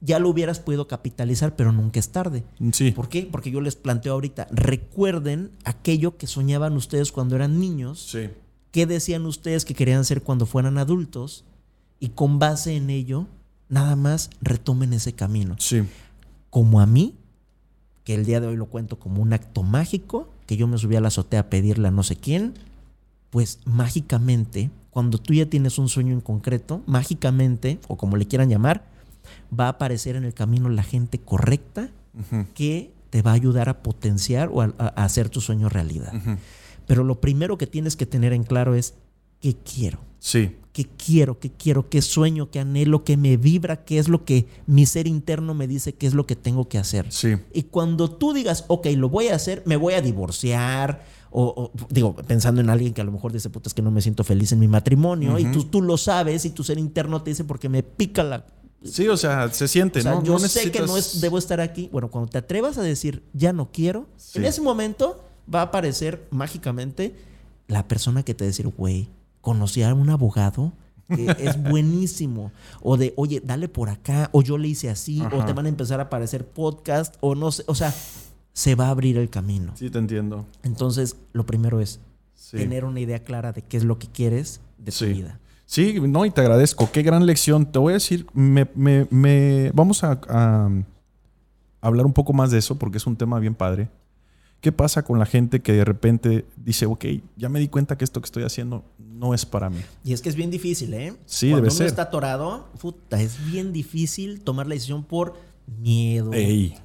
[0.02, 2.44] ya lo hubieras podido capitalizar, pero nunca es tarde.
[2.72, 2.90] Sí.
[2.92, 3.26] ¿Por qué?
[3.32, 8.28] Porque yo les planteo ahorita, recuerden aquello que soñaban ustedes cuando eran niños, Sí.
[8.70, 11.44] qué decían ustedes que querían ser cuando fueran adultos
[11.98, 13.26] y con base en ello,
[13.70, 15.56] nada más retomen ese camino.
[15.58, 15.82] Sí.
[16.50, 17.14] Como a mí,
[18.06, 20.94] que el día de hoy lo cuento como un acto mágico, que yo me subí
[20.94, 22.54] a la azotea a pedirle a no sé quién,
[23.30, 28.48] pues mágicamente, cuando tú ya tienes un sueño en concreto, mágicamente, o como le quieran
[28.48, 28.84] llamar,
[29.52, 31.90] va a aparecer en el camino la gente correcta
[32.54, 36.12] que te va a ayudar a potenciar o a, hacer tu sueño realidad.
[36.86, 38.94] Pero lo primero que tienes que tener en claro es
[39.40, 39.98] qué quiero.
[40.20, 40.54] Sí.
[40.76, 41.40] ¿Qué quiero?
[41.40, 41.88] ¿Qué quiero?
[41.88, 42.50] ¿Qué sueño?
[42.50, 43.02] ¿Qué anhelo?
[43.02, 43.86] ¿Qué me vibra?
[43.86, 46.76] ¿Qué es lo que mi ser interno me dice qué es lo que tengo que
[46.76, 47.06] hacer?
[47.08, 47.34] Sí.
[47.54, 52.14] Y cuando tú digas, ok, lo voy a hacer, me voy a divorciar, o, digo,
[52.14, 54.52] pensando en alguien que a lo mejor dice, puta, es que no me siento feliz
[54.52, 57.70] en mi matrimonio, y tú, tú lo sabes, y tu ser interno te dice, porque
[57.70, 58.44] me pica la
[58.84, 60.22] Sí, o sea, se siente, ¿no?
[60.22, 61.88] Yo sé que no es, debo estar aquí.
[61.90, 66.28] Bueno, cuando te atrevas a decir, ya no quiero, en ese momento va a aparecer
[66.30, 67.16] mágicamente
[67.66, 69.08] la persona que te va a decir, güey,
[69.46, 70.72] conocí a un abogado
[71.06, 72.50] que es buenísimo.
[72.82, 75.68] O de, oye, dale por acá, o yo le hice así, o te van a
[75.68, 77.94] empezar a aparecer podcast, o no sé, o sea,
[78.52, 79.70] se va a abrir el camino.
[79.76, 80.46] Sí, te entiendo.
[80.64, 82.00] Entonces, lo primero es
[82.50, 85.38] tener una idea clara de qué es lo que quieres de tu vida.
[85.64, 86.90] Sí, no, y te agradezco.
[86.90, 87.66] Qué gran lección.
[87.66, 90.18] Te voy a decir, me, me, vamos a,
[91.80, 93.90] hablar un poco más de eso porque es un tema bien padre.
[94.60, 97.04] ¿Qué pasa con la gente que de repente dice, ok,
[97.36, 98.82] ya me di cuenta que esto que estoy haciendo
[99.18, 99.80] no es para mí?
[100.04, 101.16] Y es que es bien difícil, ¿eh?
[101.26, 101.86] Sí, Cuando debe uno ser.
[101.86, 105.34] está atorado, puta, es bien difícil tomar la decisión por
[105.78, 106.30] miedo.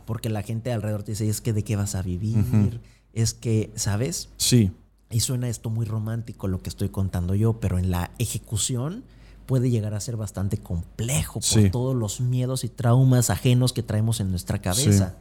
[0.05, 2.79] Porque la gente alrededor te dice, es que de qué vas a vivir,
[3.13, 4.29] es que, ¿sabes?
[4.37, 4.71] Sí.
[5.09, 9.03] Y suena esto muy romántico lo que estoy contando yo, pero en la ejecución
[9.45, 14.21] puede llegar a ser bastante complejo por todos los miedos y traumas ajenos que traemos
[14.21, 15.17] en nuestra cabeza.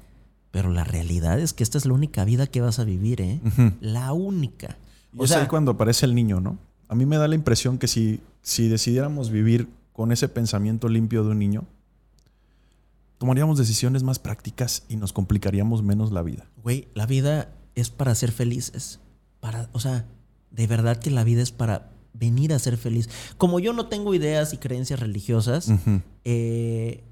[0.53, 3.41] Pero la realidad es que esta es la única vida que vas a vivir, ¿eh?
[3.81, 4.78] La única.
[5.16, 6.59] o es sea, ahí cuando aparece el niño, ¿no?
[6.90, 11.24] A mí me da la impresión que si, si decidiéramos vivir con ese pensamiento limpio
[11.24, 11.64] de un niño,
[13.18, 16.46] tomaríamos decisiones más prácticas y nos complicaríamos menos la vida.
[16.62, 19.00] Güey, la vida es para ser felices
[19.40, 20.06] para, o sea,
[20.50, 23.08] de verdad que la vida es para venir a ser feliz.
[23.38, 25.72] Como yo no tengo ideas y creencias religiosas,
[26.24, 27.02] eh,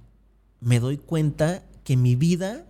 [0.60, 2.66] me doy cuenta que mi vida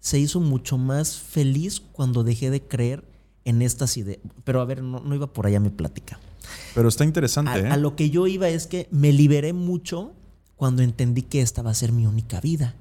[0.00, 3.04] se hizo mucho más feliz cuando dejé de creer
[3.44, 4.20] en estas ideas.
[4.44, 6.20] Pero a ver, no, iba por allá mi plática.
[6.74, 7.50] Pero está interesante.
[7.50, 7.68] A, ¿eh?
[7.68, 10.12] a, lo que yo iba es que me liberé mucho
[10.58, 12.74] cuando entendí que esta va a ser mi única vida.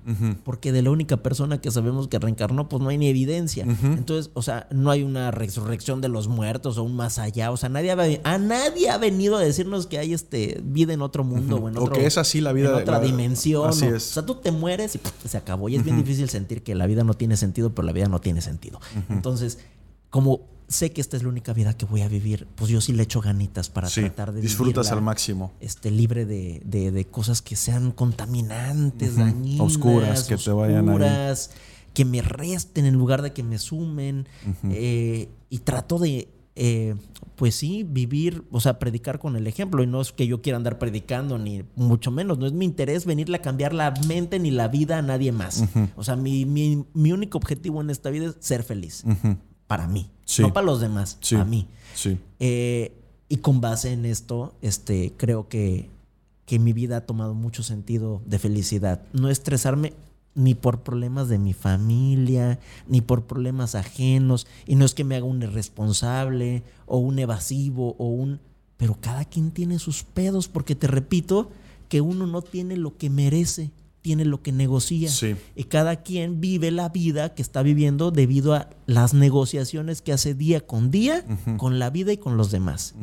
[0.44, 3.68] Porque de la única persona que sabemos que reencarnó, pues no hay ni evidencia.
[3.84, 7.52] Entonces, o sea, no hay una resurrección de los muertos o un más allá.
[7.52, 11.04] O sea, nadie ha, a nadie ha venido a decirnos que hay este vida en
[11.04, 12.70] otro mundo o en otro, que es así la vida.
[12.70, 13.70] En otra dimensión.
[13.70, 14.10] Así o, es.
[14.10, 15.70] o sea, tú te mueres y se acabó.
[15.70, 18.20] Y es bien difícil sentir que la vida no tiene sentido, pero la vida no
[18.20, 18.80] tiene sentido.
[19.08, 19.60] Entonces,
[20.10, 22.94] como sé que esta es la única vida que voy a vivir, pues yo sí
[22.94, 25.54] le echo ganitas para tratar de disfrutas al máximo.
[25.60, 31.36] Este, libre de, de, cosas que sean contaminantes, dañinas, oscuras, que te vayan a
[31.94, 34.28] que me resten en lugar de que me sumen.
[34.70, 36.94] Eh, y trato de, eh,
[37.36, 39.82] pues sí, vivir, o sea, predicar con el ejemplo.
[39.82, 42.38] Y no es que yo quiera andar predicando, ni mucho menos.
[42.38, 45.64] No es mi interés venirle a cambiar la mente ni la vida a nadie más.
[45.96, 49.04] O sea, mi, mi, mi, único objetivo en esta vida es ser feliz
[49.68, 51.36] para mí, no para los demás, sí.
[51.36, 51.68] a mí.
[51.94, 52.18] Sí.
[52.40, 52.94] Eh,
[53.30, 55.90] y con base en esto, este, creo que,
[56.46, 59.02] que mi vida ha tomado mucho sentido de felicidad.
[59.14, 59.94] No estresarme
[60.38, 64.48] ni por problemas de mi familia, ni por problemas ajenos.
[64.66, 68.40] Y no es que me haga un irresponsable o un evasivo o un...
[68.78, 71.50] Pero cada quien tiene sus pedos porque te repito
[71.90, 73.72] que uno no tiene lo que merece
[74.08, 75.12] tiene lo que negocia.
[75.54, 80.34] Y cada quien vive la vida que está viviendo debido a las negociaciones que hace
[80.34, 81.26] día con día
[81.58, 82.96] con la vida y con los demás.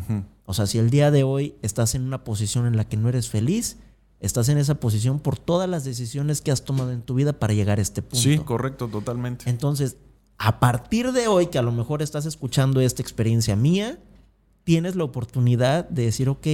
[0.46, 3.10] O sea, si el día de hoy estás en una posición en la que no
[3.10, 3.76] eres feliz,
[4.18, 7.52] estás en esa posición por todas las decisiones que has tomado en tu vida para
[7.52, 8.16] llegar a este punto.
[8.22, 9.50] Sí, correcto, totalmente.
[9.50, 9.98] Entonces,
[10.38, 13.98] a partir de hoy, que a lo mejor estás escuchando esta experiencia mía,
[14.64, 16.46] tienes la oportunidad de decir, ok,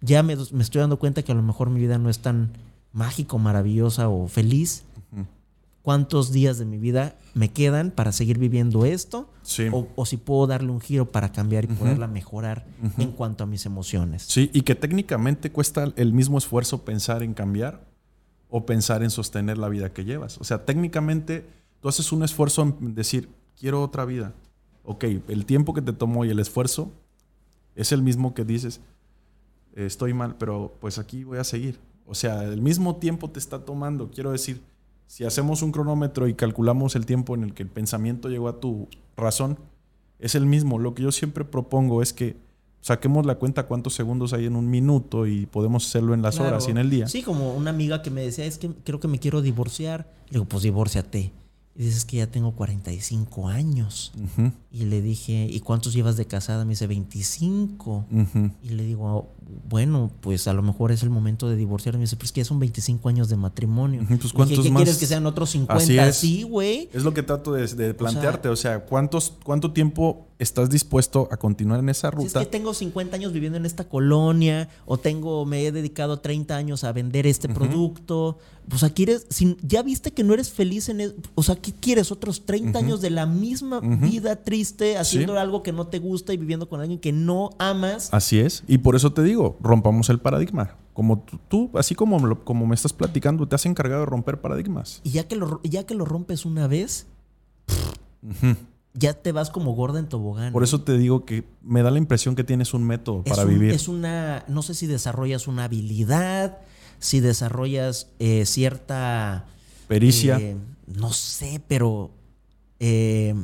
[0.00, 2.50] ya me, me estoy dando cuenta que a lo mejor mi vida no es tan
[2.94, 4.84] mágico, maravillosa o feliz,
[5.82, 9.28] ¿cuántos días de mi vida me quedan para seguir viviendo esto?
[9.72, 12.64] O, si puedo darle un giro para cambiar y poderla mejorar
[12.96, 14.22] en cuanto a mis emociones.
[14.22, 17.84] Sí, y que técnicamente cuesta el mismo esfuerzo pensar en cambiar
[18.48, 20.38] o pensar en sostener la vida que llevas.
[20.38, 21.44] O sea, técnicamente
[21.80, 24.32] tú haces un esfuerzo en decir, quiero otra vida.
[24.84, 26.92] Ok, el tiempo que te tomó y el esfuerzo
[27.74, 28.80] es el mismo que dices,
[29.74, 31.80] estoy mal, pero pues aquí voy a seguir.
[32.06, 34.10] O sea, el mismo tiempo te está tomando.
[34.10, 34.62] Quiero decir,
[35.06, 38.60] si hacemos un cronómetro y calculamos el tiempo en el que el pensamiento llegó a
[38.60, 39.58] tu razón,
[40.18, 40.78] es el mismo.
[40.78, 42.36] Lo que yo siempre propongo es que
[42.80, 46.68] saquemos la cuenta cuántos segundos hay en un minuto y podemos hacerlo en las horas
[46.68, 47.08] y en el día.
[47.08, 50.12] Sí, como una amiga que me decía, es que creo que me quiero divorciar.
[50.26, 51.32] Le digo, pues divórciate.
[51.76, 54.12] Y dices que ya tengo 45 años.
[54.76, 56.64] Y le dije, ¿y cuántos llevas de casada?
[56.64, 58.06] Me dice, 25.
[58.64, 59.28] Y le digo,
[59.70, 61.94] bueno, pues a lo mejor es el momento de divorciar.
[61.94, 64.04] Me dice, pues que ya son 25 años de matrimonio.
[64.08, 64.82] Pues ¿cuántos ¿Qué más?
[64.82, 66.02] quieres que sean otros 50?
[66.04, 66.88] Así güey.
[66.92, 68.48] Es lo que trato de, plantearte.
[68.48, 72.40] O sea, ¿cuántos, ¿cuánto tiempo estás dispuesto a continuar en esa Si ruta.
[72.40, 76.56] es que tengo 50 años viviendo en esta colonia o tengo me he dedicado 30
[76.56, 78.38] años a vender este producto,
[78.68, 81.72] pues aquí eres si ya viste que no eres feliz en es- o sea, ¿qué
[81.72, 84.63] quieres otros 30 años de la misma vida triste
[84.96, 88.08] haciendo algo que no te gusta y viviendo con alguien que no amas?
[88.12, 88.64] Así es.
[88.66, 90.76] Y por eso te digo, rompamos el paradigma.
[90.92, 95.00] Como tú, tú, así como, como me estás platicando, te has encargado de romper paradigmas.
[95.02, 97.06] Y ya que lo ya que lo rompes una vez,
[98.94, 100.52] ya te vas como gorda en tobogán.
[100.52, 103.42] Por eso te digo que me da la impresión que tienes un método Es para
[103.44, 103.72] un- vivir.
[103.72, 106.58] Es una, no sé si desarrollas una habilidad,
[107.00, 109.46] si desarrollas eh, cierta...
[109.88, 110.38] Pericia.
[110.38, 112.10] eh, no sé, pero
[112.78, 113.34] eh,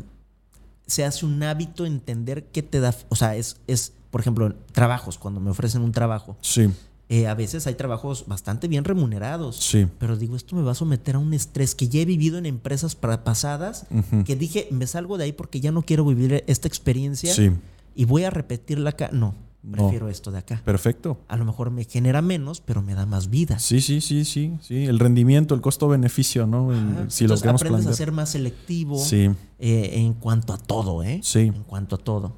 [0.91, 2.95] se hace un hábito entender qué te da...
[3.09, 6.37] O sea, es, es, por ejemplo, trabajos, cuando me ofrecen un trabajo.
[6.43, 6.69] sí,
[7.13, 9.57] eh, a veces hay trabajos bastante bien remunerados.
[9.57, 9.89] sí.
[9.99, 12.47] Pero digo, esto me va a someter a un estrés que ya he vivido en
[12.47, 13.87] empresas pasadas,
[14.25, 17.51] que dije, me salgo de ahí porque ya no quiero vivir esta experiencia Sí.
[17.97, 19.11] y voy a repetirla acá.
[19.13, 19.77] No, No.
[19.77, 20.63] prefiero esto de acá.
[20.65, 21.19] Perfecto.
[21.29, 23.59] A lo mejor me genera menos, pero me da más vida.
[23.59, 24.87] Sí, sí, sí, sí, sí.
[24.87, 26.71] El rendimiento, el costo-beneficio, ¿no?
[26.73, 26.81] Ajá.
[27.11, 27.93] si lo Entonces queremos aprendes plantear.
[27.93, 29.29] a ser más selectivo Sí,
[29.59, 31.21] eh, en cuanto a todo, ¿eh?
[31.23, 31.41] Sí.
[31.41, 32.37] En cuanto a todo.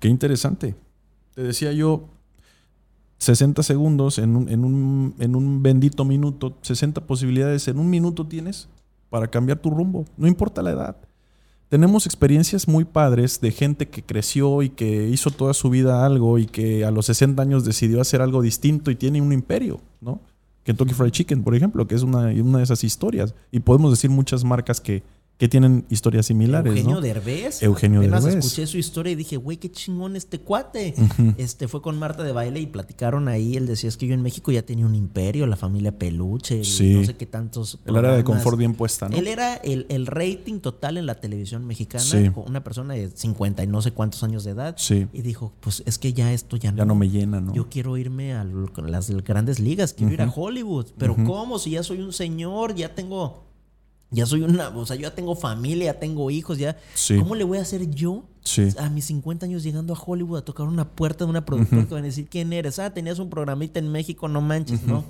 [0.00, 0.74] qué interesante.
[1.34, 2.08] Te decía yo,
[3.18, 8.26] 60 segundos en un, en un, en un bendito minuto, 60 posibilidades en un minuto
[8.26, 8.68] tienes
[9.10, 10.04] para cambiar tu rumbo.
[10.16, 10.96] No importa la edad.
[11.72, 16.38] Tenemos experiencias muy padres de gente que creció y que hizo toda su vida algo
[16.38, 20.20] y que a los 60 años decidió hacer algo distinto y tiene un imperio, ¿no?
[20.64, 23.34] Kentucky Fried Chicken, por ejemplo, que es una, una de esas historias.
[23.50, 25.02] Y podemos decir muchas marcas que,
[25.38, 27.00] que tienen historias similares, Eugenio ¿no?
[27.00, 27.62] Derbez.
[27.64, 28.44] Eugenio Apenas Derbez.
[28.44, 30.94] escuché su historia y dije, güey, qué chingón este cuate.
[31.36, 33.56] Este fue con Marta de baile y platicaron ahí.
[33.56, 36.64] Él decía, es que yo en México ya tenía un imperio, la familia Peluche, el
[36.64, 36.94] Sí.
[36.94, 37.80] no sé qué tantos.
[37.86, 39.16] El área de confort bien puesta, ¿no?
[39.16, 42.30] Él era el, el rating total en la televisión mexicana, Sí.
[42.46, 44.76] una persona de 50 y no sé cuántos años de edad.
[44.78, 45.08] Sí.
[45.12, 47.52] Y dijo, pues es que ya esto ya, Ya no me llena, ¿no?
[47.52, 50.86] Yo quiero irme a las grandes ligas, quiero ir a Hollywood.
[50.98, 51.58] Pero ¿cómo?
[51.58, 53.50] Si ya soy un señor, ya tengo.
[54.12, 54.68] Ya soy una.
[54.68, 56.76] O sea, yo ya tengo familia, ya tengo hijos, ya.
[56.94, 57.18] Sí.
[57.18, 58.68] ¿Cómo le voy a hacer yo Sí.
[58.78, 61.94] a mis 50 años llegando a Hollywood a tocar una puerta de una productora que
[61.94, 62.78] van a decir quién eres?
[62.78, 65.04] Ah, tenías un programita en México, no manches, ¿no?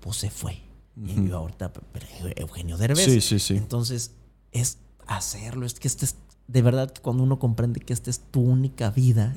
[0.00, 0.58] Pues se fue.
[0.96, 2.06] Y yo ahorita, pero
[2.36, 3.04] Eugenio Derbez.
[3.04, 3.56] Sí, sí, sí.
[3.56, 4.12] Entonces,
[4.52, 5.64] es hacerlo.
[5.64, 6.16] Es que este es.
[6.48, 9.32] De verdad, que cuando uno comprende que esta es tu única vida,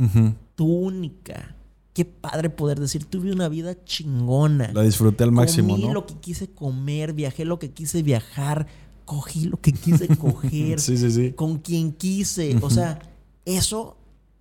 [0.56, 1.56] tu única.
[1.94, 4.72] Qué padre poder decir, tuve una vida chingona.
[4.74, 5.94] La disfruté al máximo, Comí ¿no?
[5.94, 8.66] lo que quise comer, viajé lo que quise viajar,
[9.06, 11.32] cogí lo que quise coger, Sí, sí, sí.
[11.34, 12.58] con quien quise.
[12.62, 13.00] O sea,
[13.46, 13.98] eso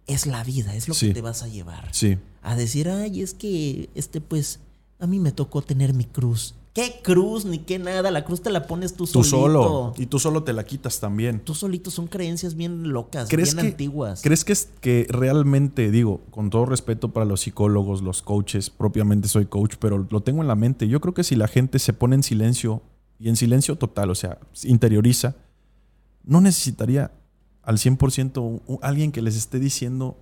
[0.06, 1.88] es la vida, es lo que te vas a llevar.
[1.92, 2.18] Sí.
[2.42, 4.60] A decir, ay, es que, este, pues,
[4.98, 6.54] a mí me tocó tener mi cruz.
[6.74, 7.44] ¿Qué cruz?
[7.44, 8.10] Ni qué nada.
[8.10, 9.62] La cruz te la pones tú, Tú solito.
[9.62, 9.94] solo.
[9.98, 11.40] Y tú solo te la quitas también.
[11.40, 14.22] Tú solito son creencias bien locas, ¿Crees bien que, antiguas.
[14.22, 19.28] ¿Crees que, es, que realmente, digo, con todo respeto para los psicólogos, los coaches, propiamente
[19.28, 20.88] soy coach, pero lo tengo en la mente.
[20.88, 22.80] Yo creo que si la gente se pone en silencio
[23.22, 25.36] y en silencio total, o sea, interioriza,
[26.24, 27.10] no necesitaría
[27.62, 30.16] al 100% un- un- alguien que les esté diciendo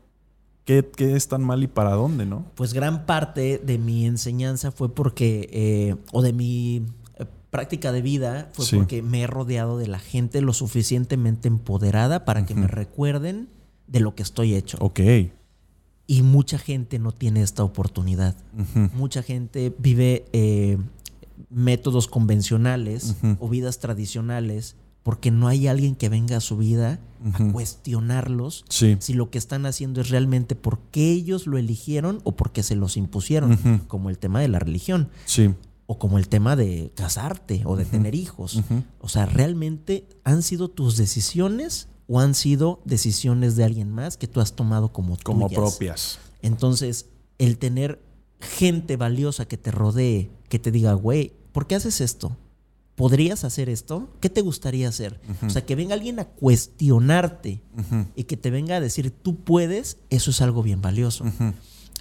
[0.64, 2.44] qué, qué es tan mal y para dónde, ¿no?
[2.54, 6.82] Pues gran parte de mi enseñanza fue porque, eh, o de mi
[7.18, 8.76] eh, práctica de vida, fue Sí.
[8.76, 13.48] porque me he rodeado de la gente lo suficientemente empoderada para que me recuerden
[13.86, 14.76] de lo que estoy hecho.
[14.80, 15.00] Ok.
[16.06, 18.36] Y mucha gente no tiene esta oportunidad.
[18.94, 20.76] Mucha gente vive eh,
[21.48, 27.00] métodos convencionales o vidas tradicionales porque no hay alguien que venga a su vida
[27.32, 28.96] a cuestionarlos Sí.
[29.00, 32.96] si lo que están haciendo es realmente porque ellos lo eligieron o porque se los
[32.96, 35.54] impusieron, como el tema de la religión Sí.
[35.86, 38.60] o como el tema de casarte o de tener hijos.
[39.00, 44.26] O sea, ¿realmente han sido tus decisiones o han sido decisiones de alguien más que
[44.28, 45.60] tú has tomado como Como tuyas?
[45.60, 46.18] propias.
[46.42, 47.06] Entonces,
[47.38, 48.02] el tener
[48.40, 52.36] gente valiosa que te rodee, que te diga, güey, ¿por qué haces esto?
[52.96, 54.08] ¿Podrías hacer esto?
[54.20, 55.20] ¿Qué te gustaría hacer?
[55.46, 57.62] O sea, que venga alguien a cuestionarte
[58.14, 61.24] y que te venga a decir, tú puedes, eso es algo bien valioso.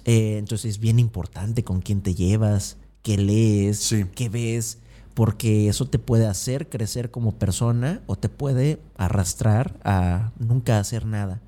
[0.04, 4.04] Eh, entonces, es bien importante con quién te llevas, qué lees, Sí.
[4.14, 4.78] qué ves,
[5.14, 11.06] porque eso te puede hacer crecer como persona o te puede arrastrar a nunca hacer
[11.06, 11.40] nada.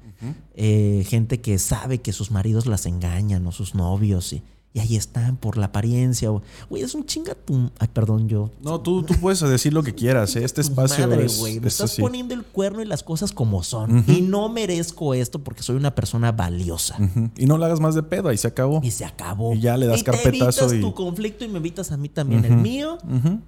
[0.54, 4.42] Eh, gente que sabe que sus maridos las engañan o sus novios y,
[4.74, 6.30] y ahí están por la apariencia.
[6.70, 7.70] Güey, es un chinga tu...
[7.78, 8.50] Ay, perdón, yo...
[8.62, 10.34] No, tú, tú puedes decir lo que quieras.
[10.36, 10.44] ¿eh?
[10.44, 12.00] Este espacio madre, es, güey, me es estás así.
[12.00, 14.04] poniendo el cuerno y las cosas como son.
[14.08, 16.96] Y no merezco esto porque soy una persona valiosa.
[17.36, 18.80] Y no le hagas más de pedo, ahí se acabó.
[18.82, 19.52] Y se acabó.
[19.54, 21.96] Y ya le das y te carpetazo evitas y- tu conflicto y me evitas a
[21.98, 22.96] mí también el mío.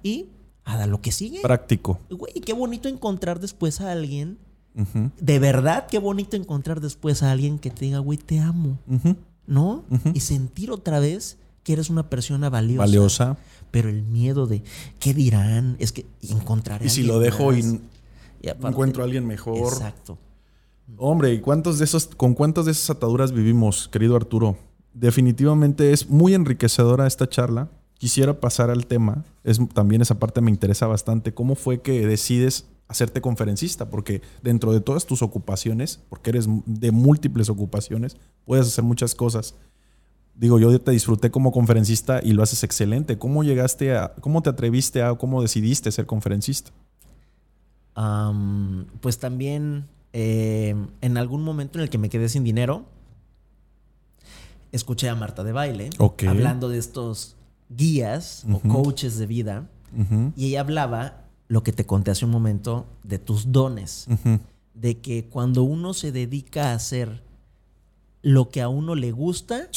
[0.03, 0.27] Y
[0.63, 1.41] a lo que sigue.
[1.41, 1.99] Práctico.
[2.09, 4.37] Güey, qué bonito encontrar después a alguien
[5.19, 8.77] De verdad, qué bonito encontrar después a alguien que te diga, güey, te amo.
[9.47, 9.83] ¿No?
[10.13, 12.79] Y sentir otra vez que eres una persona valiosa.
[12.79, 13.37] Valiosa.
[13.71, 14.63] Pero el miedo de,
[14.99, 15.75] ¿qué dirán?
[15.79, 16.85] Es que encontraré.
[16.85, 17.81] Y si lo dejo y,
[18.41, 19.73] encuentro a alguien mejor.
[19.73, 20.17] Exacto.
[20.97, 24.57] Hombre, ¿y cuántos de esos, con cuántas de esas ataduras vivimos, querido Arturo?
[24.93, 27.69] Definitivamente es muy enriquecedora esta charla.
[27.97, 29.25] Quisiera pasar al tema.
[29.43, 31.33] Es, también esa parte me interesa bastante.
[31.33, 33.89] ¿Cómo fue que decides hacerte conferencista?
[33.89, 39.55] Porque dentro de todas tus ocupaciones, porque eres de múltiples ocupaciones, puedes hacer muchas cosas.
[40.35, 43.17] Digo, yo te disfruté como conferencista y lo haces excelente.
[43.17, 46.71] ¿Cómo llegaste a, cómo te atreviste a, cómo decidiste ser conferencista?
[48.99, 52.85] pues también eh, en algún momento en el que me quedé sin dinero,
[54.73, 55.89] escuché a Marta de Baile
[56.27, 57.37] hablando de estos
[57.69, 59.69] guías o coaches de vida
[60.35, 64.07] y ella hablaba lo que te conté hace un momento de tus dones,
[64.73, 67.23] de que cuando uno se dedica a hacer
[68.21, 69.69] lo que a uno le gusta,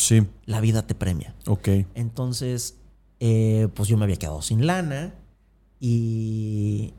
[0.47, 1.35] la vida te premia.
[1.47, 1.69] Ok.
[1.95, 2.77] Entonces,
[3.21, 5.15] eh, pues yo me había quedado sin lana
[5.81, 6.95] y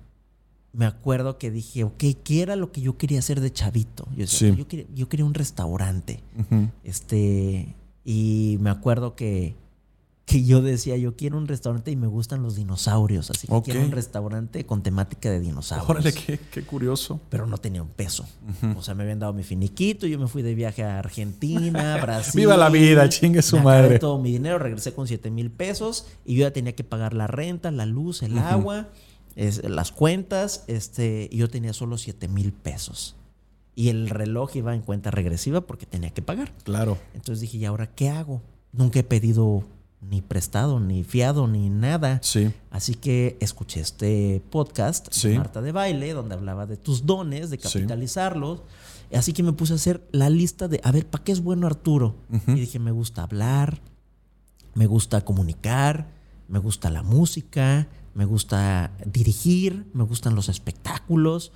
[0.73, 4.07] me acuerdo que dije, ok, ¿qué era lo que yo quería hacer de chavito?
[4.15, 4.67] Yo, yo,
[5.09, 6.21] quería, un restaurante.
[6.83, 7.75] Este,
[8.05, 9.55] y me acuerdo que,
[10.29, 13.81] que yo decía, yo quiero un restaurante y me gustan los dinosaurios, así que quiero
[13.81, 15.89] un restaurante con temática de dinosaurios.
[15.89, 17.19] Órale, qué, curioso.
[17.29, 18.27] Pero no tenía un peso.
[18.77, 22.39] O sea, me habían dado mi finiquito, yo me fui de viaje a Argentina, Brasil.
[22.39, 23.97] Viva la vida, chingue su madre.
[23.97, 27.25] todo mi dinero, regresé con 7 mil pesos y yo ya tenía que pagar la
[27.25, 28.89] renta, la luz, el agua
[29.35, 33.15] las cuentas, este, yo tenía solo 7 mil pesos.
[33.75, 36.51] Y el reloj iba en cuenta regresiva porque tenía que pagar.
[36.63, 36.97] Claro.
[37.13, 38.41] Entonces dije, ¿y ahora qué hago?
[38.73, 39.63] Nunca he pedido
[40.01, 42.19] ni prestado, ni fiado, ni nada.
[42.23, 42.51] Sí.
[42.71, 48.61] Así que escuché este podcast Marta de Baile, donde hablaba de tus dones, de capitalizarlos.
[49.13, 51.67] Así que me puse a hacer la lista de, a ver, ¿para qué es bueno
[51.67, 52.15] Arturo?
[52.47, 53.81] Y dije, me gusta hablar,
[54.75, 56.11] me gusta comunicar,
[56.47, 61.51] me gusta la música, me gusta dirigir, me gustan los espectáculos.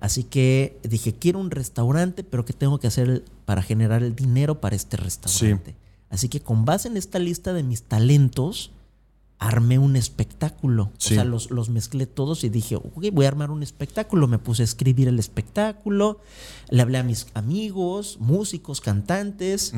[0.00, 4.60] Así que dije, quiero un restaurante, pero ¿qué tengo que hacer para generar el dinero
[4.60, 5.76] para este restaurante?
[6.14, 8.70] Así que con base en esta lista de mis talentos,
[9.40, 10.84] armé un espectáculo.
[10.84, 14.28] O sea, los, los, mezclé todos y dije, ok, voy a armar un espectáculo.
[14.28, 16.20] Me puse a escribir el espectáculo,
[16.70, 19.74] le hablé a mis amigos, músicos, cantantes,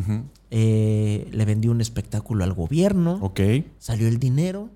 [0.51, 3.19] eh, le vendí un espectáculo al gobierno.
[3.23, 3.41] Ok.
[3.79, 4.69] Salió el dinero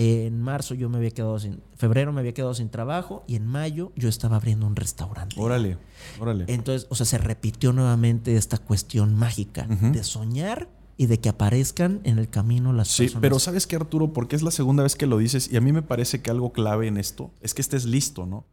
[0.00, 3.44] en marzo yo me había quedado sin, febrero me había quedado sin trabajo y en
[3.44, 5.34] mayo yo estaba abriendo un restaurante.
[5.36, 5.76] Órale,
[6.20, 6.44] órale.
[6.46, 10.68] Entonces, o sea, se repitió nuevamente esta cuestión mágica de soñar
[11.00, 14.12] y de que aparezcan en el camino las sí, pero ¿sabes qué, Arturo?
[14.12, 16.52] Porque es la segunda vez que lo dices y a mí me parece que algo
[16.52, 18.44] clave en esto es que estés listo, ¿no?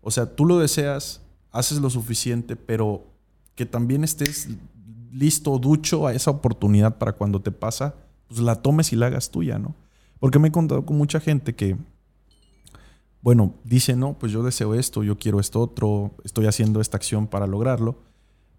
[0.00, 3.04] O sea, tú lo deseas, haces lo suficiente, pero
[3.56, 4.48] que también estés
[5.12, 7.96] listo, ducho a esa oportunidad para cuando te pasa,
[8.28, 9.74] pues la tomes y la hagas tuya, ¿no?
[10.20, 11.76] Porque me he contado con mucha gente que,
[13.20, 17.26] bueno, dice, no, pues yo deseo esto, yo quiero esto otro, estoy haciendo esta acción
[17.26, 17.98] para lograrlo,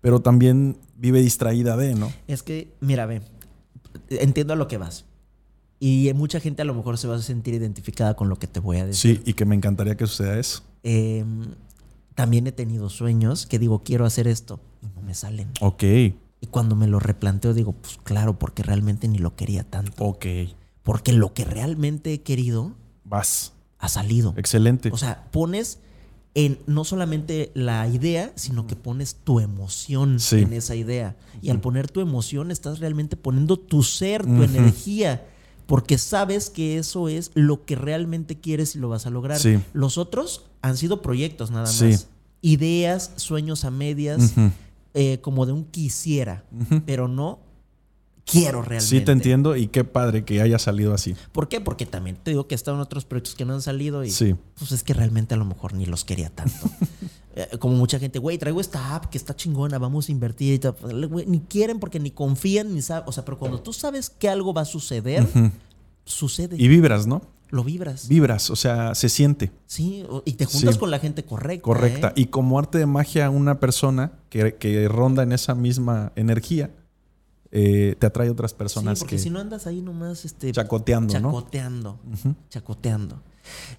[0.02, 2.12] pero también vive distraída de, ¿no?
[2.28, 3.22] Es que, mira, ve,
[4.10, 5.06] entiendo a lo que vas.
[5.80, 8.60] Y mucha gente a lo mejor se va a sentir identificada con lo que te
[8.60, 9.18] voy a decir.
[9.18, 10.62] Sí, y que me encantaría que suceda eso.
[10.84, 11.56] Em,
[12.14, 15.50] también he tenido sueños que digo, quiero hacer esto, y no me salen.
[15.60, 15.84] Ok.
[15.84, 20.04] Y cuando me lo replanteo, digo, pues claro, porque realmente ni lo quería tanto.
[20.04, 20.26] Ok.
[20.84, 22.76] Porque lo que realmente he querido.
[23.04, 23.54] Vas.
[23.80, 24.34] Ha salido.
[24.38, 24.90] Excelente.
[24.92, 25.80] O sea, pones
[26.34, 31.16] en no solamente la idea, sino que pones tu emoción en esa idea.
[31.42, 35.28] Y al poner tu emoción, estás realmente poniendo tu ser, tu energía.
[35.66, 39.40] Porque sabes que eso es lo que realmente quieres y lo vas a lograr.
[39.74, 42.08] Los otros han sido proyectos nada más.
[42.42, 44.34] Ideas, sueños a medias,
[44.94, 46.44] eh, como de un quisiera,
[46.86, 47.40] pero no
[48.26, 48.86] quiero realmente.
[48.86, 51.16] Sí, te entiendo y qué padre que haya salido así.
[51.32, 51.62] ¿Por qué?
[51.62, 54.36] Porque también te digo que estado en otros proyectos que no han salido y sí.
[54.58, 56.70] pues es que realmente a lo mejor ni los quería tanto.
[57.34, 60.60] Eh, como mucha gente, güey, traigo esta app que está chingona, vamos a invertir y
[60.60, 60.76] tal.
[61.28, 63.06] ni quieren porque ni confían ni saben.
[63.08, 65.26] O sea, pero cuando tú sabes que algo va a suceder,
[66.04, 66.58] sucede.
[66.60, 67.22] Y vibras, ¿no?
[67.50, 68.10] Lo vibras.
[68.10, 69.50] Vibras, o sea, se siente.
[69.66, 71.64] Sí, y te juntas con la gente correcta.
[71.64, 72.08] Correcta.
[72.10, 72.14] ¿eh?
[72.22, 76.72] Y como arte de magia, una persona que, que ronda en esa misma energía
[77.52, 79.00] eh, te atrae otras personas.
[79.00, 82.00] Sí, porque si no andas ahí nomás este, chacoteando, chacoteando,
[82.50, 83.22] chacoteando.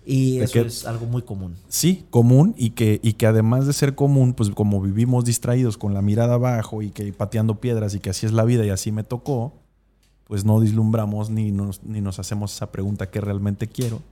[0.04, 1.56] Y eso es algo muy común.
[1.68, 5.94] Sí, común y que, y que además de ser común, pues como vivimos distraídos con
[5.94, 8.92] la mirada abajo y que pateando piedras y que así es la vida y así
[8.92, 9.54] me tocó,
[10.26, 14.02] pues no dislumbramos ni nos, ni nos hacemos esa pregunta que realmente quiero.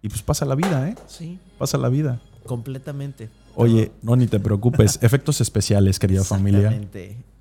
[0.00, 0.94] Y pues pasa la vida, ¿eh?
[1.08, 1.38] Sí.
[1.58, 2.22] Pasa la vida.
[2.46, 3.28] Completamente.
[3.54, 4.98] Oye, no, ni te preocupes.
[5.02, 6.80] Efectos especiales, querida familia.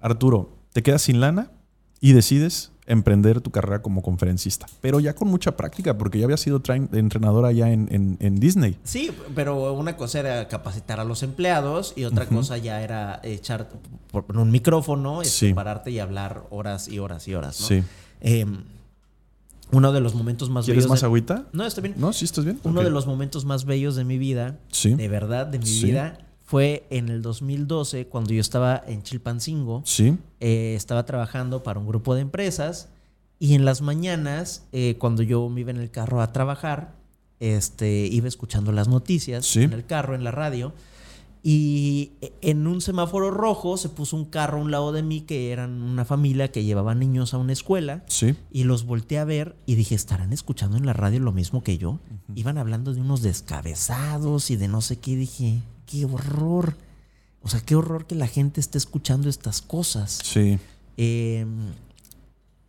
[0.01, 1.51] Arturo, te quedas sin lana
[2.01, 4.65] y decides emprender tu carrera como conferencista.
[4.81, 6.61] Pero ya con mucha práctica, porque ya había sido
[6.91, 8.77] entrenadora ya en, en- en Disney.
[8.83, 13.69] Sí, pero una cosa era capacitar a los empleados y otra cosa ya era echar
[14.11, 15.53] por un micrófono, este, Sí.
[15.53, 17.67] pararte y hablar horas y horas y horas, ¿no?
[17.67, 17.83] Sí.
[18.21, 18.45] Eh,
[19.71, 20.89] uno de los momentos más ¿Quieres bellos.
[20.89, 21.45] más de- agüita?
[21.53, 21.93] No, está bien.
[21.97, 22.11] ¿No?
[22.11, 22.59] ¿Sí estás bien?
[22.63, 24.95] Uno de los momentos más bellos de mi vida, Sí.
[24.95, 25.85] de verdad, de mi Sí.
[25.85, 29.83] vida, fue en el 2012, cuando yo estaba en Chilpancingo.
[29.85, 30.17] Sí.
[30.39, 32.89] Eh, estaba trabajando para un grupo de empresas
[33.39, 36.95] y en las mañanas, eh, cuando yo me iba en el carro a trabajar,
[37.39, 39.63] este, iba escuchando las noticias Sí.
[39.63, 40.73] en el carro, en la radio,
[41.41, 42.11] y
[42.41, 45.81] en un semáforo rojo se puso un carro a un lado de mí que eran
[45.81, 48.03] una familia que llevaba niños a una escuela.
[48.07, 48.35] Sí.
[48.51, 51.77] Y los volteé a ver y dije, ¿estarán escuchando en la radio lo mismo que
[51.77, 51.99] yo?
[52.35, 55.15] Iban hablando de unos descabezados y de no sé qué.
[55.15, 56.75] Dije, qué horror.
[57.41, 60.19] O sea, qué horror que la gente esté escuchando estas cosas.
[60.23, 60.59] Sí.
[60.97, 61.45] Eh,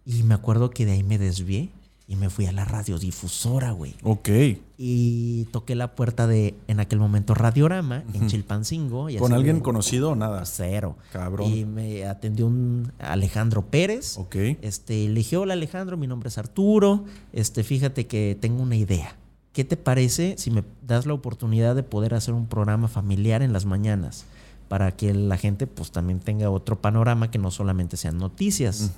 [0.05, 1.71] y me acuerdo que de ahí me desvié
[2.11, 3.95] y me fui a la radiodifusora, güey.
[4.03, 4.29] Ok.
[4.77, 9.09] Y toqué la puerta de, en aquel momento, Radiorama, en Chilpancingo.
[9.11, 10.45] Y ¿Con alguien conocido o nada?
[10.45, 10.97] Cero.
[11.13, 11.53] Cabrón.
[11.53, 14.19] Y me atendió un Alejandro Pérez.
[14.19, 14.35] Ok.
[14.61, 17.05] Este, le dije, hola Alejandro, mi nombre es Arturo.
[17.33, 19.15] Este, fíjate que tengo una idea.
[19.53, 23.53] ¿Qué te parece si me das la oportunidad de poder hacer un programa familiar en
[23.53, 24.25] las mañanas?
[24.71, 28.93] Para que la gente pues también tenga otro panorama que no solamente sean noticias.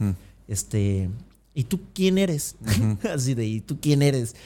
[0.47, 1.09] Este,
[1.55, 2.57] ¿y tú quién eres?
[3.15, 4.36] Así de, ¿y tú quién eres?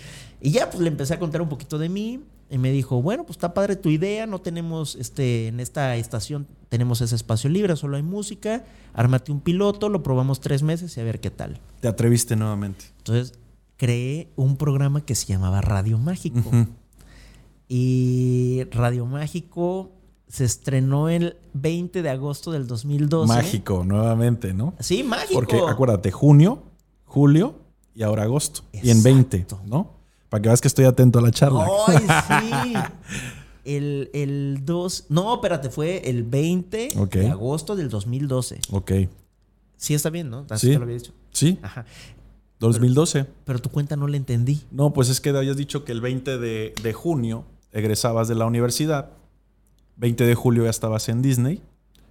[0.41, 2.21] Y ya pues le empecé a contar un poquito de mí.
[2.49, 6.47] Y me dijo, bueno, pues está padre tu idea, no tenemos, este, en esta estación
[6.69, 11.01] tenemos ese espacio libre, solo hay música, ármate un piloto, lo probamos tres meses y
[11.01, 11.59] a ver qué tal.
[11.81, 12.85] Te atreviste nuevamente.
[12.99, 13.37] Entonces
[13.77, 16.53] creé un programa que se llamaba Radio Mágico.
[17.69, 19.96] Y Radio Mágico
[20.29, 23.33] se estrenó el 20 de agosto del 2012.
[23.33, 24.75] Mágico, nuevamente, ¿no?
[24.81, 25.35] Sí, mágico.
[25.35, 26.63] Porque acuérdate, junio,
[27.05, 27.55] julio
[27.95, 28.63] y ahora agosto.
[28.73, 29.03] Y en Exacto.
[29.05, 29.91] 20, ¿no?
[30.29, 31.67] Para que veas que estoy atento a la charla.
[31.87, 31.99] ¡Ay,
[32.65, 32.75] sí!
[33.65, 35.07] El, el 2.
[35.09, 37.13] No, espérate, fue el 20 Ok.
[37.15, 38.61] de agosto del 2012.
[38.73, 38.93] Ok.
[39.77, 40.47] Sí, está bien, ¿no?
[40.51, 40.73] Así Sí.
[40.73, 41.13] te lo había dicho.
[41.33, 41.85] Sí, Ajá.
[42.61, 43.27] 2012.
[43.45, 44.63] Pero tu cuenta no la entendí.
[44.71, 48.47] No, pues es que habías dicho que el 20 de, de junio egresabas de la
[48.47, 49.11] universidad.
[49.97, 51.63] 20 de julio ya estabas en Disney.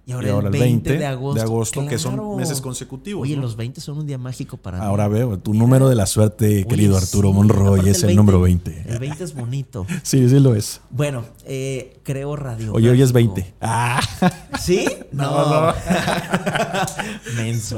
[0.08, 1.84] Y ahora, y ahora el 20, de agosto.
[1.88, 2.36] que son Claro.
[2.36, 3.24] meses consecutivos.
[3.24, 3.42] Oye, ¿no?
[3.42, 4.84] los 20 son un día mágico para mí.
[4.84, 8.40] Ahora veo, tu número de la suerte, Oye, querido Arturo sí, Monroy, es el, número
[8.40, 8.84] 20.
[8.86, 9.84] El 20 es bonito.
[10.04, 10.80] Sí, sí lo es.
[10.90, 12.72] Bueno, eh, creo radio.
[12.72, 13.34] Oye, hoy es Mágico.
[13.34, 13.54] 20.
[13.60, 14.00] Ah,
[14.60, 14.86] ¿Sí?
[15.10, 15.74] No, no.
[17.36, 17.76] Menso.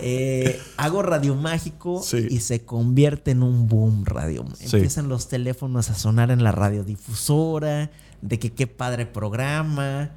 [0.00, 2.26] Eh, hago radio mágico Sí.
[2.28, 4.44] y se convierte en un boom radio.
[4.58, 4.76] Sí.
[4.76, 7.90] Empiezan los teléfonos a sonar en la radiodifusora,
[8.22, 10.12] de que qué padre programa.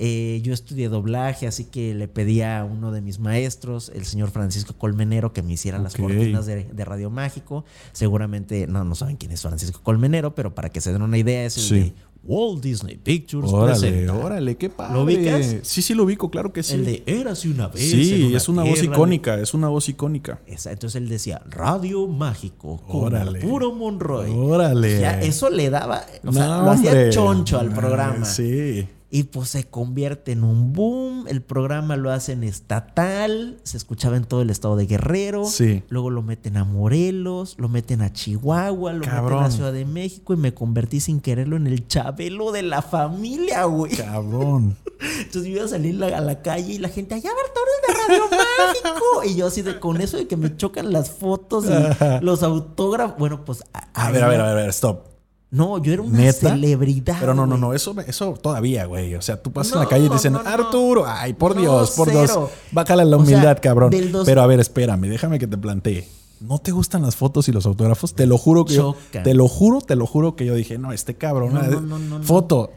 [0.00, 4.30] Eh, yo estudié doblaje, así que le pedí a uno de mis maestros, el señor
[4.30, 7.64] Francisco Colmenero, que me hiciera las cortinas de, de Radio Mágico.
[7.92, 11.44] Seguramente, no, no saben quién es Francisco Colmenero, pero para que se den una idea,
[11.44, 11.74] es el Sí.
[11.80, 11.92] de
[12.22, 14.14] Walt Disney Pictures órale, presenta.
[14.14, 14.94] órale, qué padre.
[14.94, 15.56] ¿Lo ubicas?
[15.62, 16.74] Sí, sí lo ubico, claro que sí.
[16.74, 17.90] El de Érase una vez.
[17.90, 20.40] sí, es una voz icónica, es una voz icónica.
[20.46, 23.38] esa, entonces él decía Radio Mágico con Órale.
[23.38, 24.30] Arturo Monroy.
[24.30, 25.00] Órale.
[25.00, 27.10] Ya, eso le daba, o sea, lo hacía hombre.
[27.10, 28.24] choncho al programa.
[28.26, 28.86] Sí.
[29.10, 31.26] Y pues se convierte en un boom.
[31.28, 33.58] El programa lo hacen estatal.
[33.62, 35.46] Se escuchaba en todo el estado de Guerrero.
[35.46, 35.82] Sí.
[35.88, 40.34] Luego lo meten a Morelos, lo meten a Chihuahua, lo meten a Ciudad de México
[40.34, 43.96] y me convertí sin quererlo en el chabelo de la familia, güey.
[43.96, 44.76] Cabrón.
[45.18, 48.24] Entonces yo iba a salir a la calle y la gente, allá es de Radio
[48.30, 49.24] Mágico.
[49.24, 53.18] Y yo así de con eso de que me chocan las fotos y los autógrafos.
[53.18, 53.64] Bueno, pues.
[53.94, 55.17] A ver, a ver, a ver, a ver, stop.
[55.50, 56.50] No, yo era una ¿Neta?
[56.50, 57.16] celebridad.
[57.18, 59.14] Pero no, no, no, eso, eso todavía, güey.
[59.14, 60.48] O sea, tú pasas en la calle y te dicen, no, no.
[60.48, 62.20] Arturo, ay, por Dios, por cero.
[62.20, 62.38] Dios.
[62.70, 63.90] Bájale la O sea, humildad, cabrón.
[64.12, 66.06] dos- Pero a ver, espérame, déjame que te plantee.
[66.40, 68.14] ¿No te gustan las fotos y los autógrafos?
[68.14, 70.92] Te lo juro que yo, te lo juro, te lo juro que yo dije, no,
[70.92, 71.54] este cabrón.
[71.54, 72.24] No, no, no, no, no.
[72.24, 72.70] Foto.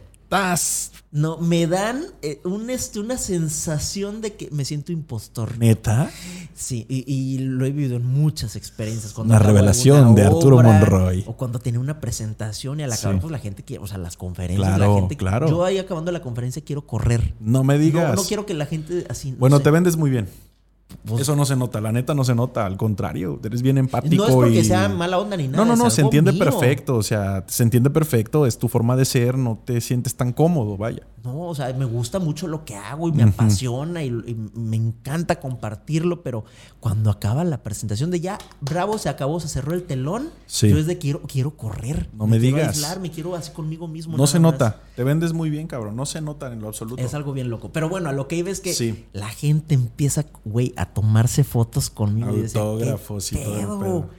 [1.13, 5.57] No, me dan eh, un, este, una sensación de que me siento impostor.
[5.57, 6.09] ¿Neta?
[6.55, 9.11] Sí, y, y lo he vivido en muchas experiencias.
[9.11, 11.25] Cuando Una revelación de Arturo obra, Monroy.
[11.27, 13.21] O cuando tenía una presentación y al acabar, Sí.
[13.21, 15.17] pues la gente quiere, o sea, las conferencias, Claro, la gente.
[15.17, 15.49] claro.
[15.49, 17.33] Yo ahí acabando la conferencia quiero correr.
[17.41, 18.15] No me digas.
[18.15, 19.31] No, no quiero que la gente así.
[19.31, 19.63] no bueno, sé.
[19.63, 20.29] te vendes muy bien.
[21.05, 24.15] Pues, Eso no se nota, la neta no se nota, al contrario, eres bien empático.
[24.23, 25.57] no es porque y- sea mala onda ni nada.
[25.63, 26.43] No, no, no, se entiende mío.
[26.43, 30.33] perfecto, o sea, se entiende perfecto, es tu forma de ser, no te sientes tan
[30.33, 31.01] cómodo, vaya.
[31.23, 34.75] No, o sea, me gusta mucho lo que hago y me apasiona y, y me
[34.75, 36.43] encanta compartirlo, pero
[36.79, 40.69] cuando acaba la presentación de ya, bravo, se acabó, se cerró el telón, Sí.
[40.69, 42.09] yo es de quiero, quiero correr.
[42.17, 42.75] No me quiero digas.
[42.75, 44.17] aislar, me quiero así conmigo mismo.
[44.17, 44.53] No se más.
[44.53, 47.01] nota, te vendes muy bien, cabrón, no se nota en lo absoluto.
[47.01, 47.69] Es algo bien loco.
[47.71, 49.05] Pero bueno, a lo que iba es que Sí.
[49.13, 52.35] la gente empieza, güey, a tomarse fotos conmigo.
[52.37, 53.79] y decía, Autógrafos "¿Qué y todo el pedo?".
[53.79, 54.09] pedo.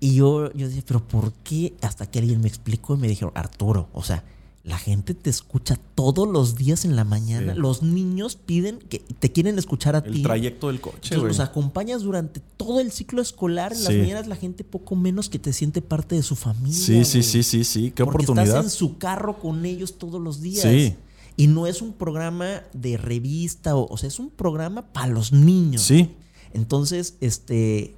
[0.00, 1.74] Y yo, yo decía, pero ¿por qué?
[1.80, 4.24] Hasta que alguien me explicó y me dijeron, Arturo, o sea,
[4.64, 7.54] la gente te escucha todos los días en la mañana.
[7.54, 7.58] Sí.
[7.60, 10.22] Los niños piden que te quieren escuchar a El ti.
[10.22, 13.72] trayecto del coche, los acompañas durante todo el ciclo escolar.
[13.72, 16.78] En las mañanas la gente poco menos que te siente parte de su familia.
[16.78, 18.46] Sí, sí, sí, sí, sí, qué Porque oportunidad.
[18.46, 20.62] estás en su carro con ellos todos los días.
[20.62, 20.94] Sí.
[21.36, 25.32] Y no es un programa de revista, o, o sea, es un programa para los
[25.32, 25.82] niños.
[25.82, 26.14] Sí,
[26.52, 27.96] Entonces, este.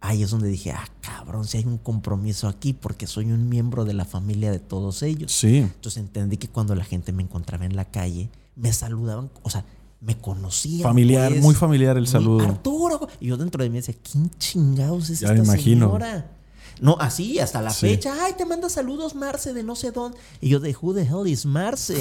[0.00, 3.86] Ahí es donde dije, ah, cabrón, si hay un compromiso aquí, porque soy un miembro
[3.86, 5.32] de la familia de todos ellos.
[5.32, 5.58] sí.
[5.58, 9.64] Entonces entendí que cuando la gente me encontraba en la calle, me saludaban, o sea,
[10.02, 10.82] me conocían.
[10.82, 11.42] Familiar, pues.
[11.42, 12.44] muy familiar el saludo.
[12.44, 13.08] Arturo.
[13.18, 15.86] Y yo dentro de mí decía, ¿quién chingados es Ya esta me imagino.
[15.86, 16.30] señora?
[16.80, 17.86] No, así, hasta la Sí.
[17.88, 18.14] fecha.
[18.24, 20.18] Ay, te manda saludos Marce de no sé dónde.
[20.40, 21.94] Y yo de, who the hell is Marce?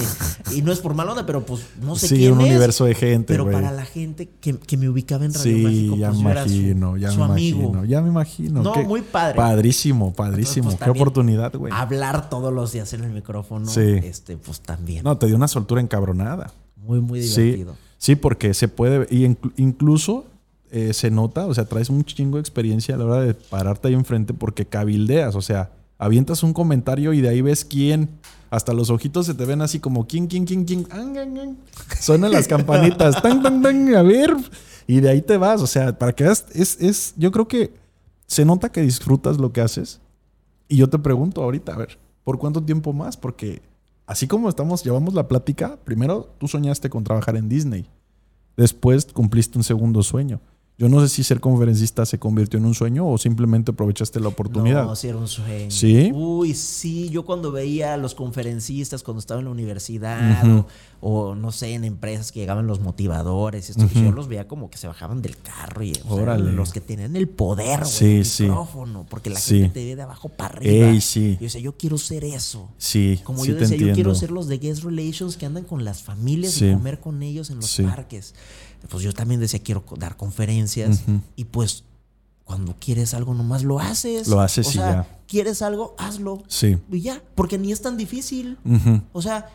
[0.54, 2.48] y no es por mal onda, pero pues no sé sí, quién un es.
[2.50, 5.96] universo de gente, Pero para la gente que, que me ubicaba en Radio Sí, Mágico,
[5.98, 7.60] ya pues me era su- imagino, ya su me amigo.
[7.60, 8.64] imagino, ya me imagino.
[8.64, 9.36] No, Qué muy padre.
[9.36, 10.66] Padrísimo, padrísimo.
[10.66, 11.72] Pues, qué también oportunidad, güey.
[11.76, 13.82] Hablar todos los días en el micrófono, Sí.
[14.04, 15.04] este, pues también.
[15.04, 16.52] No, te dio una soltura encabronada.
[16.78, 17.76] Muy, muy Sí, divertido.
[17.98, 20.26] sí, porque se puede, y inclu- incluso
[20.76, 23.90] eh, se nota, o sea, traes un chingo de experiencia a la hora de pararte
[23.90, 28.10] ahí enfrente porque cabildeas, o sea, avientas un comentario y de ahí ves quién.
[28.50, 30.88] Hasta los ojitos se te ven así como quién, quién, quién, quién.
[32.00, 33.22] Suenan las campanitas.
[33.22, 33.96] Tan, tan, tan.
[33.96, 34.36] A ver.
[34.86, 35.62] Y de ahí te vas.
[35.62, 37.74] O sea, para que veas, es, es, yo creo que
[38.26, 40.02] se nota que disfrutas lo que haces.
[40.68, 43.16] Y yo te pregunto ahorita, a ver, ¿por cuánto tiempo más?
[43.16, 43.62] Porque
[44.08, 47.88] así como estamos, llevamos la plática, primero tú soñaste con trabajar en Disney.
[48.58, 50.42] Después cumpliste un segundo sueño.
[50.76, 54.30] Yo no sé si ser conferencista se convirtió en un sueño o simplemente aprovechaste la
[54.30, 54.86] oportunidad.
[54.86, 55.70] No, sí era un sueño.
[55.70, 56.12] ¿Sí?
[56.14, 57.10] Uy, sí.
[57.10, 60.66] Yo cuando veía a los conferencistas cuando estaba en la universidad Ujú.
[61.02, 64.00] o, o, no sé, en empresas que llegaban los motivadores, esto, Ujú.
[64.00, 67.16] yo los veía como que se bajaban del carro y o sea, los que tenían
[67.16, 68.44] el poder, güey, Sí, el sí.
[68.44, 69.60] micrófono, porque la Sí.
[69.60, 70.90] gente te ve de abajo para arriba.
[70.90, 71.34] Ey, sí.
[71.40, 72.68] Yo decía, yo quiero ser eso.
[72.80, 76.02] Sí, Como yo decía, yo quiero ser los de Guest Relations que andan con las
[76.02, 78.34] familias y comer con ellos en los parques.
[78.90, 81.02] Pues yo también decía, quiero dar conferencias.
[81.36, 81.84] Y pues,
[82.44, 84.28] cuando quieres algo, nomás lo haces.
[84.28, 85.20] Lo haces o y sea, ya.
[85.28, 86.44] quieres algo, hazlo.
[86.48, 86.78] Sí.
[86.92, 88.58] Y ya, porque ni es tan difícil.
[89.14, 89.50] O sea,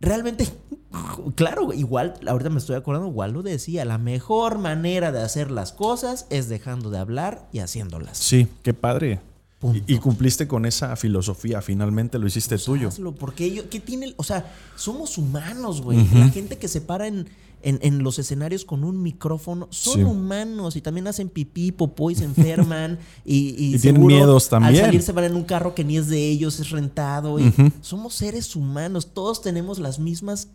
[0.00, 0.46] realmente,
[1.34, 5.72] claro, igual, ahorita me estoy acordando, igual lo decía, la mejor manera de hacer las
[5.72, 8.18] cosas es dejando de hablar y haciéndolas.
[8.18, 9.20] Sí, qué padre.
[9.58, 9.82] Punto.
[9.86, 12.88] Y, y cumpliste con esa filosofía, finalmente lo hiciste Pues tuyo.
[12.88, 14.14] hazlo, porque ellos, ¿qué tiene?
[14.16, 16.02] O sea, somos humanos, güey.
[16.14, 17.28] La gente que se para en,
[17.62, 20.02] en, en los escenarios con un micrófono son Sí.
[20.02, 22.98] humanos y también hacen pipí, popó y se enferman.
[23.24, 24.76] y, y, Y tienen miedos también.
[24.76, 27.38] Al salir se van en un carro que ni es de ellos, es rentado.
[27.38, 27.52] Y.
[27.80, 30.48] Somos seres humanos, todos tenemos las mismas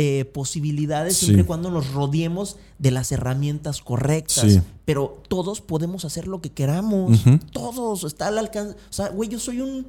[0.00, 1.24] eh, posibilidades Sí.
[1.26, 4.52] siempre y cuando nos rodeemos de las herramientas correctas.
[4.52, 4.60] Sí.
[4.84, 7.20] Pero todos podemos hacer lo que queramos.
[7.52, 8.04] Todos.
[8.04, 8.74] Está al alcance.
[8.74, 9.86] O sea, güey, yo soy un.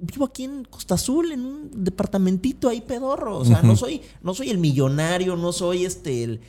[0.00, 3.38] Vivo aquí en Costa Azul, en un departamentito ahí pedorro.
[3.38, 6.40] O sea, no soy, no soy el millonario, no soy este el.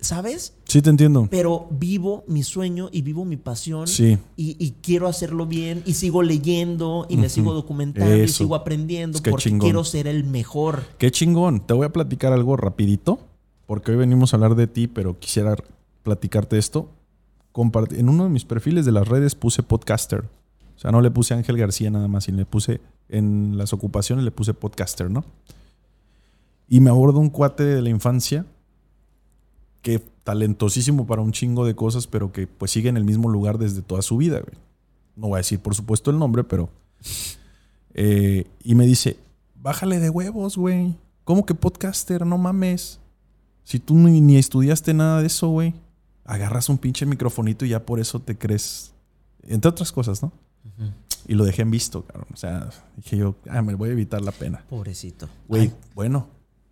[0.00, 0.52] ¿Sabes?
[0.68, 1.28] Sí, te entiendo.
[1.30, 3.86] Pero vivo mi sueño y vivo mi pasión.
[3.88, 4.18] Sí.
[4.36, 5.82] Y, y quiero hacerlo bien.
[5.86, 9.60] Y sigo leyendo y me sigo documentando y sigo aprendiendo Es que porque chingón.
[9.66, 10.82] quiero ser el mejor.
[10.98, 11.60] Qué chingón.
[11.66, 13.18] Te voy a platicar algo rapidito,
[13.66, 15.56] porque hoy venimos a hablar de ti, pero quisiera
[16.02, 16.90] platicarte esto.
[17.54, 20.24] Compart- en uno de mis perfiles de las redes puse podcaster.
[20.84, 24.30] Sea, no le puse Ángel García nada más, sino le puse en las ocupaciones le
[24.30, 25.24] puse podcaster, ¿no?
[26.68, 28.44] Y me aborda un cuate de la infancia
[29.80, 33.56] que talentosísimo para un chingo de cosas, pero que pues sigue en el mismo lugar
[33.56, 34.58] desde toda su vida, güey.
[35.16, 36.68] No voy a decir por supuesto el nombre, pero...
[37.94, 39.16] eh, y me dice,
[39.54, 40.94] bájale de huevos, güey.
[41.24, 42.26] ¿Cómo que podcaster?
[42.26, 43.00] No mames.
[43.62, 45.72] Si tú ni, ni estudiaste nada de eso, güey.
[46.26, 48.92] Agarras un pinche microfonito y ya por eso te crees.
[49.42, 50.30] Entre otras cosas, ¿no?
[51.26, 52.28] Y lo dejé en visto, cabrón.
[52.32, 54.64] O sea, dije yo, ah, me voy a evitar la pena.
[54.68, 55.28] Pobrecito.
[55.48, 56.28] Güey, bueno,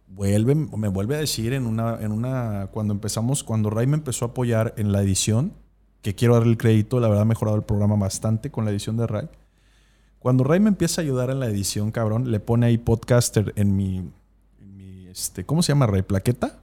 [0.09, 4.27] vuelve, me vuelve a decir en una, en una, cuando empezamos, cuando Ray me empezó
[4.27, 5.53] a apoyar en la edición,
[6.03, 8.97] que quiero darle el crédito, la verdad ha mejorado el programa bastante con la edición
[8.97, 9.29] de Ray.
[10.19, 13.75] Cuando Ray me empieza a ayudar en la edición, cabrón, le pone ahí podcaster en
[13.77, 13.99] mi,
[14.61, 16.03] en mi, este, ¿cómo se llama Ray?
[16.03, 16.61] ¿Plaqueta?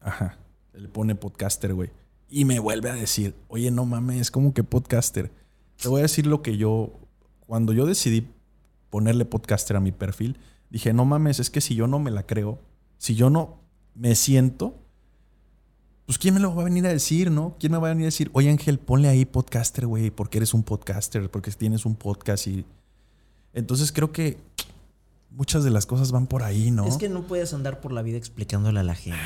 [0.00, 0.38] Ajá.
[0.72, 1.90] le pone podcaster, güey.
[2.28, 5.30] Y me vuelve a decir, oye, no mames, como que podcaster.
[5.80, 6.92] Te voy a decir lo que yo,
[7.46, 8.28] cuando yo decidí
[8.90, 10.38] ponerle podcaster a mi perfil,
[10.68, 12.58] dije, no mames, es que si yo no me la creo,
[12.98, 13.60] si yo no
[13.94, 14.74] me siento,
[16.06, 17.56] pues ¿quién me lo va a venir a decir, no?
[17.58, 20.54] ¿Quién me va a venir a decir, oye Ángel, ponle ahí podcaster, güey, porque eres
[20.54, 22.64] un podcaster, porque tienes un podcast y...
[23.52, 24.38] Entonces creo que
[25.30, 26.86] muchas de las cosas van por ahí, ¿no?
[26.86, 29.18] Es que no puedes andar por la vida explicándole a la gente,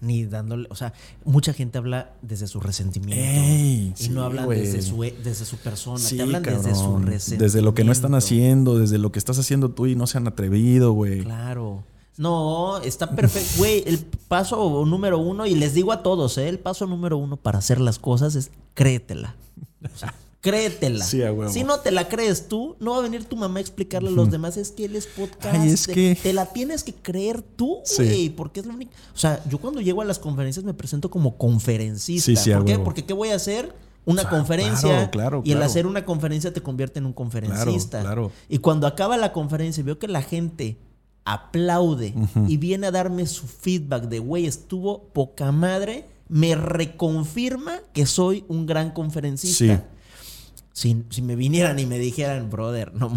[0.00, 0.92] ni dándole, o sea,
[1.24, 6.22] mucha gente habla desde su resentimiento y no hablan desde su, desde su persona, te
[6.22, 7.44] hablan desde su resentimiento.
[7.44, 10.18] Desde lo que no están haciendo, desde lo que estás haciendo tú y no se
[10.18, 11.22] han atrevido, güey.
[11.22, 11.84] Claro.
[12.16, 13.48] No, está perfecto.
[13.56, 13.98] Güey, el
[14.28, 16.50] paso número uno, y les digo a todos, ¿eh?
[16.50, 19.36] el paso número uno para hacer las cosas es créetela.
[19.82, 21.04] O sea, créetela.
[21.04, 24.12] si no te la crees tú, no va a venir tu mamá a explicarle a
[24.12, 24.56] los demás.
[24.56, 25.64] Es que él es podcast.
[25.64, 26.18] es que...
[26.20, 28.30] Te la tienes que creer tú, güey.
[28.30, 28.92] Porque es lo único.
[29.14, 32.56] O sea, yo cuando llego a las conferencias me presento como conferencista.
[32.56, 32.78] ¿Por qué?
[32.78, 33.74] Porque ¿qué voy a hacer?
[34.06, 35.10] Una conferencia.
[35.10, 38.02] Claro, y el hacer una conferencia te convierte en un conferencista.
[38.48, 40.78] Y cuando acaba la conferencia y veo que la gente
[41.24, 42.14] aplaude
[42.48, 48.44] y viene a darme su feedback de, güey, estuvo poca madre, me reconfirma que soy
[48.48, 49.84] un gran conferencista.
[50.80, 53.12] Si, me vinieran y me dijeran, brother, no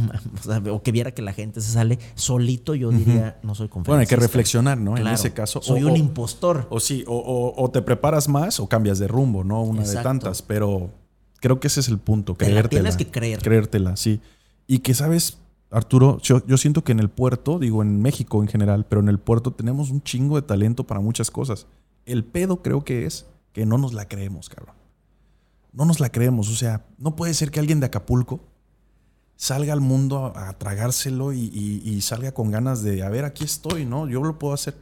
[0.69, 3.91] o, que viera que la gente se sale solito, yo diría, no soy conferencista.
[3.91, 4.97] Bueno, hay que reflexionar, ¿no?
[4.97, 5.61] en ese caso.
[5.61, 6.67] Soy un impostor.
[6.69, 9.63] O sí, o, te preparas más o cambias de rumbo, ¿no?
[9.63, 10.89] Una de tantas, pero
[11.39, 12.67] creo que ese es el punto, creértela.
[12.67, 13.39] tienes que creer.
[13.41, 14.19] Creértela, sí.
[14.67, 15.37] Y que sabes,
[15.71, 19.19] Arturo, yo, siento que en el puerto, digo en México en general, pero en el
[19.19, 21.67] puerto tenemos un chingo de talento para muchas cosas.
[22.05, 24.82] El pedo creo que es que no nos la creemos, cabrón.
[25.73, 26.49] No nos la creemos.
[26.49, 28.39] O sea, no puede ser que alguien de Acapulco
[29.35, 34.07] salga al mundo a, tragárselo y, salga con ganas de, a ver, aquí estoy, ¿no?
[34.07, 34.75] Yo lo puedo hacer.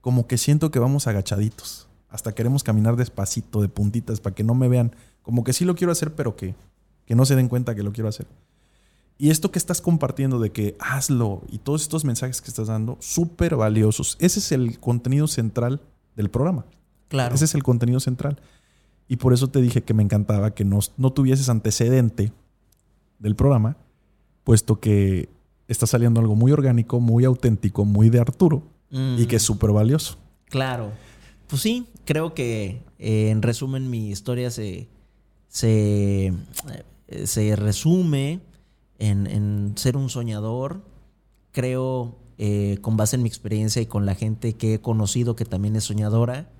[0.00, 1.88] Como que siento que vamos agachaditos.
[2.08, 4.94] Hasta queremos caminar despacito, de puntitas, para que no me vean.
[5.22, 6.54] Como que sí lo quiero hacer, pero que,
[7.04, 8.26] que no se den cuenta que lo quiero hacer.
[9.18, 12.98] Y esto que estás compartiendo de que hazlo y todos estos mensajes que estás dando,
[13.00, 14.16] súper valiosos.
[14.20, 15.80] Ese es el contenido central
[16.14, 16.66] del programa.
[17.08, 17.34] Claro.
[17.34, 18.40] Ese es el contenido central.
[19.08, 22.32] Y por eso te dije que me encantaba que no, no tuvieses antecedente
[23.18, 23.76] del programa,
[24.44, 25.28] puesto que
[25.68, 29.46] está saliendo algo muy orgánico, muy auténtico, muy de Arturo y que es mm.
[29.46, 30.18] súper valioso.
[30.46, 30.92] Claro.
[31.48, 34.88] Pues sí, creo que eh, en resumen mi historia se,
[35.48, 36.32] se,
[37.08, 38.40] eh, se resume
[38.98, 40.82] en, ser un soñador.
[41.52, 45.44] Creo, eh, con base en mi experiencia y con la gente que he conocido que
[45.44, 46.50] también es soñadora,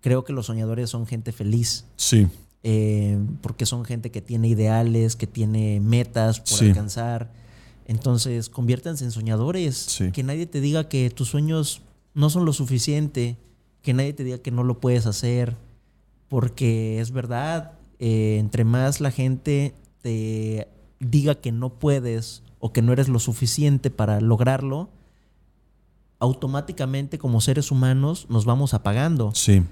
[0.00, 1.84] creo que los soñadores son gente feliz.
[1.96, 2.26] Sí.
[2.62, 7.32] Eh, porque son gente que tiene ideales, que tiene metas por alcanzar.
[7.86, 9.98] Entonces, conviértanse en soñadores.
[10.12, 11.82] Que nadie te diga que tus sueños
[12.14, 13.36] no son lo suficiente.
[13.82, 15.56] Que nadie te diga que no lo puedes hacer.
[16.28, 20.68] Porque es verdad, eh, entre más la gente te
[21.00, 24.90] diga que no puedes o que no eres lo suficiente para lograrlo,
[26.18, 29.32] automáticamente como seres humanos nos vamos apagando.
[29.34, 29.62] Sí.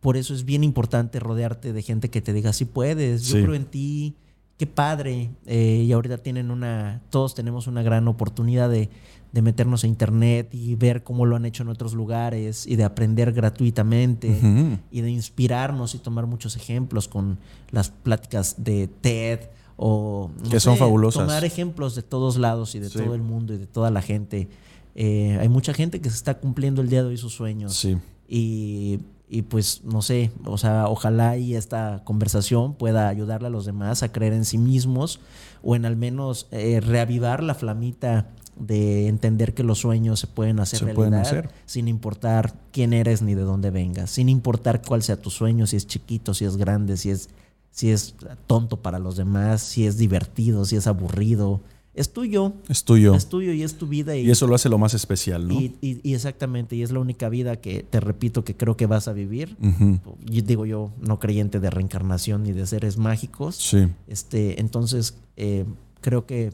[0.00, 3.54] Por eso es bien importante rodearte de gente que te diga, si puedes, yo creo
[3.54, 4.14] en ti,
[4.56, 5.30] qué padre.
[5.46, 8.90] Eh, y ahorita tienen una, todos tenemos una gran oportunidad de,
[9.32, 13.32] meternos a internet y ver cómo lo han hecho en otros lugares y de aprender
[13.32, 14.28] gratuitamente
[14.90, 17.38] y de inspirarnos y tomar muchos ejemplos con
[17.70, 19.40] las pláticas de TED
[19.76, 21.26] o que son fabulosas.
[21.26, 24.48] Tomar ejemplos de todos lados y de todo el mundo y de toda la gente.
[24.94, 27.74] Eh, hay mucha gente que se está cumpliendo el día de hoy sus sueños.
[27.76, 27.96] Sí.
[28.28, 28.98] Y,
[29.32, 34.02] y, pues no sé, o sea, ojalá y esta conversación pueda ayudarle a los demás
[34.02, 35.20] a creer en sí mismos
[35.62, 38.26] o en al menos eh, reavivar la flamita
[38.58, 43.42] de entender que los sueños se pueden hacer realidad sin importar quién eres ni de
[43.42, 47.10] dónde vengas, sin importar cuál sea tu sueño, si es chiquito, si es grande, si
[47.10, 47.30] es
[47.70, 48.16] si es
[48.46, 51.60] tonto para los demás, si es divertido, si es aburrido.
[51.92, 52.52] Es tuyo.
[52.68, 53.14] Es tuyo.
[53.14, 54.16] Es tuyo y es tu vida.
[54.16, 55.60] Y, eso lo hace lo más especial, ¿no?
[55.60, 59.12] Y, exactamente, y es la única vida que, te repito, que creo que vas a
[59.12, 59.56] vivir.
[60.24, 63.56] Yo digo yo, no creyente de reencarnación ni de seres mágicos.
[63.56, 63.88] Sí.
[64.06, 65.64] Este, entonces, eh,
[66.00, 66.52] creo que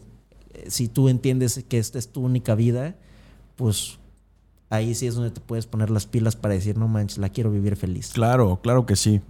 [0.55, 2.97] eh, si tú entiendes que esta es tu única vida,
[3.57, 3.99] pues
[4.71, 7.51] ahí sí es donde te puedes poner las pilas para decir, no manches, la quiero
[7.51, 8.11] vivir feliz.
[8.13, 9.21] Claro, claro que sí.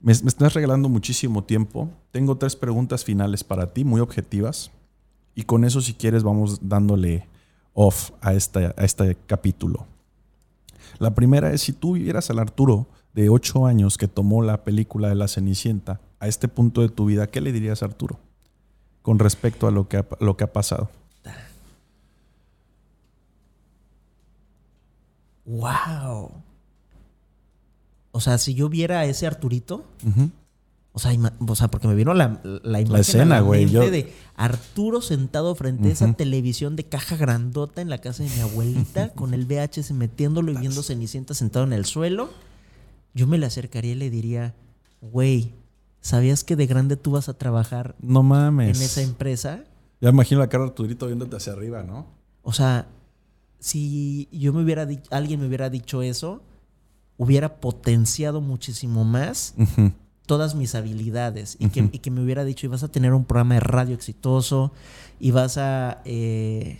[0.00, 1.90] Me, estás regalando muchísimo tiempo.
[2.12, 4.70] Tengo tres preguntas finales para ti, muy objetivas.
[5.38, 7.28] Y con eso, si quieres, vamos dándole
[7.72, 9.86] off a, esta, a este capítulo.
[10.98, 15.08] La primera es, si tú vivieras al Arturo de ocho años que tomó la película
[15.08, 18.18] de La Cenicienta a este punto de tu vida, ¿qué le dirías a Arturo
[19.02, 20.90] con respecto a lo que lo que ha pasado?
[25.44, 26.32] ¡Wow!
[28.10, 29.84] o sea, si yo viera a ese Arturito,
[30.98, 31.12] o, sea,
[31.46, 35.92] o sea, porque me vino la, la imagen escena, güey, de Arturo sentado frente a
[35.92, 40.50] esa televisión de caja grandota en la casa de mi abuelita, con el VHS metiéndolo
[40.50, 42.30] y viendo Cenicienta sentado en el suelo.
[43.14, 44.56] Yo me le acercaría y le diría,
[45.00, 45.52] güey,
[46.00, 48.76] ¿sabías que de grande tú vas a trabajar no mames.
[48.76, 49.62] en esa empresa?
[50.00, 52.08] Ya imagino la cara de Arturito viéndote hacia arriba, ¿no?
[52.42, 52.88] O sea,
[53.60, 56.42] si yo me hubiera dicho, alguien me hubiera dicho eso,
[57.16, 59.54] hubiera potenciado muchísimo más
[60.28, 63.60] todas mis habilidades y, que, me hubiera dicho, y vas a tener un programa de
[63.60, 64.70] radio exitoso
[65.18, 66.78] y vas a, eh,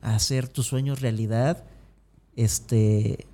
[0.00, 1.64] hacer tus sueños realidad.
[2.36, 3.26] Este.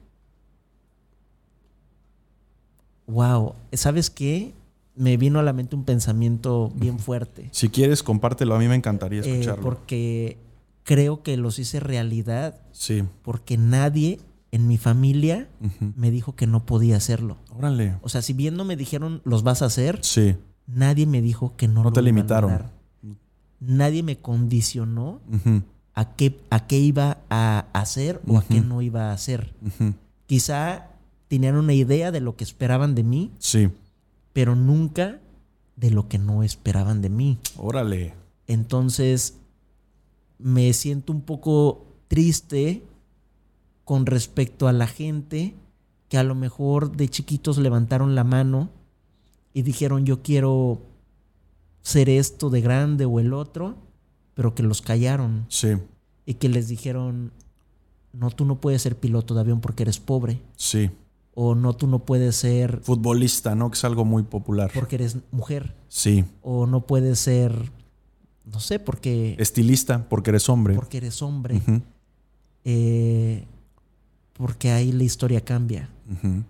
[3.07, 4.55] Wow, ¿sabes qué?
[4.95, 7.49] Me vino a la mente un pensamiento bien fuerte.
[7.53, 8.55] Si quieres, compártelo.
[8.55, 9.63] A mí me encantaría eh, escucharlo.
[9.63, 10.39] porque
[10.85, 12.61] creo que los hice realidad.
[12.73, 13.05] Sí.
[13.23, 14.21] Porque nadie
[14.53, 15.49] en mi familia
[15.97, 17.37] me dijo que no podía hacerlo.
[17.57, 17.97] Órale.
[18.03, 20.37] O sea, si bien no me dijeron los vas a hacer, sí.
[20.67, 22.65] nadie me dijo que no, no te limitaron.
[23.61, 25.21] Nadie me condicionó
[25.95, 29.55] a, qué, a qué iba a hacer o a qué no iba a hacer.
[30.27, 30.89] Quizá
[31.29, 33.31] tenían una idea de lo que esperaban de mí.
[33.39, 33.69] Sí.
[34.33, 35.21] Pero nunca
[35.77, 37.39] de lo que no esperaban de mí.
[37.57, 38.15] Órale.
[38.47, 39.39] Entonces,
[40.39, 42.83] me siento un poco triste
[43.91, 45.57] con respecto a la gente
[46.09, 48.71] que a lo mejor de chiquitos levantaron la mano
[49.53, 50.81] y dijeron yo quiero
[51.83, 53.79] ser esto de grande o el otro,
[54.35, 55.45] pero que los callaron.
[55.49, 55.71] Sí.
[56.25, 57.33] Y que les dijeron,
[58.13, 60.41] no, tú no puedes ser piloto de avión porque eres pobre.
[60.55, 60.93] Sí.
[61.35, 62.79] O no, tú no puedes ser...
[62.85, 63.73] Futbolista, ¿no?
[63.73, 64.71] Que es algo muy popular.
[64.73, 65.75] Porque eres mujer.
[65.89, 66.25] Sí.
[66.43, 67.73] O no puedes ser,
[68.45, 69.35] no sé, porque...
[69.41, 70.77] Estilista, porque eres hombre.
[70.77, 71.61] Porque eres hombre.
[72.65, 73.49] eh,
[74.41, 75.91] porque ahí la historia cambia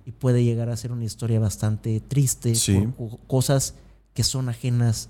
[0.06, 2.54] y puede llegar a ser una historia bastante triste
[2.96, 3.74] por cosas
[4.14, 5.08] que son ajenas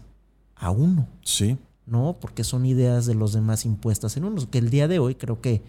[0.56, 1.06] a uno.
[1.22, 1.58] Sí.
[1.84, 2.16] ¿No?
[2.18, 4.50] Porque son ideas de los demás impuestas en uno.
[4.50, 5.60] Que el día de hoy creo que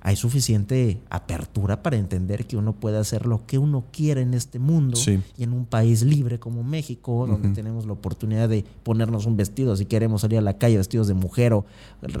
[0.00, 4.60] hay suficiente apertura para entender que uno puede hacer lo que uno quiere en este
[4.60, 4.96] mundo
[5.36, 9.76] y en un país libre como México, donde tenemos la oportunidad de ponernos un vestido
[9.76, 11.66] si queremos salir a la calle vestidos de mujer o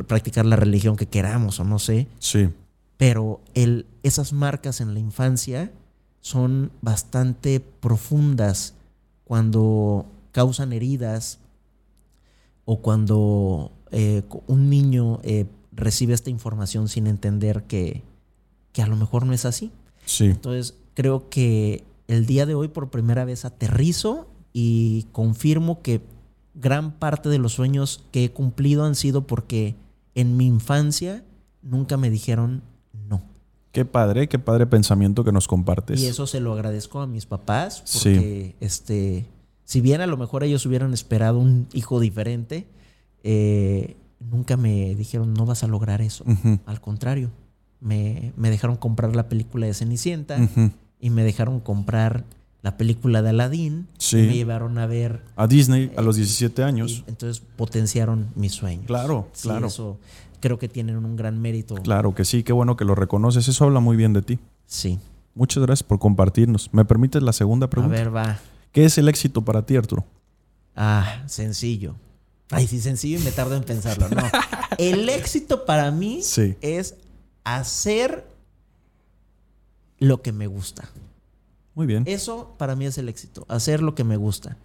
[0.08, 2.08] practicar la religión que queramos o no sé.
[2.18, 2.48] Sí
[3.00, 5.72] pero el, esas marcas en la infancia
[6.20, 8.74] son bastante profundas
[9.24, 11.38] cuando causan heridas
[12.66, 18.02] o cuando eh, un niño eh, recibe esta información sin entender que,
[18.74, 19.72] que, a lo mejor no es así.
[20.04, 20.26] Sí.
[20.26, 26.02] Entonces, creo que el día de hoy por primera vez aterrizo y confirmo que
[26.52, 29.74] gran parte de los sueños que he cumplido han sido porque
[30.14, 31.24] en mi infancia
[31.62, 32.62] nunca me dijeron
[33.72, 36.00] Qué padre, qué padre pensamiento que nos compartes.
[36.00, 39.26] Y eso se lo agradezco a mis papás, porque este,
[39.64, 42.66] si bien a lo mejor ellos hubieran esperado un hijo diferente,
[43.22, 46.24] eh, nunca me dijeron no vas a lograr eso.
[46.66, 47.30] Al contrario,
[47.80, 50.38] me, dejaron comprar la película de Cenicienta
[50.98, 52.24] y me dejaron comprar
[52.62, 53.86] la película de Aladdin.
[53.98, 54.16] Sí.
[54.16, 55.22] me llevaron a ver.
[55.36, 57.04] A Disney a los 17 años.
[57.06, 58.86] entonces potenciaron mis sueños.
[58.86, 59.68] Claro, claro.
[59.68, 59.98] Eso,
[60.40, 61.74] creo que tienen un gran mérito.
[61.76, 63.46] Claro que sí, qué bueno que lo reconoces.
[63.48, 64.38] Eso habla muy bien de ti.
[64.66, 64.98] Sí.
[65.34, 66.68] Muchas gracias por compartirnos.
[66.72, 67.96] ¿Me permites la segunda pregunta?
[67.96, 68.38] A ver, va.
[68.72, 70.04] ¿Qué es el éxito para ti, Arturo?
[70.74, 71.94] Ah, sencillo.
[72.50, 74.08] Ay, sí, sencillo y me tardo en pensarlo.
[74.08, 74.22] No.
[74.78, 76.20] El éxito para mí
[76.60, 76.94] es
[77.44, 78.26] hacer
[79.98, 80.88] lo que me gusta.
[81.74, 82.04] Muy bien.
[82.06, 84.56] Eso para mí es el éxito, hacer lo que me gusta.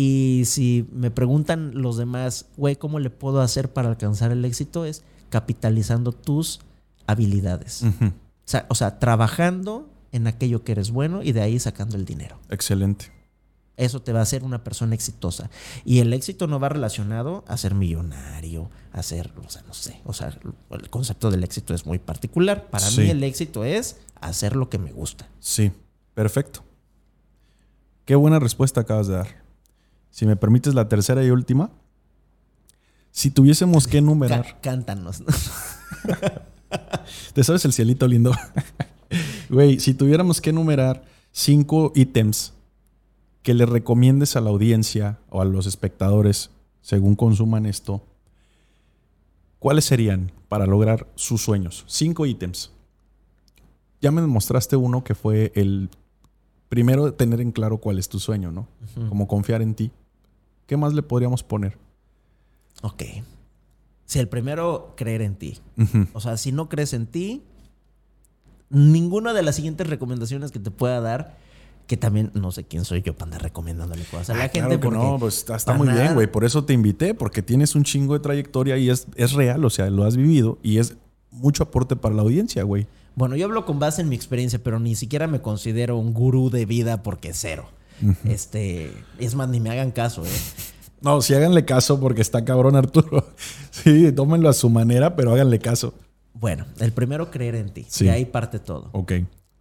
[0.00, 4.84] Y si me preguntan los demás, güey, ¿cómo le puedo hacer para alcanzar el éxito?
[4.84, 6.60] Es capitalizando tus
[7.08, 7.82] habilidades.
[8.68, 12.38] o, sea, trabajando en aquello que eres bueno y de ahí sacando el dinero.
[12.48, 13.06] Excelente.
[13.76, 15.50] Eso te va a hacer una persona exitosa.
[15.84, 20.00] Y el éxito no va relacionado a ser millonario, a ser, o sea, no sé.
[20.04, 20.32] O sea,
[20.70, 22.70] el concepto del éxito es muy particular.
[22.70, 25.28] Para mí el éxito es hacer lo que me gusta.
[25.40, 25.72] Sí,
[26.14, 26.62] perfecto.
[28.04, 29.47] Qué buena respuesta acabas de dar.
[30.10, 31.70] Si me permites la tercera y última.
[33.10, 34.60] Si tuviésemos que enumerar.
[34.60, 35.22] cántanos.
[37.32, 38.32] ¿Te sabes el cielito lindo?
[39.48, 42.52] Güey, si tuviéramos que enumerar cinco ítems
[43.42, 46.50] que le recomiendes a la audiencia o a los espectadores
[46.82, 48.02] según consuman esto,
[49.58, 51.84] ¿cuáles serían para lograr sus sueños?
[51.86, 52.72] Cinco ítems.
[54.02, 55.88] Ya me mostraste uno que fue el
[56.68, 58.68] primero tener en claro cuál es tu sueño, ¿no?
[59.08, 59.90] Como confiar en ti.
[60.68, 61.76] ¿Qué más le podríamos poner?
[62.82, 63.02] Ok.
[64.06, 65.58] Si el primero, creer en ti.
[66.12, 67.42] O sea, si no crees en ti,
[68.70, 71.36] ninguna de las siguientes recomendaciones que te pueda dar
[71.86, 74.78] Que también no sé quién soy yo para andar recomendándole cosas a la Ah, gente.
[74.78, 76.30] claro no, pues está, está muy bien, güey.
[76.30, 79.70] Por eso te invité, porque tienes un chingo de trayectoria y es, es real, o
[79.70, 80.96] sea, lo has vivido y es
[81.30, 82.86] mucho aporte para la audiencia, güey.
[83.14, 86.50] Bueno, yo hablo con base en mi experiencia, pero ni siquiera me considero un gurú
[86.50, 87.70] de vida porque cero.
[88.24, 90.28] Este, es más, ni me hagan caso, ¿eh?
[91.00, 93.28] No, sí háganle caso porque está cabrón Arturo.
[93.70, 95.94] Sí, tómenlo a su manera, pero háganle caso.
[96.34, 97.86] Bueno, el primero, creer en ti.
[97.88, 98.06] Sí.
[98.06, 98.90] Y ahí parte todo.
[98.92, 99.12] Ok.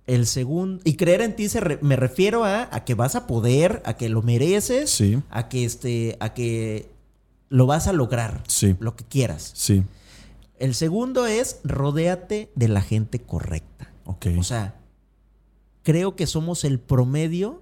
[0.08, 3.28] El segundo, y creer en ti se re- me refiero a, a que vas a
[3.28, 5.22] poder, a que lo mereces, Sí.
[5.30, 6.90] a que este, a que
[7.50, 8.76] lo vas a lograr, Sí.
[8.80, 9.52] lo que quieras.
[9.56, 9.84] Sí.
[10.60, 13.92] El segundo es rodéate de la gente correcta.
[14.06, 14.28] Ok.
[14.40, 14.76] O sea,
[15.84, 17.62] creo que somos el promedio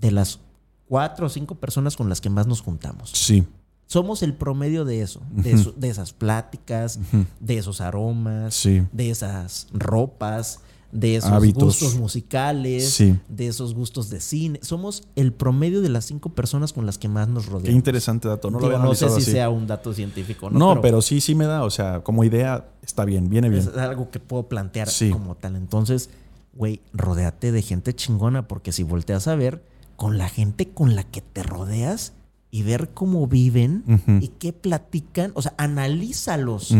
[0.00, 0.40] de las
[0.88, 3.10] cuatro o cinco personas con las que más nos juntamos.
[3.12, 3.46] sí.
[3.90, 5.60] Somos el promedio de eso, de, Ujú.
[5.62, 7.00] eso- de esas pláticas,
[7.40, 8.82] de esos aromas, Sí.
[8.92, 10.60] de esas ropas,
[10.92, 11.62] de esos Hábitos.
[11.64, 13.18] gustos musicales, Sí.
[13.30, 14.60] de esos gustos de cine.
[14.62, 17.76] Somos el promedio de las cinco personas con las que más nos Qué rodeamos.
[17.76, 18.50] interesante dato.
[18.50, 19.30] No lo Digo, había no sé si así.
[19.32, 20.58] sea un dato científico, ¿no?
[20.74, 21.64] No, pero, sí, sí me da.
[21.64, 23.62] O sea, como idea está bien, viene bien.
[23.62, 25.08] Es algo que puedo plantear Sí.
[25.08, 25.56] como tal.
[25.56, 26.10] Entonces,
[26.52, 29.64] güey, rodéate de gente chingona, porque si volteas a ver,
[29.98, 32.12] con la gente con la que te rodeas
[32.52, 33.82] y ver cómo viven
[34.22, 36.72] y qué platican, o sea, analízalos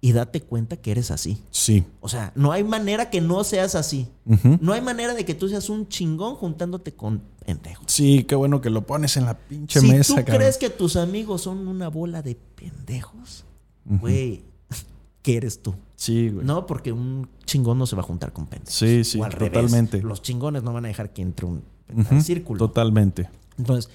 [0.00, 1.38] y date cuenta que eres así.
[1.52, 1.84] Sí.
[2.00, 4.08] O sea, no hay manera que no seas así.
[4.60, 7.84] No hay manera de que tú seas un chingón juntándote con pendejos.
[7.86, 10.36] Sí, qué bueno que lo pones en la pinche Si mesa, tú cabrón.
[10.38, 13.44] crees que tus amigos son una bola de pendejos,
[13.84, 14.42] güey,
[15.22, 15.72] ¿qué eres tú?
[15.94, 16.44] Sí, güey.
[16.44, 18.74] No, porque un chingón no se va a juntar con pendejos.
[18.74, 19.52] Sí, sí, O al revés.
[19.52, 20.02] totalmente.
[20.02, 21.62] Los chingones no van a dejar que entre un
[21.94, 22.20] Ujú.
[22.20, 22.58] círculo.
[22.58, 23.28] Totalmente.
[23.58, 23.90] Entonces,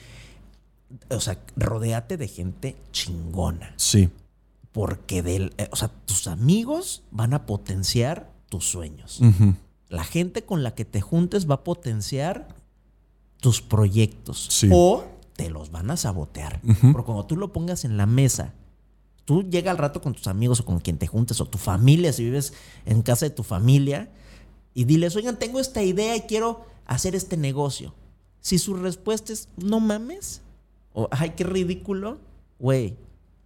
[1.10, 3.74] o sea, rodéate de gente chingona.
[3.76, 4.10] Sí.
[4.72, 9.20] Porque del, eh, o sea, tus amigos van a potenciar tus sueños.
[9.90, 12.48] La gente con la que te juntes va a potenciar
[13.40, 14.48] tus proyectos.
[14.50, 14.70] Sí.
[14.72, 15.06] O
[15.36, 16.62] te los van a sabotear.
[16.62, 18.54] Porque cuando tú lo pongas en la mesa,
[19.26, 22.14] tú llega al rato con tus amigos o con quien te juntes o tu familia,
[22.14, 22.54] si vives
[22.86, 24.10] en casa de tu familia,
[24.74, 27.94] y diles, oigan, tengo esta idea y quiero hacer este negocio.
[28.42, 30.42] Si su respuesta es, no mames,
[30.94, 32.18] o ay, qué ridículo,
[32.60, 32.96] güey,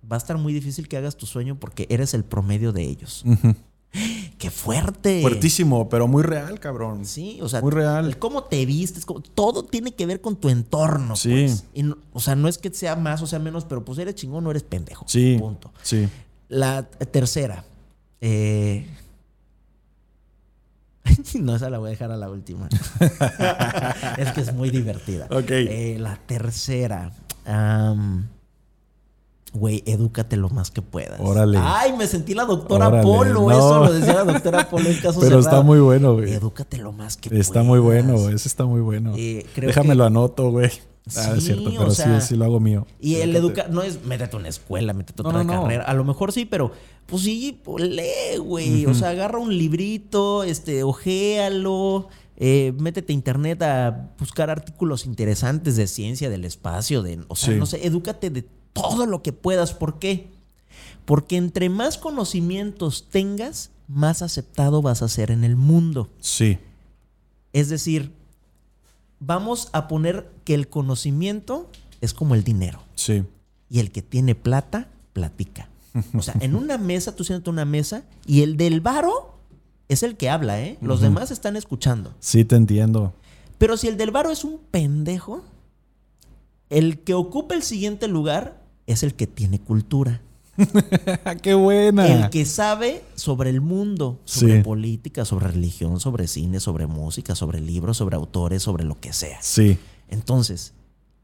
[0.09, 3.23] va a estar muy difícil que hagas tu sueño porque eres el promedio de ellos.
[4.37, 5.21] ¡Qué fuerte!
[5.21, 7.05] Fuertísimo, pero muy real, cabrón.
[7.05, 8.17] Sí, o sea, Muy real.
[8.17, 11.15] cómo te vistes, cómo- todo tiene que ver con tu entorno.
[11.17, 11.29] Sí.
[11.29, 11.65] pues.
[11.73, 14.15] Y no- o sea, no es que sea más o sea menos, pero pues eres
[14.15, 15.05] chingón o eres pendejo.
[15.07, 15.35] Sí.
[15.39, 15.71] Punto.
[15.83, 16.07] Sí.
[16.47, 17.65] La tercera.
[18.21, 18.87] eh,
[21.39, 22.67] no, esa la voy a dejar a la última.
[24.17, 25.25] es que es muy divertida.
[25.31, 25.49] Ok.
[25.51, 27.11] Eh, la tercera.
[27.45, 28.27] am,
[29.53, 31.19] Güey, edúcate lo más que puedas.
[31.19, 31.57] Órale.
[31.61, 33.33] Ay, me sentí la doctora Órale, Polo.
[33.33, 33.51] no.
[33.51, 36.31] Eso lo decía la doctora Polo en caso Pero está muy bueno, güey.
[36.31, 37.67] Edúcate lo más que Está puedas.
[37.67, 38.35] muy bueno, güey.
[38.35, 39.13] Ese está muy bueno.
[39.17, 40.71] Eh, creo Déjame que- lo anoto, güey.
[41.15, 42.85] Ah, es Sí, cierto, o pero sea, sí, sí lo hago mío.
[42.99, 45.61] Y el educar no es métete a una escuela, métete a otra no, no.
[45.63, 45.83] carrera.
[45.85, 46.71] A lo mejor sí, pero
[47.07, 48.85] pues sí, pues, lee, güey.
[48.85, 52.07] O sea, agarra un librito, este, ojéalo.
[52.43, 57.53] eh, métete a internet a buscar artículos interesantes de ciencia, del espacio, de, o sea,
[57.53, 57.59] Sí.
[57.59, 59.73] no sé, edúcate de todo lo que puedas.
[59.73, 60.29] ¿Por qué?
[61.05, 66.09] Porque entre más conocimientos tengas, más aceptado vas a ser en el mundo.
[66.19, 66.57] Sí.
[67.53, 68.11] Es decir,
[69.21, 71.69] vamos a poner que el conocimiento
[72.01, 72.81] es como el dinero.
[72.95, 73.23] Sí.
[73.69, 75.69] Y el que tiene plata, platica.
[76.13, 79.37] O sea, en una mesa, tú siéntate en una mesa y el del varo
[79.87, 80.77] es el que habla, ¿eh?
[80.81, 82.13] Los demás están escuchando.
[82.19, 83.13] Sí, te entiendo.
[83.57, 85.43] Pero si el del varo es un pendejo,
[86.69, 90.21] el que ocupa el siguiente lugar es el que tiene cultura.
[91.41, 92.07] ¡Qué buena!
[92.07, 94.63] El que sabe sobre el mundo, sobre Sí.
[94.63, 99.37] política, sobre religión, sobre cine, sobre música, sobre libros, sobre autores, sobre lo que sea.
[99.41, 99.77] Sí.
[100.09, 100.73] Entonces,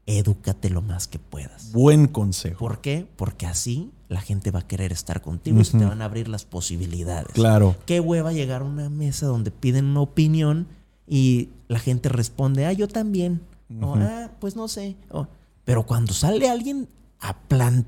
[0.06, 1.72] edúcate lo más que puedas.
[1.72, 2.58] Buen consejo.
[2.58, 3.06] ¿Por qué?
[3.16, 6.28] Porque así la gente va a querer estar contigo y se te van a abrir
[6.28, 7.32] las posibilidades.
[7.34, 7.76] Claro.
[7.84, 10.66] Qué hueva llegar a una mesa donde piden una opinión
[11.06, 13.42] y la gente responde, ah, yo también.
[13.82, 14.96] O, ah, pues no sé.
[15.10, 15.26] O,
[15.64, 16.88] pero cuando sale alguien
[17.20, 17.36] a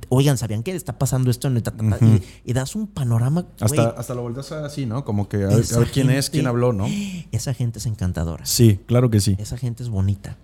[0.09, 1.47] oigan, ¿sabían que está pasando esto?
[1.49, 2.05] en ta, ta, ta?
[2.05, 2.17] Ujú.
[2.17, 3.47] y, y das un panorama.
[3.61, 5.05] Hasta, hasta lo volteas así, ¿no?
[5.05, 6.87] Como que a ver, esa a ver quién es, quién habló, ¿no?
[7.33, 8.45] Esa gente es encantadora.
[8.45, 9.37] Sí, claro que sí.
[9.39, 10.37] Esa gente es bonita.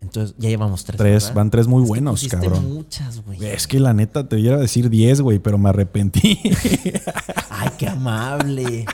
[0.00, 0.96] Entonces, ya llevamos tres.
[0.98, 1.34] Tres, ¿verdad?
[1.36, 2.72] van tres muy Es que buenos, pusiste cabrón.
[2.72, 3.44] muchas, güey.
[3.44, 6.38] Es que la neta te iba a decir 10, güey, pero me arrepentí.
[7.50, 8.86] Ay, qué amable.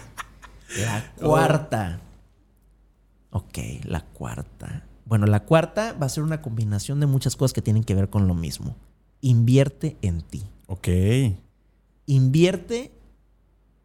[0.81, 2.01] La cuarta.
[3.31, 4.85] Ok, la cuarta.
[5.07, 8.09] Bueno, la cuarta va a ser una combinación de muchas cosas que tienen que ver
[8.11, 8.77] con lo mismo.
[9.21, 10.43] Invierte en ti.
[10.67, 10.89] ok.
[12.07, 12.93] Invierte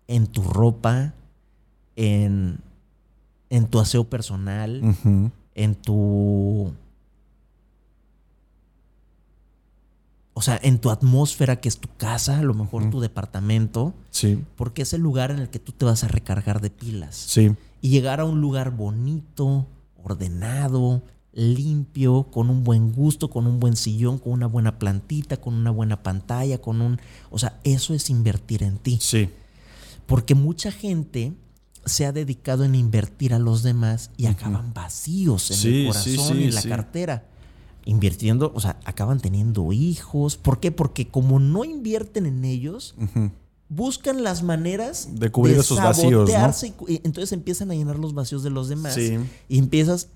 [0.07, 1.13] en tu ropa,
[1.95, 2.59] en
[3.49, 4.81] en tu aseo personal,
[5.55, 6.71] en tu...
[10.33, 13.93] O sea, en tu atmósfera, que es tu casa, a lo mejor tu departamento.
[14.09, 14.41] Sí.
[14.55, 17.15] Porque es el lugar en el que tú te vas a recargar de pilas.
[17.15, 17.53] Sí.
[17.81, 19.67] Y llegar a un lugar bonito,
[20.03, 21.03] ordenado,
[21.33, 25.71] limpio, con un buen gusto, con un buen sillón, con una buena plantita, con una
[25.71, 26.99] buena pantalla, con un...
[27.29, 28.97] O sea, eso es invertir en ti.
[29.01, 29.29] Sí.
[30.05, 31.33] Porque mucha gente
[31.85, 36.45] se ha dedicado en invertir a los demás y acaban vacíos en el corazón y
[36.45, 37.25] en la cartera.
[37.85, 40.35] Invirtiendo, o sea, acaban teniendo hijos.
[40.37, 40.71] ¿Por qué?
[40.71, 42.95] Porque como no invierten en ellos,
[43.69, 46.29] buscan las maneras de cubrir esos vacíos.
[46.87, 48.97] Y, entonces empiezan a llenar los vacíos de los demás.
[48.97, 50.09] Y empiezas,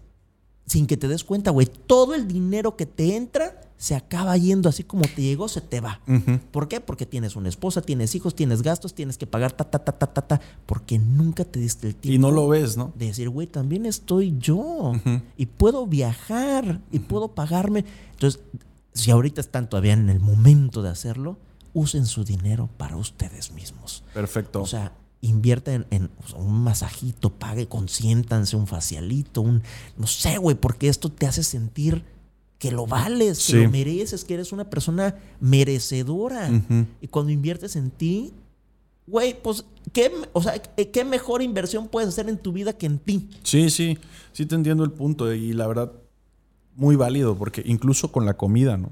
[0.65, 4.69] sin que te des cuenta, güey, todo el dinero que te entra se acaba yendo
[4.69, 5.99] así como te llegó, se te va.
[6.51, 6.79] ¿Por qué?
[6.79, 10.07] Porque tienes una esposa, tienes hijos, tienes gastos, tienes que pagar ta, ta, ta, ta,
[10.07, 12.15] ta, ta, porque nunca te diste el tiempo.
[12.15, 12.93] Y no lo ves, ¿no?
[12.95, 14.93] De decir, güey, también estoy yo
[15.37, 17.83] y puedo viajar y puedo pagarme.
[18.13, 18.41] Entonces,
[18.93, 21.37] si ahorita están todavía en el momento de hacerlo,
[21.73, 24.03] usen su dinero para ustedes mismos.
[24.13, 24.61] Perfecto.
[24.61, 29.63] O sea, invierten en, un masajito, pague, consiéntanse un facialito, un,
[29.97, 32.03] no sé, güey, porque esto te hace sentir
[32.59, 36.49] que lo vales, que lo mereces, que eres una persona merecedora.
[37.01, 38.33] Y cuando inviertes en ti,
[39.07, 42.99] güey, pues, ¿qué, o sea, ¿qué mejor inversión puedes hacer en tu vida que en
[42.99, 43.29] ti?
[43.43, 43.97] Sí, sí,
[44.31, 45.91] sí te entiendo el punto y la verdad,
[46.75, 48.91] muy válido, porque incluso con la comida, ¿no?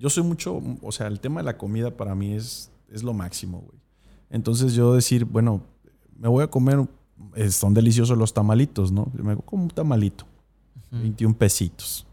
[0.00, 3.12] Yo soy mucho, o sea, el tema de la comida para mí es, es lo
[3.12, 3.78] máximo, güey.
[4.30, 5.60] Entonces yo decir, bueno,
[6.18, 6.88] me voy a comer,
[7.50, 9.12] son deliciosos los tamalitos, ¿no?
[9.12, 10.24] Me como un tamalito,
[10.90, 12.06] 21 pesitos.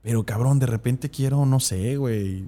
[0.00, 2.46] Pero cabrón, de repente quiero, no sé, güey,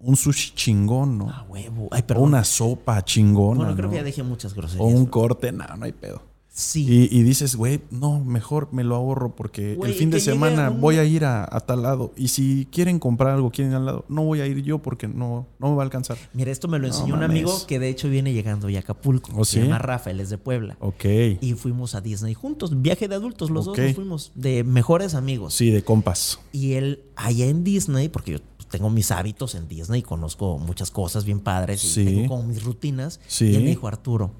[0.00, 1.30] un sushi chingón, ¿no?
[1.30, 1.86] Ah, huevo.
[1.92, 2.24] Ay, perdón.
[2.24, 3.58] una sopa chingona.
[3.58, 4.84] Bueno, creo que ya dejé muchas groserías.
[4.84, 6.22] O un corte, no, no hay pedo.
[6.56, 7.08] Sí.
[7.12, 11.04] Y, dices, güey, no, mejor me lo ahorro porque el fin de semana voy a
[11.04, 12.14] ir a, tal lado.
[12.16, 15.46] Y si quieren comprar algo, quieren al lado, no voy a ir yo porque no,
[15.58, 16.16] no me va a alcanzar.
[16.32, 19.32] Mira, esto me lo enseñó un amigo que de hecho viene llegando a Acapulco.
[19.36, 20.78] ¿Oh, Se llama Rafael, es de Puebla.
[20.80, 21.04] Ok.
[21.42, 22.80] Y fuimos a Disney juntos.
[22.80, 24.32] Viaje de adultos, los dos nos fuimos.
[24.34, 25.52] De mejores amigos.
[25.52, 26.40] Sí, de compas.
[26.52, 28.38] Y él, allá en Disney, porque yo
[28.70, 33.20] tengo mis hábitos en Disney, conozco muchas cosas bien padres y tengo como mis rutinas.
[33.40, 34.32] Y él me dijo, Arturo,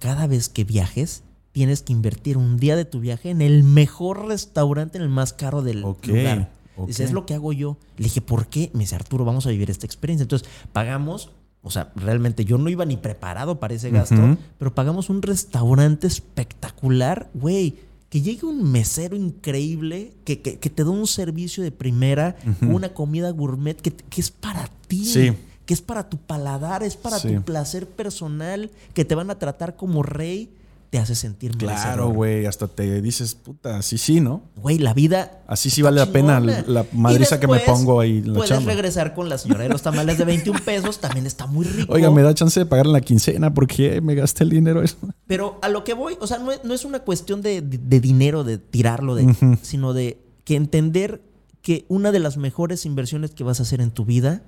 [0.00, 4.26] cada vez que viajes tienes que invertir un día de tu viaje en el mejor
[4.26, 6.50] restaurante, en el más caro del lugar.
[6.86, 7.76] Dice, es lo que hago yo.
[7.98, 8.70] Le dije, ¿por qué?
[8.72, 10.22] Me dice, Arturo, vamos a vivir esta experiencia.
[10.22, 11.30] Entonces, pagamos,
[11.62, 16.06] o sea, realmente yo no iba ni preparado para ese gasto, pero pagamos un restaurante
[16.06, 17.76] espectacular, güey.
[18.08, 23.80] Que llegue un mesero increíble, que, te da un servicio de primera, una comida gourmet
[23.80, 25.36] que, es para ti.
[25.64, 29.76] Que es para tu paladar, es para tu placer personal, que te van a tratar
[29.76, 30.50] como rey
[30.92, 34.42] te hace sentir Claro, güey, hasta te dices, puta, así sí, ¿no?
[34.56, 35.40] Güey, la vida.
[35.46, 39.14] Así sí vale la pena la madriza que me pongo ahí en la Puedes regresar
[39.14, 41.94] con la señora de los tamales de 21 pesos, también está muy rico.
[41.94, 44.98] Oiga, me da chance de pagar en la quincena porque me gasté el dinero eso.
[45.26, 49.14] Pero a lo que voy, o sea, no es, una cuestión de, dinero, de tirarlo,
[49.14, 51.22] de, sino de que entender
[51.62, 54.42] que una de las mejores inversiones que vas a hacer en tu vida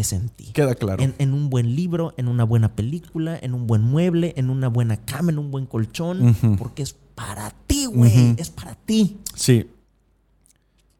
[0.00, 0.52] es en ti.
[0.52, 1.02] Queda claro.
[1.02, 4.96] En, un buen libro, en una buena película, en un buen mueble, en una buena
[4.96, 8.34] cama, en un buen colchón, porque es para ti, güey.
[8.38, 9.18] Es para ti.
[9.34, 9.70] Sí.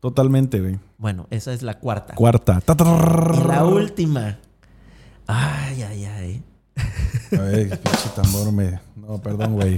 [0.00, 0.78] Totalmente, güey.
[0.96, 2.14] Bueno, esa es la cuarta.
[2.14, 2.62] Cuarta.
[2.66, 4.38] Y la última.
[5.26, 6.42] Ay, ay, ay.
[7.32, 8.80] Ay, pinche tambor me.
[8.96, 9.76] No, perdón, güey.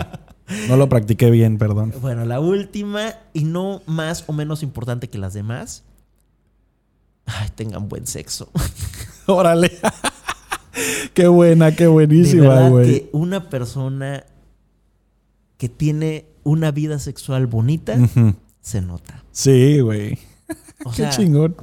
[0.69, 1.95] No lo practiqué bien, perdón.
[2.01, 5.85] Bueno, la última y no más o menos importante que las demás
[7.27, 8.51] ay, tengan buen sexo.
[9.33, 9.79] Órale.
[11.15, 12.87] qué buena, qué buenísima, güey.
[12.87, 14.25] Que una persona
[15.57, 17.97] que tiene una vida sexual bonita
[18.61, 19.25] se nota.
[19.33, 20.19] Sí, güey.
[20.97, 21.57] qué chingón.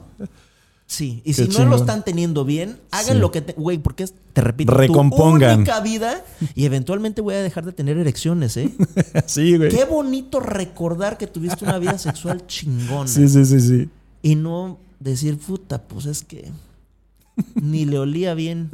[0.90, 4.40] Sí, y si no lo están teniendo bien, hagan lo que, güey, porque es, te
[4.40, 5.56] repito, Recompongan.
[5.56, 6.24] tu única vida
[6.56, 8.74] y eventualmente voy a dejar de tener erecciones, ¿eh?
[9.26, 9.70] sí, güey.
[9.70, 13.08] Qué bonito recordar que tuviste una vida sexual chingona.
[13.08, 13.90] Sí, sí, sí, sí.
[14.22, 16.52] Y no decir, puta, pues es que
[17.56, 18.70] ni le olía bien.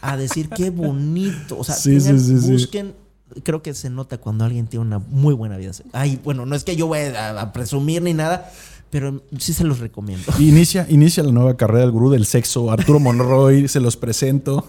[0.00, 1.58] A decir, qué bonito.
[1.58, 2.94] O sea, busquen.
[3.42, 5.72] Creo que se nota cuando alguien tiene una muy buena vida.
[5.92, 8.52] Ay, bueno, no es que yo vaya a, presumir ni nada,
[8.90, 10.24] pero sí se los recomiendo.
[10.38, 12.70] Inicia, inicia la nueva carrera del gurú del sexo.
[12.70, 14.68] Arturo Monroy, se los presento.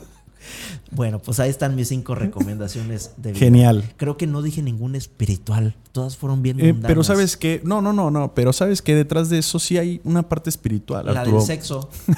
[0.91, 3.39] Bueno, pues ahí están mis cinco recomendaciones de vida.
[3.39, 3.93] Genial.
[3.97, 5.75] Creo que no dije ninguna espiritual.
[5.91, 9.29] Todas fueron bien Eh, pero sabes que, no, no, no, no, pero sabes que detrás
[9.29, 11.05] de eso sí hay una parte espiritual.
[11.05, 11.37] La Arturo.
[11.37, 11.89] del sexo.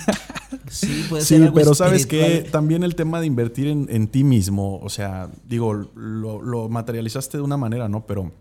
[0.70, 4.08] Sí, puede Sí, ser algo pero sabes que también el tema de invertir en, en
[4.08, 8.06] ti mismo, o sea, digo, lo, lo materializaste de una manera, ¿no?
[8.06, 8.32] Pero,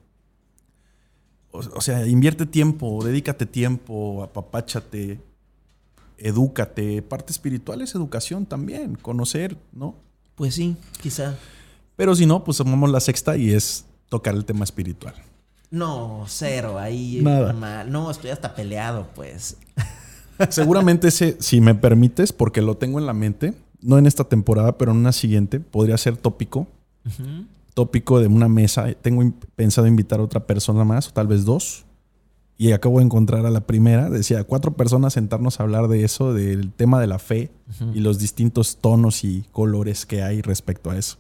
[1.53, 5.21] o, o sea, invierte tiempo, dedícate tiempo, apapáchate,
[6.19, 7.03] edúcate.
[7.03, 9.95] Parte espiritual es educación también, conocer, ¿no?
[10.35, 11.35] Pues sí, quizá.
[11.97, 15.15] Pero si no, pues tomamos la sexta y es tocar el tema espiritual.
[15.71, 16.79] No, cero.
[16.79, 17.53] Ahí Nada.
[17.53, 17.91] mal.
[17.91, 19.57] No, estoy hasta peleado, pues.
[20.51, 24.77] Seguramente ese, si me permites, porque lo tengo en la mente, no en esta temporada,
[24.77, 26.67] pero en una siguiente, podría ser tópico.
[27.73, 28.93] Tópico de una mesa.
[29.01, 31.86] Tengo pensado invitar a otra persona más, o tal vez dos.
[32.59, 34.09] Y acabo de encontrar a la primera.
[34.09, 37.51] Decía, cuatro personas sentarnos a hablar de eso, del tema de la fe
[37.93, 41.19] y los distintos tonos y colores que hay respecto a eso.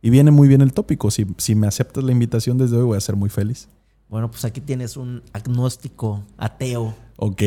[0.00, 1.10] Y viene muy bien el tópico.
[1.10, 3.68] Si, si me aceptas la invitación desde hoy, voy a ser muy feliz.
[4.08, 7.42] Bueno, pues aquí tienes un agnóstico ateo, Ok.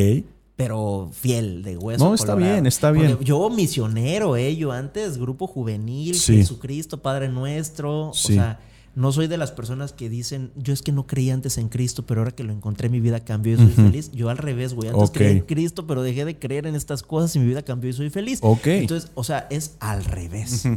[0.55, 2.05] pero fiel, de hueso.
[2.05, 2.53] No, está colorado.
[2.53, 3.19] bien, está Porque bien.
[3.21, 6.35] Yo misionero, eh, yo antes, grupo juvenil, Sí.
[6.37, 8.11] Jesucristo, Padre Nuestro.
[8.13, 8.33] Sí.
[8.33, 8.59] O sea,
[8.93, 12.05] no soy de las personas que dicen, yo es que no creía antes en Cristo,
[12.05, 14.11] pero ahora que lo encontré, mi vida cambió y soy feliz.
[14.11, 14.89] Yo al revés, güey.
[14.89, 15.13] Antes Ok.
[15.15, 17.93] creía en Cristo, pero dejé de creer en estas cosas y mi vida cambió y
[17.93, 18.39] soy feliz.
[18.41, 18.67] Ok.
[18.67, 20.67] Entonces, o sea, es al revés.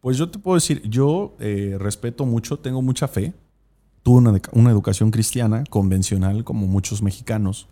[0.00, 3.34] Pues yo te puedo decir, yo eh, respeto mucho, tengo mucha fe.
[4.02, 7.68] Tuve una, una educación cristiana convencional como muchos mexicanos.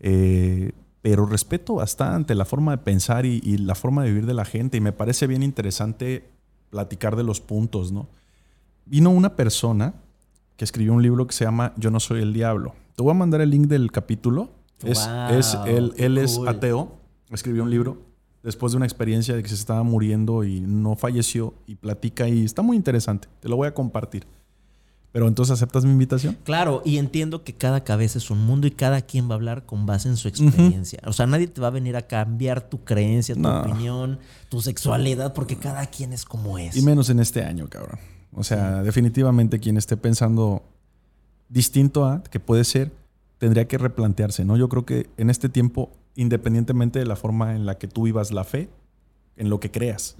[0.00, 4.34] Eh, pero respeto bastante la forma de pensar y, y la forma de vivir de
[4.34, 4.76] la gente.
[4.76, 6.28] Y me parece bien interesante
[6.70, 8.08] platicar de los puntos, ¿no?
[8.86, 9.94] Vino una persona
[10.56, 12.74] que escribió un libro que se llama Yo no soy el diablo.
[12.96, 14.50] Te voy a mandar el link del capítulo.
[14.82, 16.48] Es, Wow, es- él él es cool.
[16.48, 16.98] ateo,
[17.30, 18.02] escribió un libro
[18.42, 22.44] después de una experiencia de que se estaba muriendo y no falleció y platica y
[22.44, 23.28] está muy interesante.
[23.40, 24.26] Te lo voy a compartir.
[25.12, 26.38] Pero entonces aceptas mi invitación.
[26.42, 29.66] Claro, y entiendo que cada cabeza es un mundo y cada quien va a hablar
[29.66, 31.00] con base en su experiencia.
[31.06, 33.60] O sea, nadie te va a venir a cambiar tu creencia, tu No.
[33.60, 34.18] opinión,
[34.48, 36.74] tu sexualidad, porque cada quien es como es.
[36.76, 37.98] Y menos en este año, cabrón.
[38.34, 40.62] O sea, definitivamente quien esté pensando
[41.48, 42.92] distinto a que puede ser,
[43.38, 44.56] tendría que replantearse, ¿no?
[44.56, 48.30] Yo creo que en este tiempo, independientemente de la forma en la que tú vivas
[48.30, 48.70] la fe,
[49.36, 50.16] en lo que creas,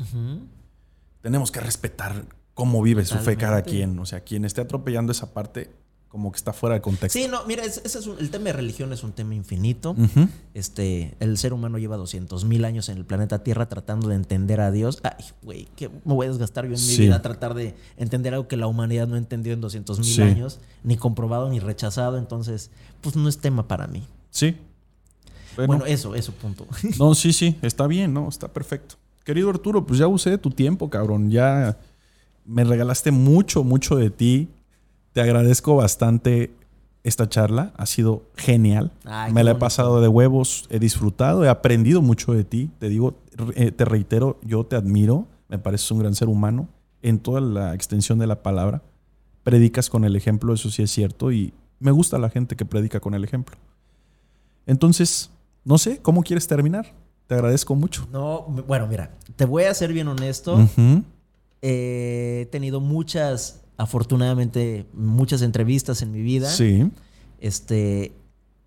[1.21, 3.99] tenemos que respetar cómo vive su fe cada quien.
[3.99, 5.71] O sea, quien esté atropellando esa parte,
[6.13, 7.19] como que está fuera de contexto.
[7.19, 9.97] Sí, no, mira, es- ese es un- el tema de religión es un tema infinito.
[10.53, 14.61] Este, el ser humano lleva 200 mil años en el planeta Tierra tratando de entender
[14.61, 15.01] a Dios.
[15.03, 18.35] Ay, güey, ¿qué me voy a desgastar yo en mi vida a tratar de entender
[18.35, 20.21] algo que la humanidad no entendió en 200 mil Sí.
[20.21, 22.19] años, ni comprobado ni rechazado?
[22.19, 22.71] Entonces,
[23.01, 24.07] pues no es tema para mí.
[24.31, 24.57] Sí.
[25.57, 26.67] Bueno, Bueno, eso, eso, punto.
[26.99, 28.29] no, sí, sí, está bien, ¿no?
[28.29, 28.97] Está perfecto.
[29.25, 31.31] Querido Arturo, pues ya usé tu tiempo, cabrón.
[31.31, 31.79] Ya
[32.45, 34.49] me regalaste mucho, mucho de ti.
[35.13, 36.55] Te agradezco bastante
[37.05, 37.73] esta charla.
[37.77, 38.93] Ha sido genial.
[39.05, 42.71] Ay, me la he pasado de huevos, he disfrutado, he aprendido mucho de ti.
[42.79, 43.15] Te digo,
[43.55, 45.27] eh, te reitero, yo te admiro.
[45.49, 46.69] Me pareces un gran ser humano
[47.03, 48.83] en toda la extensión de la palabra.
[49.43, 51.33] Predicas con el ejemplo, eso sí es cierto.
[51.33, 53.57] Y me gusta la gente que predica con el ejemplo.
[54.67, 55.31] Entonces,
[55.65, 56.95] no sé, ¿cómo quieres terminar?
[57.27, 58.07] Te agradezco mucho.
[58.13, 60.59] No, bueno, mira, te voy a ser bien honesto.
[61.61, 66.49] Eh, he tenido muchas, afortunadamente, muchas entrevistas en mi vida.
[66.49, 66.89] Sí.
[67.41, 68.13] Este,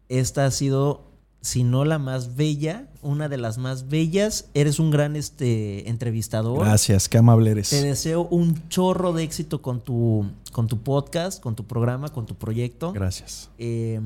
[0.09, 1.05] esta ha sido,
[1.39, 4.49] si no la más bella, una de las más bellas.
[4.53, 6.59] Eres un gran este, entrevistador.
[6.59, 7.69] Gracias, qué amable eres.
[7.69, 12.25] Te deseo un chorro de éxito con tu, con tu podcast, con tu programa, con
[12.25, 12.91] tu proyecto.
[12.91, 13.49] Gracias.
[13.57, 14.01] Eh,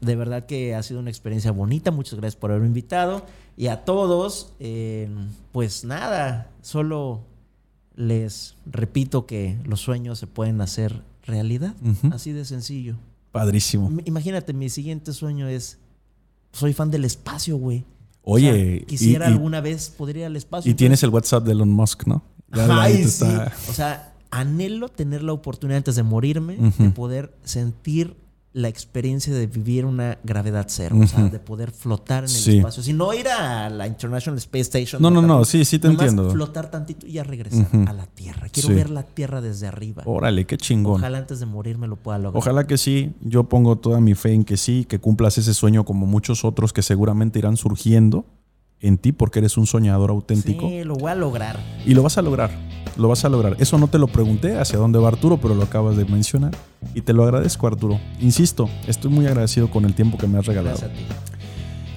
[0.00, 1.90] de verdad que ha sido una experiencia bonita.
[1.90, 3.26] Muchas gracias por haberme invitado.
[3.54, 5.10] Y a todos, eh,
[5.52, 7.20] pues nada, solo
[7.96, 11.74] les repito que los sueños se pueden hacer realidad.
[12.12, 12.96] Así de sencillo.
[13.32, 13.90] Padrísimo.
[14.04, 15.78] Imagínate, mi siguiente sueño es,
[16.52, 17.84] soy fan del espacio, güey.
[18.24, 20.70] O Oye, sea, quisiera y- alguna vez poder ir al espacio.
[20.70, 22.22] Y tienes el WhatsApp de Elon Musk, ¿no?
[22.52, 23.00] Ay, sí.
[23.02, 28.16] está- O sea, anhelo tener la oportunidad antes de morirme de poder sentir
[28.54, 32.58] la experiencia de vivir una gravedad cero, o sea, de poder flotar en el Sí.
[32.58, 32.82] espacio.
[32.82, 35.00] Si no ir a la International Space Station.
[35.00, 36.30] No, no, no, sí, sí te entiendo.
[36.30, 38.48] flotar tantito y ya regresar a la Tierra.
[38.50, 38.74] Quiero Sí.
[38.74, 40.02] ver la Tierra desde arriba.
[40.04, 40.96] Órale, qué chingón.
[40.96, 42.38] Ojalá antes de morirme lo pueda lograr.
[42.38, 43.12] Ojalá que sí.
[43.22, 46.74] Yo pongo toda mi fe en que sí, que cumplas ese sueño como muchos otros
[46.74, 48.26] que seguramente irán surgiendo
[48.80, 50.68] en ti porque eres un soñador auténtico.
[50.68, 51.58] Sí, lo voy a lograr.
[51.86, 52.50] Y lo vas a lograr.
[52.96, 53.56] Lo vas a lograr.
[53.58, 56.52] Eso no te lo pregunté hacia dónde va Arturo, pero lo acabas de mencionar.
[56.94, 57.98] Y te lo agradezco, Arturo.
[58.20, 60.76] Insisto, estoy muy agradecido con el tiempo que me has regalado.
[60.76, 61.04] Gracias a ti.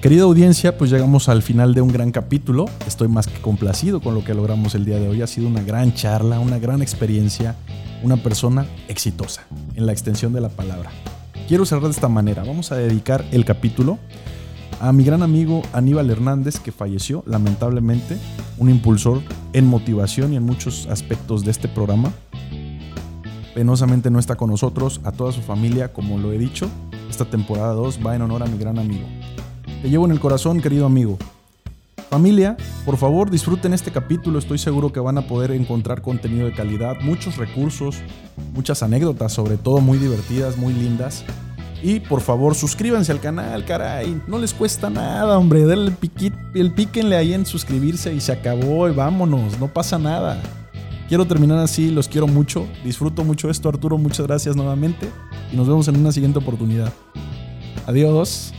[0.00, 2.66] Querida audiencia, pues llegamos al final de un gran capítulo.
[2.86, 5.22] Estoy más que complacido con lo que logramos el día de hoy.
[5.22, 7.56] Ha sido una gran charla, una gran experiencia,
[8.02, 10.90] una persona exitosa en la extensión de la palabra.
[11.48, 12.44] Quiero cerrar de esta manera.
[12.44, 13.98] Vamos a dedicar el capítulo
[14.80, 18.18] a mi gran amigo Aníbal Hernández, que falleció lamentablemente,
[18.58, 19.22] un impulsor
[19.52, 22.12] en motivación y en muchos aspectos de este programa.
[23.54, 26.68] Penosamente no está con nosotros, a toda su familia, como lo he dicho.
[27.08, 29.06] Esta temporada 2 va en honor a mi gran amigo.
[29.80, 31.16] Te llevo en el corazón, querido amigo.
[32.10, 36.52] Familia, por favor disfruten este capítulo, estoy seguro que van a poder encontrar contenido de
[36.52, 37.96] calidad, muchos recursos,
[38.54, 41.24] muchas anécdotas, sobre todo muy divertidas, muy lindas.
[41.82, 44.20] Y por favor, suscríbanse al canal, caray.
[44.26, 45.66] No les cuesta nada, hombre.
[45.66, 49.58] Denle el, el píquenle ahí en suscribirse y se acabó y vámonos.
[49.58, 50.40] No pasa nada.
[51.08, 52.66] Quiero terminar así, los quiero mucho.
[52.82, 53.98] Disfruto mucho esto, Arturo.
[53.98, 55.08] Muchas gracias nuevamente.
[55.52, 56.92] Y nos vemos en una siguiente oportunidad.
[57.86, 58.52] Adiós.